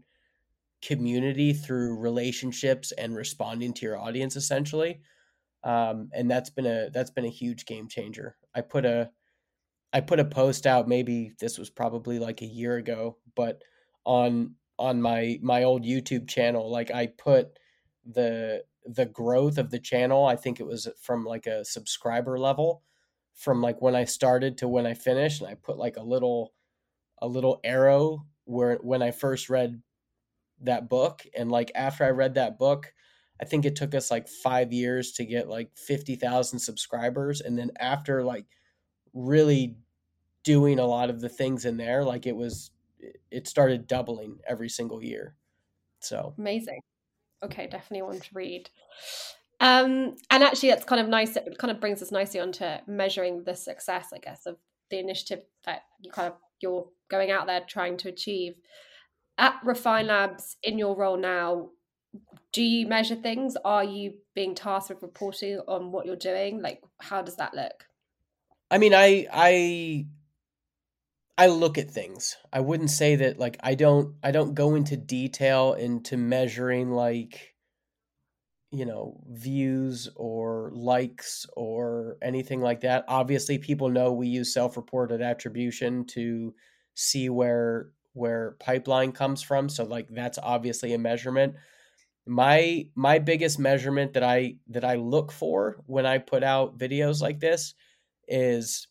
community 0.83 1.53
through 1.53 1.99
relationships 1.99 2.93
and 2.93 3.15
responding 3.15 3.73
to 3.75 3.87
your 3.87 3.99
audience 3.99 4.37
essentially. 4.37 5.01
Um, 5.65 6.11
and 6.15 6.31
that's 6.31 6.51
been 6.51 6.67
a 6.67 6.91
that's 6.91 7.11
been 7.11 7.25
a 7.25 7.31
huge 7.31 7.67
game 7.67 7.89
changer. 7.89 8.37
I 8.55 8.61
put 8.63 8.85
a 8.85 9.11
I 9.93 10.01
put 10.01 10.21
a 10.21 10.25
post 10.25 10.67
out 10.67 10.89
maybe 10.89 11.33
this 11.41 11.59
was 11.59 11.71
probably 11.71 12.19
like 12.19 12.43
a 12.43 12.47
year 12.47 12.77
ago, 12.77 13.19
but 13.35 13.63
on 14.05 14.55
on 14.79 15.03
my 15.03 15.39
my 15.43 15.65
old 15.65 15.85
YouTube 15.85 16.29
channel, 16.29 16.71
like 16.71 16.91
I 16.91 17.09
put 17.09 17.59
the 18.05 18.65
the 18.87 19.07
growth 19.07 19.59
of 19.59 19.71
the 19.71 19.79
channel. 19.79 20.25
I 20.27 20.37
think 20.37 20.61
it 20.61 20.67
was 20.67 20.89
from 21.01 21.25
like 21.25 21.47
a 21.47 21.65
subscriber 21.65 22.39
level 22.39 22.83
from 23.35 23.63
like 23.63 23.81
when 23.81 23.95
I 23.95 24.05
started 24.05 24.59
to 24.59 24.69
when 24.69 24.87
I 24.87 24.95
finished 24.95 25.41
and 25.41 25.51
I 25.51 25.55
put 25.55 25.79
like 25.79 25.97
a 25.97 26.03
little 26.03 26.53
a 27.21 27.29
little 27.29 27.61
arrow 27.65 28.27
where 28.45 28.77
when 28.77 29.03
I 29.03 29.11
first 29.11 29.49
read 29.51 29.83
that 30.63 30.89
book 30.89 31.23
and 31.37 31.51
like 31.51 31.73
after 31.75 32.05
I 32.05 32.11
read 32.11 32.35
that 32.35 32.59
book 32.59 32.93
I 33.41 33.47
think 33.47 33.65
it 33.65 33.77
took 33.77 33.95
us 33.95 34.11
like 34.11 34.29
5 34.29 34.73
years 34.73 35.13
to 35.13 35.25
get 35.25 35.49
like 35.49 35.71
50,000 35.75 36.59
subscribers 36.59 37.41
and 37.41 37.59
then 37.59 37.71
after 37.79 38.23
like 38.23 38.45
really 39.15 39.77
doing 40.43 40.79
a 40.79 40.87
lot 40.87 41.11
of 41.11 41.21
the 41.21 41.29
things 41.29 41.65
in 41.65 41.77
there 41.77 42.03
like 42.03 42.27
it 42.27 42.35
was 42.35 42.71
it 43.31 43.47
started 43.47 43.87
doubling 43.87 44.39
every 44.47 44.69
single 44.69 45.03
year. 45.03 45.35
So 46.01 46.35
amazing 46.39 46.81
okay, 47.43 47.67
definitely 47.67 48.03
one 48.03 48.21
to 48.21 48.29
read. 48.35 48.71
Um, 49.61 50.17
and 50.31 50.43
actually, 50.43 50.71
that's 50.71 50.85
kind 50.85 51.01
of 51.01 51.09
nice. 51.09 51.37
It 51.37 51.59
kind 51.59 51.71
of 51.71 51.81
brings 51.81 52.03
us 52.03 52.11
nicely 52.11 52.41
onto 52.41 52.67
measuring 52.87 53.45
the 53.45 53.55
success, 53.55 54.09
I 54.15 54.19
guess, 54.19 54.47
of 54.47 54.57
the 54.91 54.99
initiative 54.99 55.45
that 55.65 55.83
you 56.01 56.11
kind 56.11 56.29
of 56.29 56.39
you're 56.61 56.89
going 57.09 57.31
out 57.31 57.47
there 57.47 57.61
trying 57.67 57.97
to 57.99 58.09
achieve. 58.09 58.55
At 59.39 59.55
Refine 59.65 60.07
Labs, 60.07 60.57
in 60.63 60.79
your 60.79 60.97
role 60.97 61.17
now, 61.17 61.71
do 62.53 62.63
you 62.63 62.87
measure 62.87 63.15
things? 63.15 63.57
Are 63.65 63.85
you 63.85 64.15
being 64.35 64.55
tasked 64.55 64.91
with 64.91 65.03
reporting 65.03 65.61
on 65.69 65.93
what 65.93 66.05
you're 66.05 66.17
doing? 66.17 66.61
Like, 66.61 66.83
how 67.01 67.23
does 67.23 67.37
that 67.37 67.55
look? 67.55 67.87
I 68.71 68.79
mean, 68.79 68.95
I 68.95 69.27
I 69.33 70.07
I 71.37 71.47
look 71.47 71.79
at 71.79 71.91
things. 71.91 72.37
I 72.53 72.61
wouldn't 72.61 72.91
say 72.91 73.17
that 73.17 73.39
like 73.39 73.57
I 73.63 73.75
don't 73.75 74.17
I 74.23 74.31
don't 74.31 74.55
go 74.55 74.75
into 74.75 74.97
detail 74.97 75.73
into 75.73 76.17
measuring 76.17 76.91
like 76.91 77.55
you 78.73 78.85
know 78.85 79.21
views 79.29 80.09
or 80.17 80.71
likes 80.75 81.47
or 81.57 82.19
anything 82.23 82.61
like 82.61 82.81
that. 82.83 83.05
Obviously 83.09 83.59
people 83.59 83.89
know 83.89 84.13
we 84.13 84.29
use 84.29 84.55
self-reported 84.55 85.21
attribution 85.21 86.05
to 86.07 86.55
see 86.95 87.29
where 87.29 87.91
where 88.13 88.57
pipeline 88.61 89.13
comes 89.13 89.43
from, 89.43 89.69
so 89.69 89.85
like 89.85 90.09
that's 90.11 90.39
obviously 90.39 90.95
a 90.95 90.99
measurement. 90.99 91.55
My 92.27 92.87
my 92.95 93.19
biggest 93.19 93.59
measurement 93.59 94.13
that 94.13 94.23
I 94.23 94.57
that 94.69 94.85
I 94.85 94.97
look 94.97 95.33
for 95.33 95.83
when 95.87 96.07
I 96.07 96.19
put 96.19 96.45
out 96.45 96.79
videos 96.79 97.21
like 97.23 97.41
this 97.41 97.75
is 98.31 98.89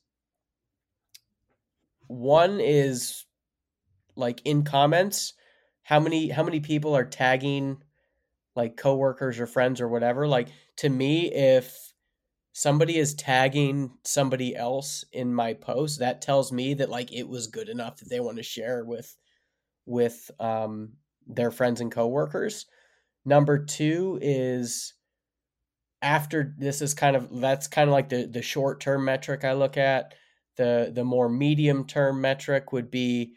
one 2.08 2.60
is 2.60 3.26
like 4.16 4.42
in 4.46 4.64
comments, 4.64 5.34
how 5.84 6.00
many 6.00 6.30
how 6.30 6.44
many 6.44 6.60
people 6.60 6.96
are 6.96 7.06
tagging 7.06 7.82
like 8.56 8.76
coworkers 8.78 9.40
or 9.40 9.48
friends 9.48 9.80
or 9.80 9.88
whatever. 9.88 10.28
Like 10.28 10.50
to 10.78 10.90
me, 10.90 11.32
if 11.32 11.94
somebody 12.52 12.98
is 12.98 13.14
tagging 13.14 13.92
somebody 14.04 14.56
else 14.56 15.06
in 15.14 15.34
my 15.34 15.54
post, 15.54 16.00
that 16.00 16.22
tells 16.22 16.52
me 16.52 16.74
that 16.76 16.90
like 16.90 17.14
it 17.14 17.28
was 17.28 17.48
good 17.48 17.70
enough 17.70 17.98
that 17.98 18.10
they 18.10 18.20
want 18.20 18.38
to 18.38 18.44
share 18.44 18.84
with 18.84 19.16
with 19.86 20.30
um 20.40 20.94
their 21.26 21.52
friends 21.52 21.80
and 21.80 21.92
coworkers. 21.92 22.66
Number 23.26 23.64
two 23.64 24.20
is 24.22 24.94
after 26.02 26.56
this 26.58 26.82
is 26.82 26.94
kind 26.94 27.16
of 27.16 27.40
that's 27.42 27.68
kind 27.68 27.90
of 27.90 27.94
like 27.94 28.10
the 28.10 28.26
the 28.26 28.42
short 28.42 28.80
term 28.80 29.06
metric 29.06 29.44
I 29.44 29.54
look 29.54 29.78
at. 29.78 30.14
The 30.58 30.92
the 30.94 31.04
more 31.04 31.30
medium 31.30 31.86
term 31.86 32.22
metric 32.22 32.72
would 32.74 32.92
be 32.92 33.36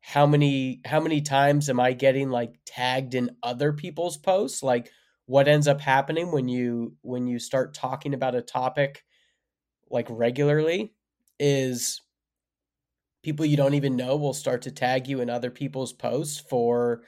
how 0.00 0.26
many 0.26 0.80
how 0.84 1.00
many 1.00 1.20
times 1.20 1.68
am 1.68 1.80
I 1.80 1.92
getting 1.92 2.30
like 2.30 2.54
tagged 2.64 3.14
in 3.14 3.36
other 3.42 3.72
people's 3.72 4.16
posts? 4.16 4.62
Like 4.62 4.90
what 5.26 5.48
ends 5.48 5.68
up 5.68 5.80
happening 5.80 6.32
when 6.32 6.48
you 6.48 6.96
when 7.02 7.26
you 7.26 7.38
start 7.38 7.74
talking 7.74 8.14
about 8.14 8.34
a 8.34 8.42
topic 8.42 9.04
like 9.90 10.06
regularly 10.10 10.94
is 11.38 12.00
people 13.22 13.44
you 13.44 13.56
don't 13.56 13.74
even 13.74 13.96
know 13.96 14.16
will 14.16 14.32
start 14.32 14.62
to 14.62 14.70
tag 14.70 15.08
you 15.08 15.20
in 15.20 15.30
other 15.30 15.50
people's 15.50 15.92
posts 15.92 16.38
for 16.38 17.02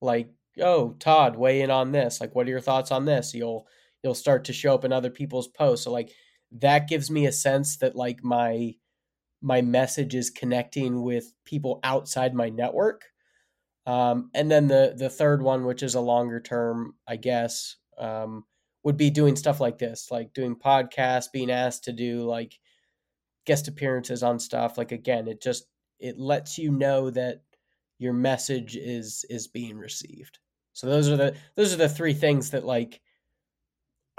like 0.00 0.30
oh 0.60 0.92
todd 0.98 1.36
weigh 1.36 1.60
in 1.62 1.70
on 1.70 1.92
this. 1.92 2.20
Like 2.20 2.34
what 2.34 2.46
are 2.46 2.50
your 2.50 2.60
thoughts 2.60 2.90
on 2.90 3.04
this? 3.04 3.34
You'll 3.34 3.66
you'll 4.02 4.14
start 4.14 4.44
to 4.44 4.52
show 4.52 4.74
up 4.74 4.84
in 4.84 4.92
other 4.92 5.10
people's 5.10 5.48
posts. 5.48 5.84
So 5.84 5.92
like 5.92 6.10
that 6.52 6.88
gives 6.88 7.10
me 7.10 7.26
a 7.26 7.32
sense 7.32 7.76
that 7.78 7.96
like 7.96 8.22
my 8.22 8.74
my 9.42 9.62
message 9.62 10.14
is 10.14 10.30
connecting 10.30 11.02
with 11.02 11.32
people 11.44 11.80
outside 11.82 12.34
my 12.34 12.50
network. 12.50 13.04
Um, 13.86 14.30
and 14.34 14.50
then 14.50 14.68
the 14.68 14.94
the 14.96 15.10
third 15.10 15.42
one 15.42 15.64
which 15.64 15.82
is 15.82 15.94
a 15.94 16.00
longer 16.00 16.38
term 16.38 16.94
i 17.08 17.16
guess 17.16 17.76
um, 17.98 18.44
would 18.84 18.98
be 18.98 19.10
doing 19.10 19.36
stuff 19.36 19.58
like 19.58 19.78
this 19.78 20.10
like 20.10 20.34
doing 20.34 20.54
podcasts 20.54 21.32
being 21.32 21.50
asked 21.50 21.84
to 21.84 21.92
do 21.92 22.22
like 22.22 22.58
guest 23.50 23.68
appearances 23.68 24.22
on 24.22 24.38
stuff. 24.38 24.78
Like 24.78 24.92
again 24.92 25.28
it 25.28 25.42
just 25.42 25.64
it 25.98 26.18
lets 26.18 26.58
you 26.58 26.70
know 26.70 27.10
that 27.10 27.42
your 27.98 28.12
message 28.12 28.76
is 28.76 29.24
is 29.28 29.48
being 29.48 29.76
received. 29.76 30.38
So 30.72 30.86
those 30.86 31.08
are 31.08 31.16
the 31.16 31.34
those 31.56 31.72
are 31.72 31.78
the 31.78 31.88
three 31.88 32.14
things 32.14 32.50
that 32.50 32.64
like 32.64 33.00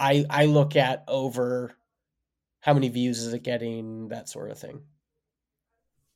i 0.02 0.26
i 0.30 0.46
look 0.46 0.76
at 0.76 1.04
over 1.08 1.76
how 2.62 2.74
many 2.74 2.90
views 2.90 3.20
is 3.20 3.34
it 3.34 3.44
getting 3.44 4.08
that 4.10 4.30
sort 4.30 4.52
of 4.52 4.58
thing. 4.58 4.82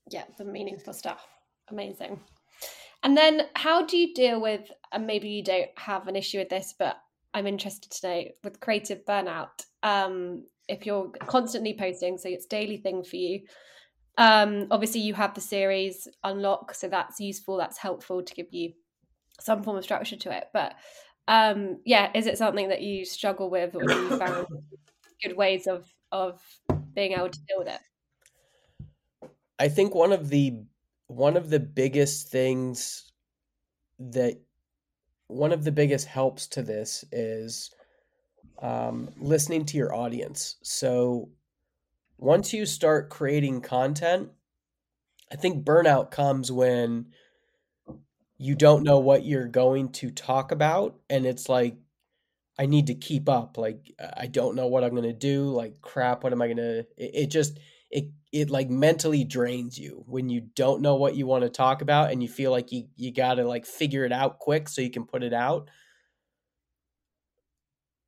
Yeah 0.09 0.23
the 0.37 0.45
meaningful 0.45 0.93
stuff. 0.93 1.25
Amazing. 1.69 2.19
And 3.03 3.17
then 3.17 3.43
how 3.55 3.85
do 3.85 3.97
you 3.97 4.13
deal 4.13 4.41
with 4.41 4.71
and 4.91 5.05
maybe 5.05 5.29
you 5.29 5.43
don't 5.43 5.69
have 5.77 6.07
an 6.07 6.15
issue 6.15 6.39
with 6.39 6.49
this 6.49 6.73
but 6.77 6.97
i'm 7.33 7.47
interested 7.47 7.91
to 7.91 8.07
know 8.07 8.23
with 8.43 8.59
creative 8.59 9.03
burnout 9.05 9.65
um 9.83 10.45
if 10.67 10.85
you're 10.85 11.09
constantly 11.27 11.75
posting 11.77 12.17
so 12.17 12.29
it's 12.29 12.45
daily 12.45 12.77
thing 12.77 13.03
for 13.03 13.17
you. 13.17 13.41
Um 14.17 14.67
obviously 14.71 15.01
you 15.01 15.13
have 15.13 15.33
the 15.33 15.41
series 15.41 16.07
unlock 16.23 16.73
so 16.73 16.87
that's 16.87 17.19
useful 17.19 17.57
that's 17.57 17.77
helpful 17.77 18.23
to 18.23 18.33
give 18.33 18.51
you 18.51 18.73
some 19.39 19.61
form 19.63 19.77
of 19.77 19.83
structure 19.83 20.15
to 20.15 20.31
it 20.35 20.45
but 20.53 20.75
um 21.27 21.79
yeah 21.85 22.11
is 22.13 22.27
it 22.27 22.37
something 22.37 22.69
that 22.69 22.81
you 22.81 23.05
struggle 23.05 23.49
with 23.49 23.75
or 23.75 23.83
you 23.83 24.09
found 24.19 24.47
good 25.23 25.35
ways 25.35 25.67
of 25.67 25.91
of 26.11 26.41
being 26.93 27.13
able 27.13 27.29
to 27.29 27.39
deal 27.47 27.59
with 27.59 27.67
it 27.67 27.81
I 29.57 29.69
think 29.69 29.95
one 29.95 30.11
of 30.11 30.29
the 30.29 30.63
one 31.07 31.37
of 31.37 31.49
the 31.49 31.59
biggest 31.59 32.29
things 32.29 33.11
that 33.99 34.41
one 35.27 35.51
of 35.51 35.63
the 35.63 35.71
biggest 35.71 36.07
helps 36.07 36.47
to 36.47 36.61
this 36.61 37.05
is 37.11 37.71
um, 38.61 39.09
listening 39.17 39.65
to 39.65 39.77
your 39.77 39.95
audience. 39.95 40.57
So 40.63 41.29
once 42.17 42.53
you 42.53 42.65
start 42.65 43.09
creating 43.09 43.61
content, 43.61 44.31
I 45.31 45.35
think 45.35 45.65
burnout 45.65 46.11
comes 46.11 46.51
when 46.51 47.07
you 48.37 48.55
don't 48.55 48.83
know 48.83 48.99
what 48.99 49.25
you're 49.25 49.47
going 49.47 49.89
to 49.93 50.11
talk 50.11 50.51
about 50.51 50.99
and 51.09 51.25
it's 51.25 51.49
like 51.49 51.77
I 52.57 52.67
need 52.67 52.87
to 52.87 52.95
keep 52.95 53.27
up. 53.27 53.57
Like 53.57 53.91
I 54.17 54.27
don't 54.27 54.55
know 54.55 54.67
what 54.67 54.83
I'm 54.83 54.91
going 54.91 55.03
to 55.03 55.13
do. 55.13 55.49
Like 55.49 55.81
crap, 55.81 56.23
what 56.23 56.31
am 56.31 56.41
I 56.41 56.47
going 56.47 56.57
to 56.57 56.79
it, 56.79 56.87
it 56.97 57.27
just 57.27 57.59
it 57.91 58.05
it 58.31 58.49
like 58.49 58.69
mentally 58.69 59.23
drains 59.23 59.77
you 59.77 60.03
when 60.07 60.29
you 60.29 60.41
don't 60.55 60.81
know 60.81 60.95
what 60.95 61.15
you 61.15 61.25
want 61.25 61.43
to 61.43 61.49
talk 61.49 61.81
about 61.81 62.11
and 62.11 62.21
you 62.21 62.29
feel 62.29 62.51
like 62.51 62.71
you 62.71 62.87
you 62.95 63.13
got 63.13 63.35
to 63.35 63.45
like 63.47 63.65
figure 63.65 64.03
it 64.05 64.11
out 64.11 64.39
quick 64.39 64.67
so 64.67 64.81
you 64.81 64.89
can 64.91 65.05
put 65.05 65.23
it 65.23 65.33
out 65.33 65.69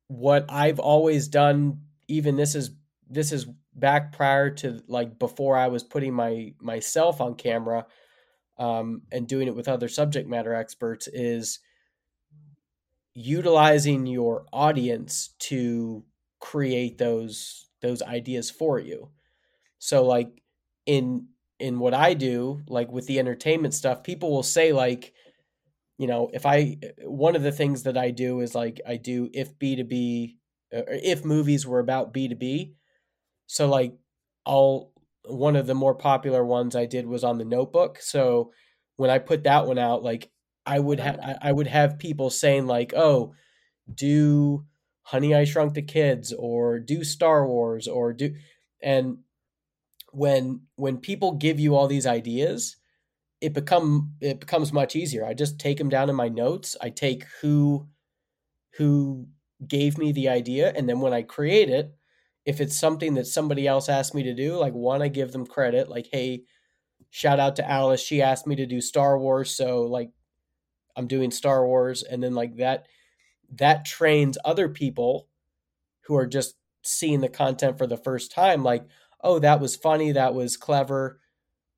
what 0.08 0.44
i've 0.48 0.78
always 0.78 1.28
done 1.28 1.80
even 2.08 2.36
this 2.36 2.54
is 2.54 2.70
this 3.08 3.32
is 3.32 3.46
back 3.74 4.12
prior 4.12 4.50
to 4.50 4.82
like 4.88 5.18
before 5.18 5.56
i 5.56 5.68
was 5.68 5.82
putting 5.82 6.12
my 6.12 6.52
myself 6.60 7.20
on 7.20 7.34
camera 7.34 7.86
um, 8.58 9.02
and 9.12 9.28
doing 9.28 9.48
it 9.48 9.56
with 9.56 9.68
other 9.68 9.88
subject 9.88 10.28
matter 10.28 10.54
experts 10.54 11.08
is 11.12 11.60
utilizing 13.14 14.06
your 14.06 14.46
audience 14.52 15.34
to 15.38 16.04
create 16.40 16.98
those 16.98 17.68
those 17.82 18.02
ideas 18.02 18.50
for 18.50 18.78
you 18.78 19.10
so 19.78 20.04
like 20.04 20.42
in 20.86 21.28
in 21.58 21.78
what 21.78 21.94
I 21.94 22.14
do, 22.14 22.62
like 22.68 22.90
with 22.90 23.06
the 23.06 23.18
entertainment 23.18 23.74
stuff, 23.74 24.04
people 24.04 24.30
will 24.30 24.42
say 24.42 24.72
like, 24.72 25.12
you 25.98 26.06
know, 26.06 26.30
if 26.32 26.46
I 26.46 26.78
one 27.02 27.36
of 27.36 27.42
the 27.42 27.52
things 27.52 27.84
that 27.84 27.96
I 27.96 28.10
do 28.10 28.40
is 28.40 28.54
like 28.54 28.80
I 28.86 28.96
do 28.96 29.30
if 29.32 29.58
B2B 29.58 30.36
uh, 30.74 30.82
if 30.88 31.24
movies 31.24 31.66
were 31.66 31.80
about 31.80 32.14
B2B. 32.14 32.74
So 33.46 33.68
like 33.68 33.94
I'll 34.46 34.92
one 35.28 35.56
of 35.56 35.66
the 35.66 35.74
more 35.74 35.94
popular 35.94 36.44
ones 36.44 36.74
I 36.76 36.86
did 36.86 37.06
was 37.06 37.24
on 37.24 37.38
the 37.38 37.44
notebook. 37.44 37.98
So 38.00 38.52
when 38.96 39.10
I 39.10 39.18
put 39.18 39.44
that 39.44 39.66
one 39.66 39.78
out, 39.78 40.02
like 40.02 40.30
I 40.66 40.78
would 40.78 41.00
have 41.00 41.16
mm. 41.16 41.38
I 41.40 41.52
would 41.52 41.66
have 41.66 41.98
people 41.98 42.30
saying 42.30 42.66
like, 42.66 42.92
"Oh, 42.94 43.34
do 43.92 44.66
Honey 45.02 45.34
I 45.34 45.44
Shrunk 45.44 45.74
the 45.74 45.82
Kids 45.82 46.32
or 46.32 46.78
do 46.78 47.04
Star 47.04 47.46
Wars 47.46 47.88
or 47.88 48.12
do 48.12 48.34
and 48.82 49.18
when 50.12 50.62
when 50.76 50.98
people 50.98 51.32
give 51.32 51.60
you 51.60 51.76
all 51.76 51.86
these 51.88 52.06
ideas 52.06 52.76
it 53.40 53.52
become 53.52 54.14
it 54.20 54.40
becomes 54.40 54.72
much 54.72 54.96
easier. 54.96 55.24
I 55.24 55.34
just 55.34 55.60
take 55.60 55.78
them 55.78 55.88
down 55.88 56.10
in 56.10 56.16
my 56.16 56.28
notes. 56.28 56.76
I 56.80 56.90
take 56.90 57.24
who 57.40 57.88
who 58.76 59.28
gave 59.66 59.98
me 59.98 60.12
the 60.12 60.28
idea 60.28 60.72
and 60.76 60.88
then 60.88 61.00
when 61.00 61.12
i 61.12 61.20
create 61.20 61.68
it 61.68 61.92
if 62.48 62.60
it's 62.60 62.78
something 62.78 63.14
that 63.14 63.26
somebody 63.26 63.66
else 63.66 63.88
asked 63.88 64.14
me 64.14 64.22
to 64.22 64.34
do 64.34 64.56
like 64.56 64.72
one 64.72 65.02
i 65.02 65.08
give 65.08 65.32
them 65.32 65.46
credit 65.46 65.88
like 65.88 66.08
hey 66.12 66.42
shout 67.10 67.38
out 67.38 67.56
to 67.56 67.70
alice 67.70 68.00
she 68.00 68.22
asked 68.22 68.46
me 68.46 68.56
to 68.56 68.66
do 68.66 68.80
star 68.80 69.18
wars 69.18 69.54
so 69.54 69.82
like 69.82 70.10
i'm 70.96 71.06
doing 71.06 71.30
star 71.30 71.66
wars 71.66 72.02
and 72.02 72.22
then 72.22 72.34
like 72.34 72.56
that 72.56 72.86
that 73.50 73.84
trains 73.84 74.38
other 74.44 74.68
people 74.68 75.28
who 76.06 76.16
are 76.16 76.26
just 76.26 76.56
seeing 76.82 77.20
the 77.20 77.28
content 77.28 77.78
for 77.78 77.86
the 77.86 77.96
first 77.96 78.32
time 78.32 78.62
like 78.62 78.84
oh, 79.20 79.38
that 79.40 79.60
was 79.60 79.76
funny, 79.76 80.12
that 80.12 80.34
was 80.34 80.56
clever. 80.56 81.20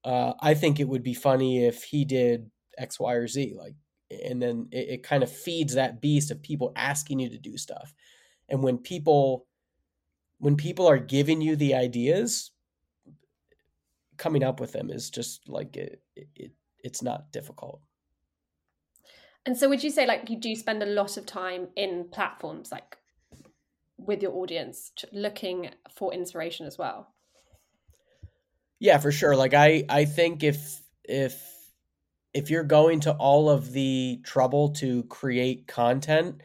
Uh, 0.05 0.33
I 0.41 0.55
think 0.55 0.81
it 0.81 0.89
would 0.89 1.03
be 1.03 1.15
funny 1.15 1.65
if 1.65 1.83
he 1.85 2.05
did 2.05 2.51
X, 2.79 2.99
Y, 2.99 3.13
or 3.13 3.27
Z. 3.27 3.55
Like, 3.57 3.75
and 4.11 4.41
then 4.41 4.69
it, 4.71 4.89
it 4.89 5.03
kind 5.03 5.23
of 5.23 5.31
feeds 5.31 5.75
that 5.75 6.01
beast 6.01 6.31
of 6.31 6.43
people 6.43 6.73
asking 6.77 7.21
you 7.21 7.31
to 7.31 7.39
do 7.39 7.57
stuff. 7.57 7.95
And 8.49 8.63
when 8.63 8.79
people, 8.79 9.47
when 10.41 10.57
people 10.57 10.89
are 10.89 10.99
giving 10.99 11.41
you 11.41 11.55
the 11.55 11.75
ideas, 11.75 12.51
coming 14.17 14.43
up 14.43 14.59
with 14.59 14.73
them 14.73 14.91
is 14.91 15.11
just 15.11 15.49
like 15.49 15.77
it, 15.77 16.03
it 16.17 16.53
it's 16.83 17.03
not 17.03 17.31
difficult. 17.31 17.81
And 19.47 19.57
so, 19.57 19.69
would 19.69 19.85
you 19.85 19.91
say 19.91 20.07
like 20.07 20.29
you 20.29 20.39
do 20.39 20.57
spend 20.57 20.83
a 20.83 20.87
lot 20.87 21.17
of 21.17 21.27
time 21.27 21.69
in 21.77 22.09
platforms 22.11 22.73
like 22.73 22.97
with 23.99 24.23
your 24.23 24.33
audience, 24.33 24.93
looking 25.13 25.71
for 25.95 26.13
inspiration 26.13 26.67
as 26.67 26.79
well? 26.79 27.15
Yeah, 28.79 28.97
for 28.97 29.13
sure. 29.13 29.37
Like 29.37 29.53
I 29.53 29.85
I 29.91 30.07
think 30.07 30.43
if 30.43 30.81
if 31.05 31.39
if 32.33 32.49
you're 32.49 32.65
going 32.65 33.01
to 33.01 33.13
all 33.13 33.51
of 33.51 33.73
the 33.73 34.21
trouble 34.25 34.71
to 34.71 35.03
create 35.05 35.67
content, 35.67 36.41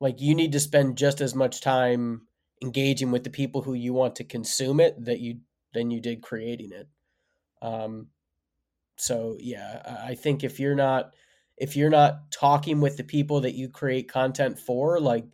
like 0.00 0.20
you 0.20 0.34
need 0.34 0.52
to 0.52 0.60
spend 0.60 0.98
just 0.98 1.20
as 1.20 1.34
much 1.34 1.60
time 1.60 2.22
engaging 2.64 3.10
with 3.10 3.24
the 3.24 3.30
people 3.30 3.62
who 3.62 3.74
you 3.74 3.92
want 3.92 4.16
to 4.16 4.24
consume 4.24 4.80
it 4.80 5.04
that 5.04 5.20
you 5.20 5.38
than 5.72 5.90
you 5.90 6.00
did 6.00 6.22
creating 6.22 6.72
it. 6.72 6.88
Um 7.62 8.08
so 8.96 9.36
yeah, 9.38 9.82
I 10.04 10.14
think 10.14 10.44
if 10.44 10.60
you're 10.60 10.74
not 10.74 11.12
if 11.56 11.76
you're 11.76 11.90
not 11.90 12.30
talking 12.30 12.80
with 12.80 12.96
the 12.96 13.04
people 13.04 13.42
that 13.42 13.54
you 13.54 13.68
create 13.68 14.10
content 14.10 14.58
for, 14.58 15.00
like 15.00 15.24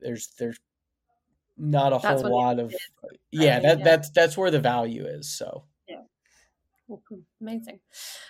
there's 0.00 0.28
there's 0.38 0.58
not 1.56 1.92
a 1.92 2.00
that's 2.02 2.22
whole 2.22 2.30
lot 2.30 2.58
of 2.58 2.74
yeah 3.30 3.60
that 3.60 3.78
yeah. 3.78 3.84
that's 3.84 4.10
that's 4.10 4.36
where 4.36 4.50
the 4.50 4.60
value 4.60 5.04
is 5.04 5.30
so. 5.30 5.64
Yeah. 5.88 6.02
Amazing. 7.40 7.80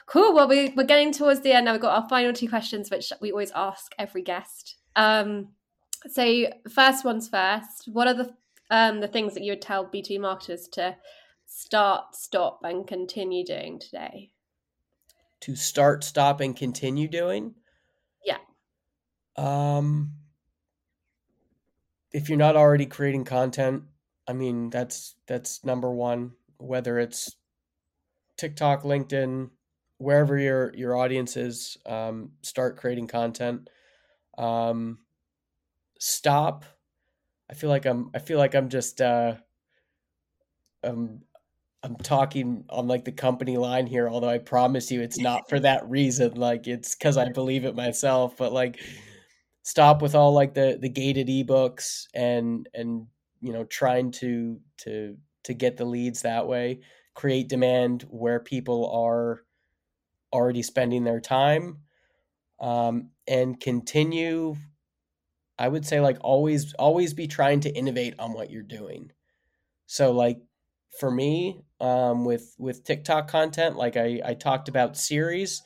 Cool. 0.06 0.34
Well 0.34 0.48
we, 0.48 0.72
we're 0.76 0.84
getting 0.84 1.12
towards 1.12 1.40
the 1.40 1.52
end. 1.52 1.66
Now 1.66 1.72
we've 1.72 1.80
got 1.80 2.02
our 2.02 2.08
final 2.08 2.32
two 2.32 2.48
questions 2.48 2.90
which 2.90 3.12
we 3.20 3.30
always 3.30 3.52
ask 3.52 3.92
every 3.98 4.22
guest. 4.22 4.76
Um 4.96 5.48
so 6.08 6.46
first 6.68 7.04
one's 7.04 7.28
first 7.28 7.88
what 7.92 8.06
are 8.06 8.14
the 8.14 8.34
um 8.70 9.00
the 9.00 9.08
things 9.08 9.34
that 9.34 9.42
you 9.42 9.52
would 9.52 9.62
tell 9.62 9.86
b2b 9.86 10.20
marketers 10.20 10.68
to 10.68 10.96
start 11.46 12.14
stop 12.14 12.60
and 12.64 12.86
continue 12.86 13.44
doing 13.44 13.78
today 13.78 14.30
to 15.40 15.56
start 15.56 16.04
stop 16.04 16.40
and 16.40 16.56
continue 16.56 17.08
doing 17.08 17.54
yeah 18.24 18.38
um 19.36 20.12
if 22.12 22.28
you're 22.28 22.38
not 22.38 22.56
already 22.56 22.86
creating 22.86 23.24
content, 23.24 23.84
I 24.26 24.32
mean 24.32 24.70
that's 24.70 25.14
that's 25.26 25.64
number 25.64 25.90
one. 25.90 26.32
Whether 26.58 26.98
it's 26.98 27.36
TikTok, 28.36 28.82
LinkedIn, 28.82 29.50
wherever 29.98 30.38
your 30.38 30.72
your 30.74 30.96
audience 30.96 31.36
is, 31.36 31.76
um, 31.86 32.32
start 32.42 32.76
creating 32.76 33.06
content. 33.06 33.70
Um, 34.36 34.98
stop. 36.00 36.64
I 37.48 37.54
feel 37.54 37.70
like 37.70 37.86
I'm. 37.86 38.10
I 38.14 38.18
feel 38.18 38.38
like 38.38 38.54
I'm 38.54 38.68
just. 38.68 39.00
Uh, 39.00 39.36
um, 40.82 41.20
I'm 41.82 41.96
talking 41.96 42.64
on 42.68 42.88
like 42.88 43.04
the 43.04 43.12
company 43.12 43.56
line 43.56 43.86
here, 43.86 44.08
although 44.08 44.28
I 44.28 44.38
promise 44.38 44.90
you 44.90 45.00
it's 45.00 45.18
not 45.18 45.48
for 45.48 45.60
that 45.60 45.88
reason. 45.88 46.34
Like 46.34 46.66
it's 46.66 46.94
because 46.94 47.16
I 47.16 47.30
believe 47.30 47.64
it 47.64 47.74
myself. 47.74 48.36
But 48.36 48.52
like, 48.52 48.80
stop 49.62 50.02
with 50.02 50.14
all 50.14 50.32
like 50.32 50.54
the 50.54 50.78
the 50.80 50.88
gated 50.88 51.28
ebooks 51.28 52.06
and 52.14 52.68
and 52.74 53.06
you 53.40 53.52
know 53.52 53.64
trying 53.64 54.10
to 54.12 54.60
to 54.78 55.16
to 55.44 55.54
get 55.54 55.76
the 55.76 55.84
leads 55.84 56.22
that 56.22 56.46
way. 56.46 56.80
Create 57.14 57.48
demand 57.48 58.04
where 58.08 58.40
people 58.40 58.90
are 58.90 59.40
already 60.32 60.62
spending 60.62 61.04
their 61.04 61.20
time, 61.20 61.78
um, 62.60 63.10
and 63.26 63.58
continue. 63.58 64.54
I 65.60 65.68
would 65.68 65.84
say 65.86 66.00
like 66.00 66.16
always 66.22 66.72
always 66.74 67.12
be 67.12 67.26
trying 67.26 67.60
to 67.60 67.70
innovate 67.70 68.14
on 68.18 68.32
what 68.32 68.50
you're 68.50 68.62
doing. 68.62 69.12
So 69.86 70.10
like 70.10 70.38
for 70.98 71.10
me 71.10 71.60
um, 71.80 72.24
with 72.24 72.54
with 72.58 72.82
TikTok 72.84 73.28
content. 73.28 73.76
Like 73.76 73.96
I, 73.96 74.20
I 74.24 74.34
talked 74.34 74.68
about 74.68 74.96
series. 74.96 75.62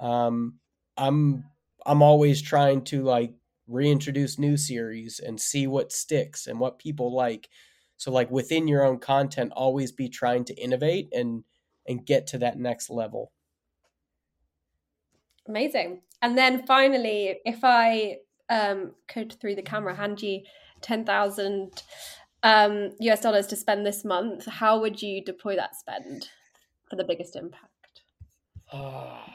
Um, 0.00 0.58
I'm 0.96 1.44
I'm 1.86 2.02
always 2.02 2.42
trying 2.42 2.82
to 2.86 3.02
like 3.04 3.32
reintroduce 3.68 4.40
new 4.40 4.56
series 4.56 5.20
and 5.20 5.40
see 5.40 5.68
what 5.68 5.92
sticks 5.92 6.48
and 6.48 6.58
what 6.58 6.80
people 6.80 7.14
like. 7.14 7.48
So 7.96 8.10
like 8.10 8.30
within 8.32 8.66
your 8.66 8.84
own 8.84 8.98
content, 8.98 9.52
always 9.54 9.92
be 9.92 10.08
trying 10.08 10.44
to 10.46 10.54
innovate 10.54 11.08
and 11.12 11.44
and 11.86 12.04
get 12.04 12.26
to 12.28 12.38
that 12.38 12.58
next 12.58 12.90
level. 12.90 13.32
Amazing. 15.46 16.02
And 16.20 16.36
then 16.36 16.66
finally, 16.66 17.38
if 17.46 17.60
I 17.62 18.18
um, 18.48 18.94
could 19.06 19.32
through 19.40 19.54
the 19.54 19.62
camera 19.62 19.94
hand 19.94 20.22
you 20.22 20.42
ten 20.80 21.04
thousand 21.04 21.82
um, 22.42 22.90
US 23.00 23.20
dollars 23.20 23.46
to 23.48 23.56
spend 23.56 23.84
this 23.84 24.04
month, 24.04 24.46
how 24.46 24.80
would 24.80 25.02
you 25.02 25.24
deploy 25.24 25.56
that 25.56 25.76
spend 25.76 26.30
for 26.88 26.96
the 26.96 27.04
biggest 27.04 27.36
impact? 27.36 28.02
Uh, 28.70 29.26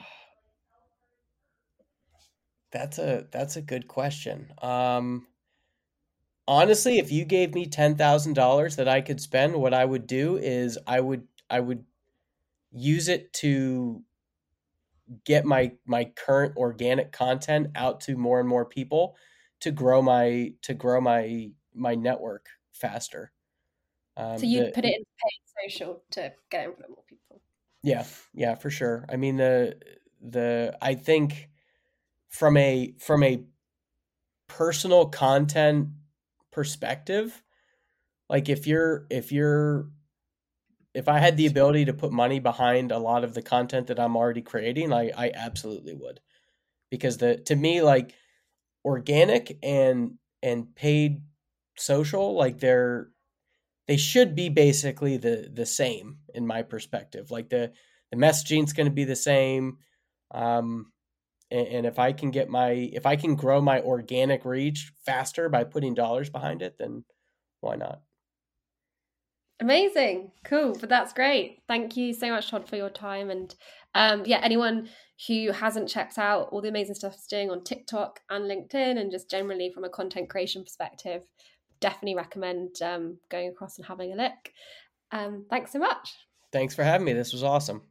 that's 2.72 2.98
a 2.98 3.28
that's 3.32 3.56
a 3.56 3.62
good 3.62 3.88
question. 3.88 4.52
Um, 4.62 5.28
honestly, 6.48 6.98
if 6.98 7.12
you 7.12 7.26
gave 7.26 7.54
me 7.54 7.68
ten 7.68 7.96
thousand 7.96 8.34
dollars 8.34 8.76
that 8.78 8.88
I 8.88 9.02
could 9.02 9.22
spend, 9.22 9.56
what 9.56 9.74
I 9.74 9.86
would 9.86 10.08
do 10.08 10.38
is 10.38 10.78
I 10.88 11.00
would 11.00 11.28
I 11.50 11.60
would 11.60 11.86
use 12.72 13.08
it 13.08 13.32
to 13.34 14.04
get 15.26 15.46
my 15.46 15.74
my 15.86 16.06
current 16.06 16.56
organic 16.58 17.12
content 17.12 17.68
out 17.76 18.02
to 18.02 18.16
more 18.16 18.40
and 18.40 18.48
more 18.48 18.66
people 18.66 19.16
to 19.60 19.72
grow 19.72 20.02
my 20.02 20.54
to 20.62 20.74
grow 20.74 21.02
my 21.02 21.52
my 21.74 21.96
network 21.96 22.48
faster. 22.74 23.32
Um, 24.16 24.38
so 24.38 24.46
you 24.46 24.72
put 24.74 24.86
it 24.86 24.96
in 24.96 25.04
paid 25.04 25.72
social 25.72 26.04
to 26.12 26.32
get 26.50 26.66
in 26.66 26.74
front 26.74 26.86
of 26.86 26.90
more 26.90 27.04
people. 27.08 27.42
Yeah, 27.82 28.06
yeah, 28.34 28.56
for 28.56 28.70
sure. 28.70 29.06
I 29.10 29.18
mean 29.18 29.38
the 29.38 29.78
the 30.22 30.78
I 30.82 30.96
think 30.96 31.50
from 32.30 32.58
a 32.58 32.94
from 33.00 33.24
a 33.24 33.44
personal 34.48 35.08
content 35.08 35.90
perspective, 36.52 37.44
like 38.30 38.50
if 38.50 38.68
you're 38.68 39.06
if 39.10 39.32
you're 39.32 39.90
if 40.94 41.08
I 41.08 41.20
had 41.20 41.38
the 41.38 41.48
ability 41.48 41.86
to 41.86 41.94
put 41.94 42.12
money 42.12 42.40
behind 42.40 42.92
a 42.92 43.00
lot 43.00 43.24
of 43.24 43.34
the 43.34 43.42
content 43.42 43.88
that 43.88 44.00
I'm 44.00 44.16
already 44.16 44.42
creating, 44.42 44.94
I 44.94 45.12
I 45.16 45.32
absolutely 45.36 45.94
would. 45.96 46.20
Because 46.92 47.18
the 47.18 47.38
to 47.46 47.56
me 47.56 47.82
like 47.82 48.14
organic 48.86 49.58
and 49.64 50.16
and 50.42 50.76
paid 50.76 51.22
social 51.78 52.36
like 52.36 52.60
they're 52.60 53.10
they 53.88 53.98
should 53.98 54.36
be 54.36 54.50
basically 54.50 55.18
the 55.18 55.50
the 55.54 55.66
same 55.66 56.20
in 56.34 56.48
my 56.48 56.62
perspective. 56.64 57.32
Like 57.32 57.50
the 57.50 57.74
the 58.12 58.18
messaging's 58.18 58.74
going 58.74 58.86
to 58.86 58.92
be 58.92 59.06
the 59.06 59.16
same 59.16 59.80
um 60.32 60.92
and, 61.52 61.68
and 61.68 61.86
if 61.86 62.00
i 62.00 62.12
can 62.14 62.32
get 62.32 62.50
my 62.50 62.72
if 62.72 63.06
i 63.06 63.16
can 63.16 63.36
grow 63.36 63.62
my 63.62 63.82
organic 63.82 64.46
reach 64.46 64.92
faster 65.06 65.50
by 65.50 65.64
putting 65.64 65.94
dollars 65.94 66.30
behind 66.30 66.62
it 66.62 66.78
then 66.78 67.04
why 67.62 67.76
not 67.76 68.02
Amazing. 69.60 70.32
Cool. 70.44 70.76
But 70.80 70.90
that's 70.90 71.14
great. 71.14 71.60
Thank 71.68 71.96
you 71.96 72.14
so 72.14 72.30
much, 72.30 72.50
Todd, 72.50 72.68
for 72.68 72.76
your 72.76 72.90
time. 72.90 73.30
And 73.30 73.54
um, 73.96 74.24
yeah, 74.26 74.40
anyone 74.44 74.90
who 75.28 75.52
hasn't 75.52 75.90
checked 75.90 76.18
out 76.18 76.50
all 76.52 76.62
the 76.62 76.70
amazing 76.70 76.96
stuff 76.96 77.14
he's 77.14 77.28
doing 77.28 77.50
on 77.50 77.64
TikTok 77.64 78.20
and 78.30 78.46
LinkedIn 78.46 79.00
and 79.00 79.12
just 79.12 79.30
generally 79.30 79.72
from 79.74 79.84
a 79.84 79.90
content 79.90 80.30
creation 80.30 80.64
perspective, 80.64 81.24
definitely 81.80 82.16
recommend 82.16 82.82
um, 82.82 83.18
going 83.30 83.50
across 83.50 83.78
and 83.78 83.86
having 83.86 84.12
a 84.12 84.16
look. 84.16 84.52
Um, 85.12 85.46
thanks 85.50 85.72
so 85.72 85.80
much. 85.80 86.14
Thanks 86.52 86.76
for 86.76 86.84
having 86.84 87.06
me. 87.06 87.14
This 87.14 87.32
was 87.32 87.44
awesome. 87.44 87.84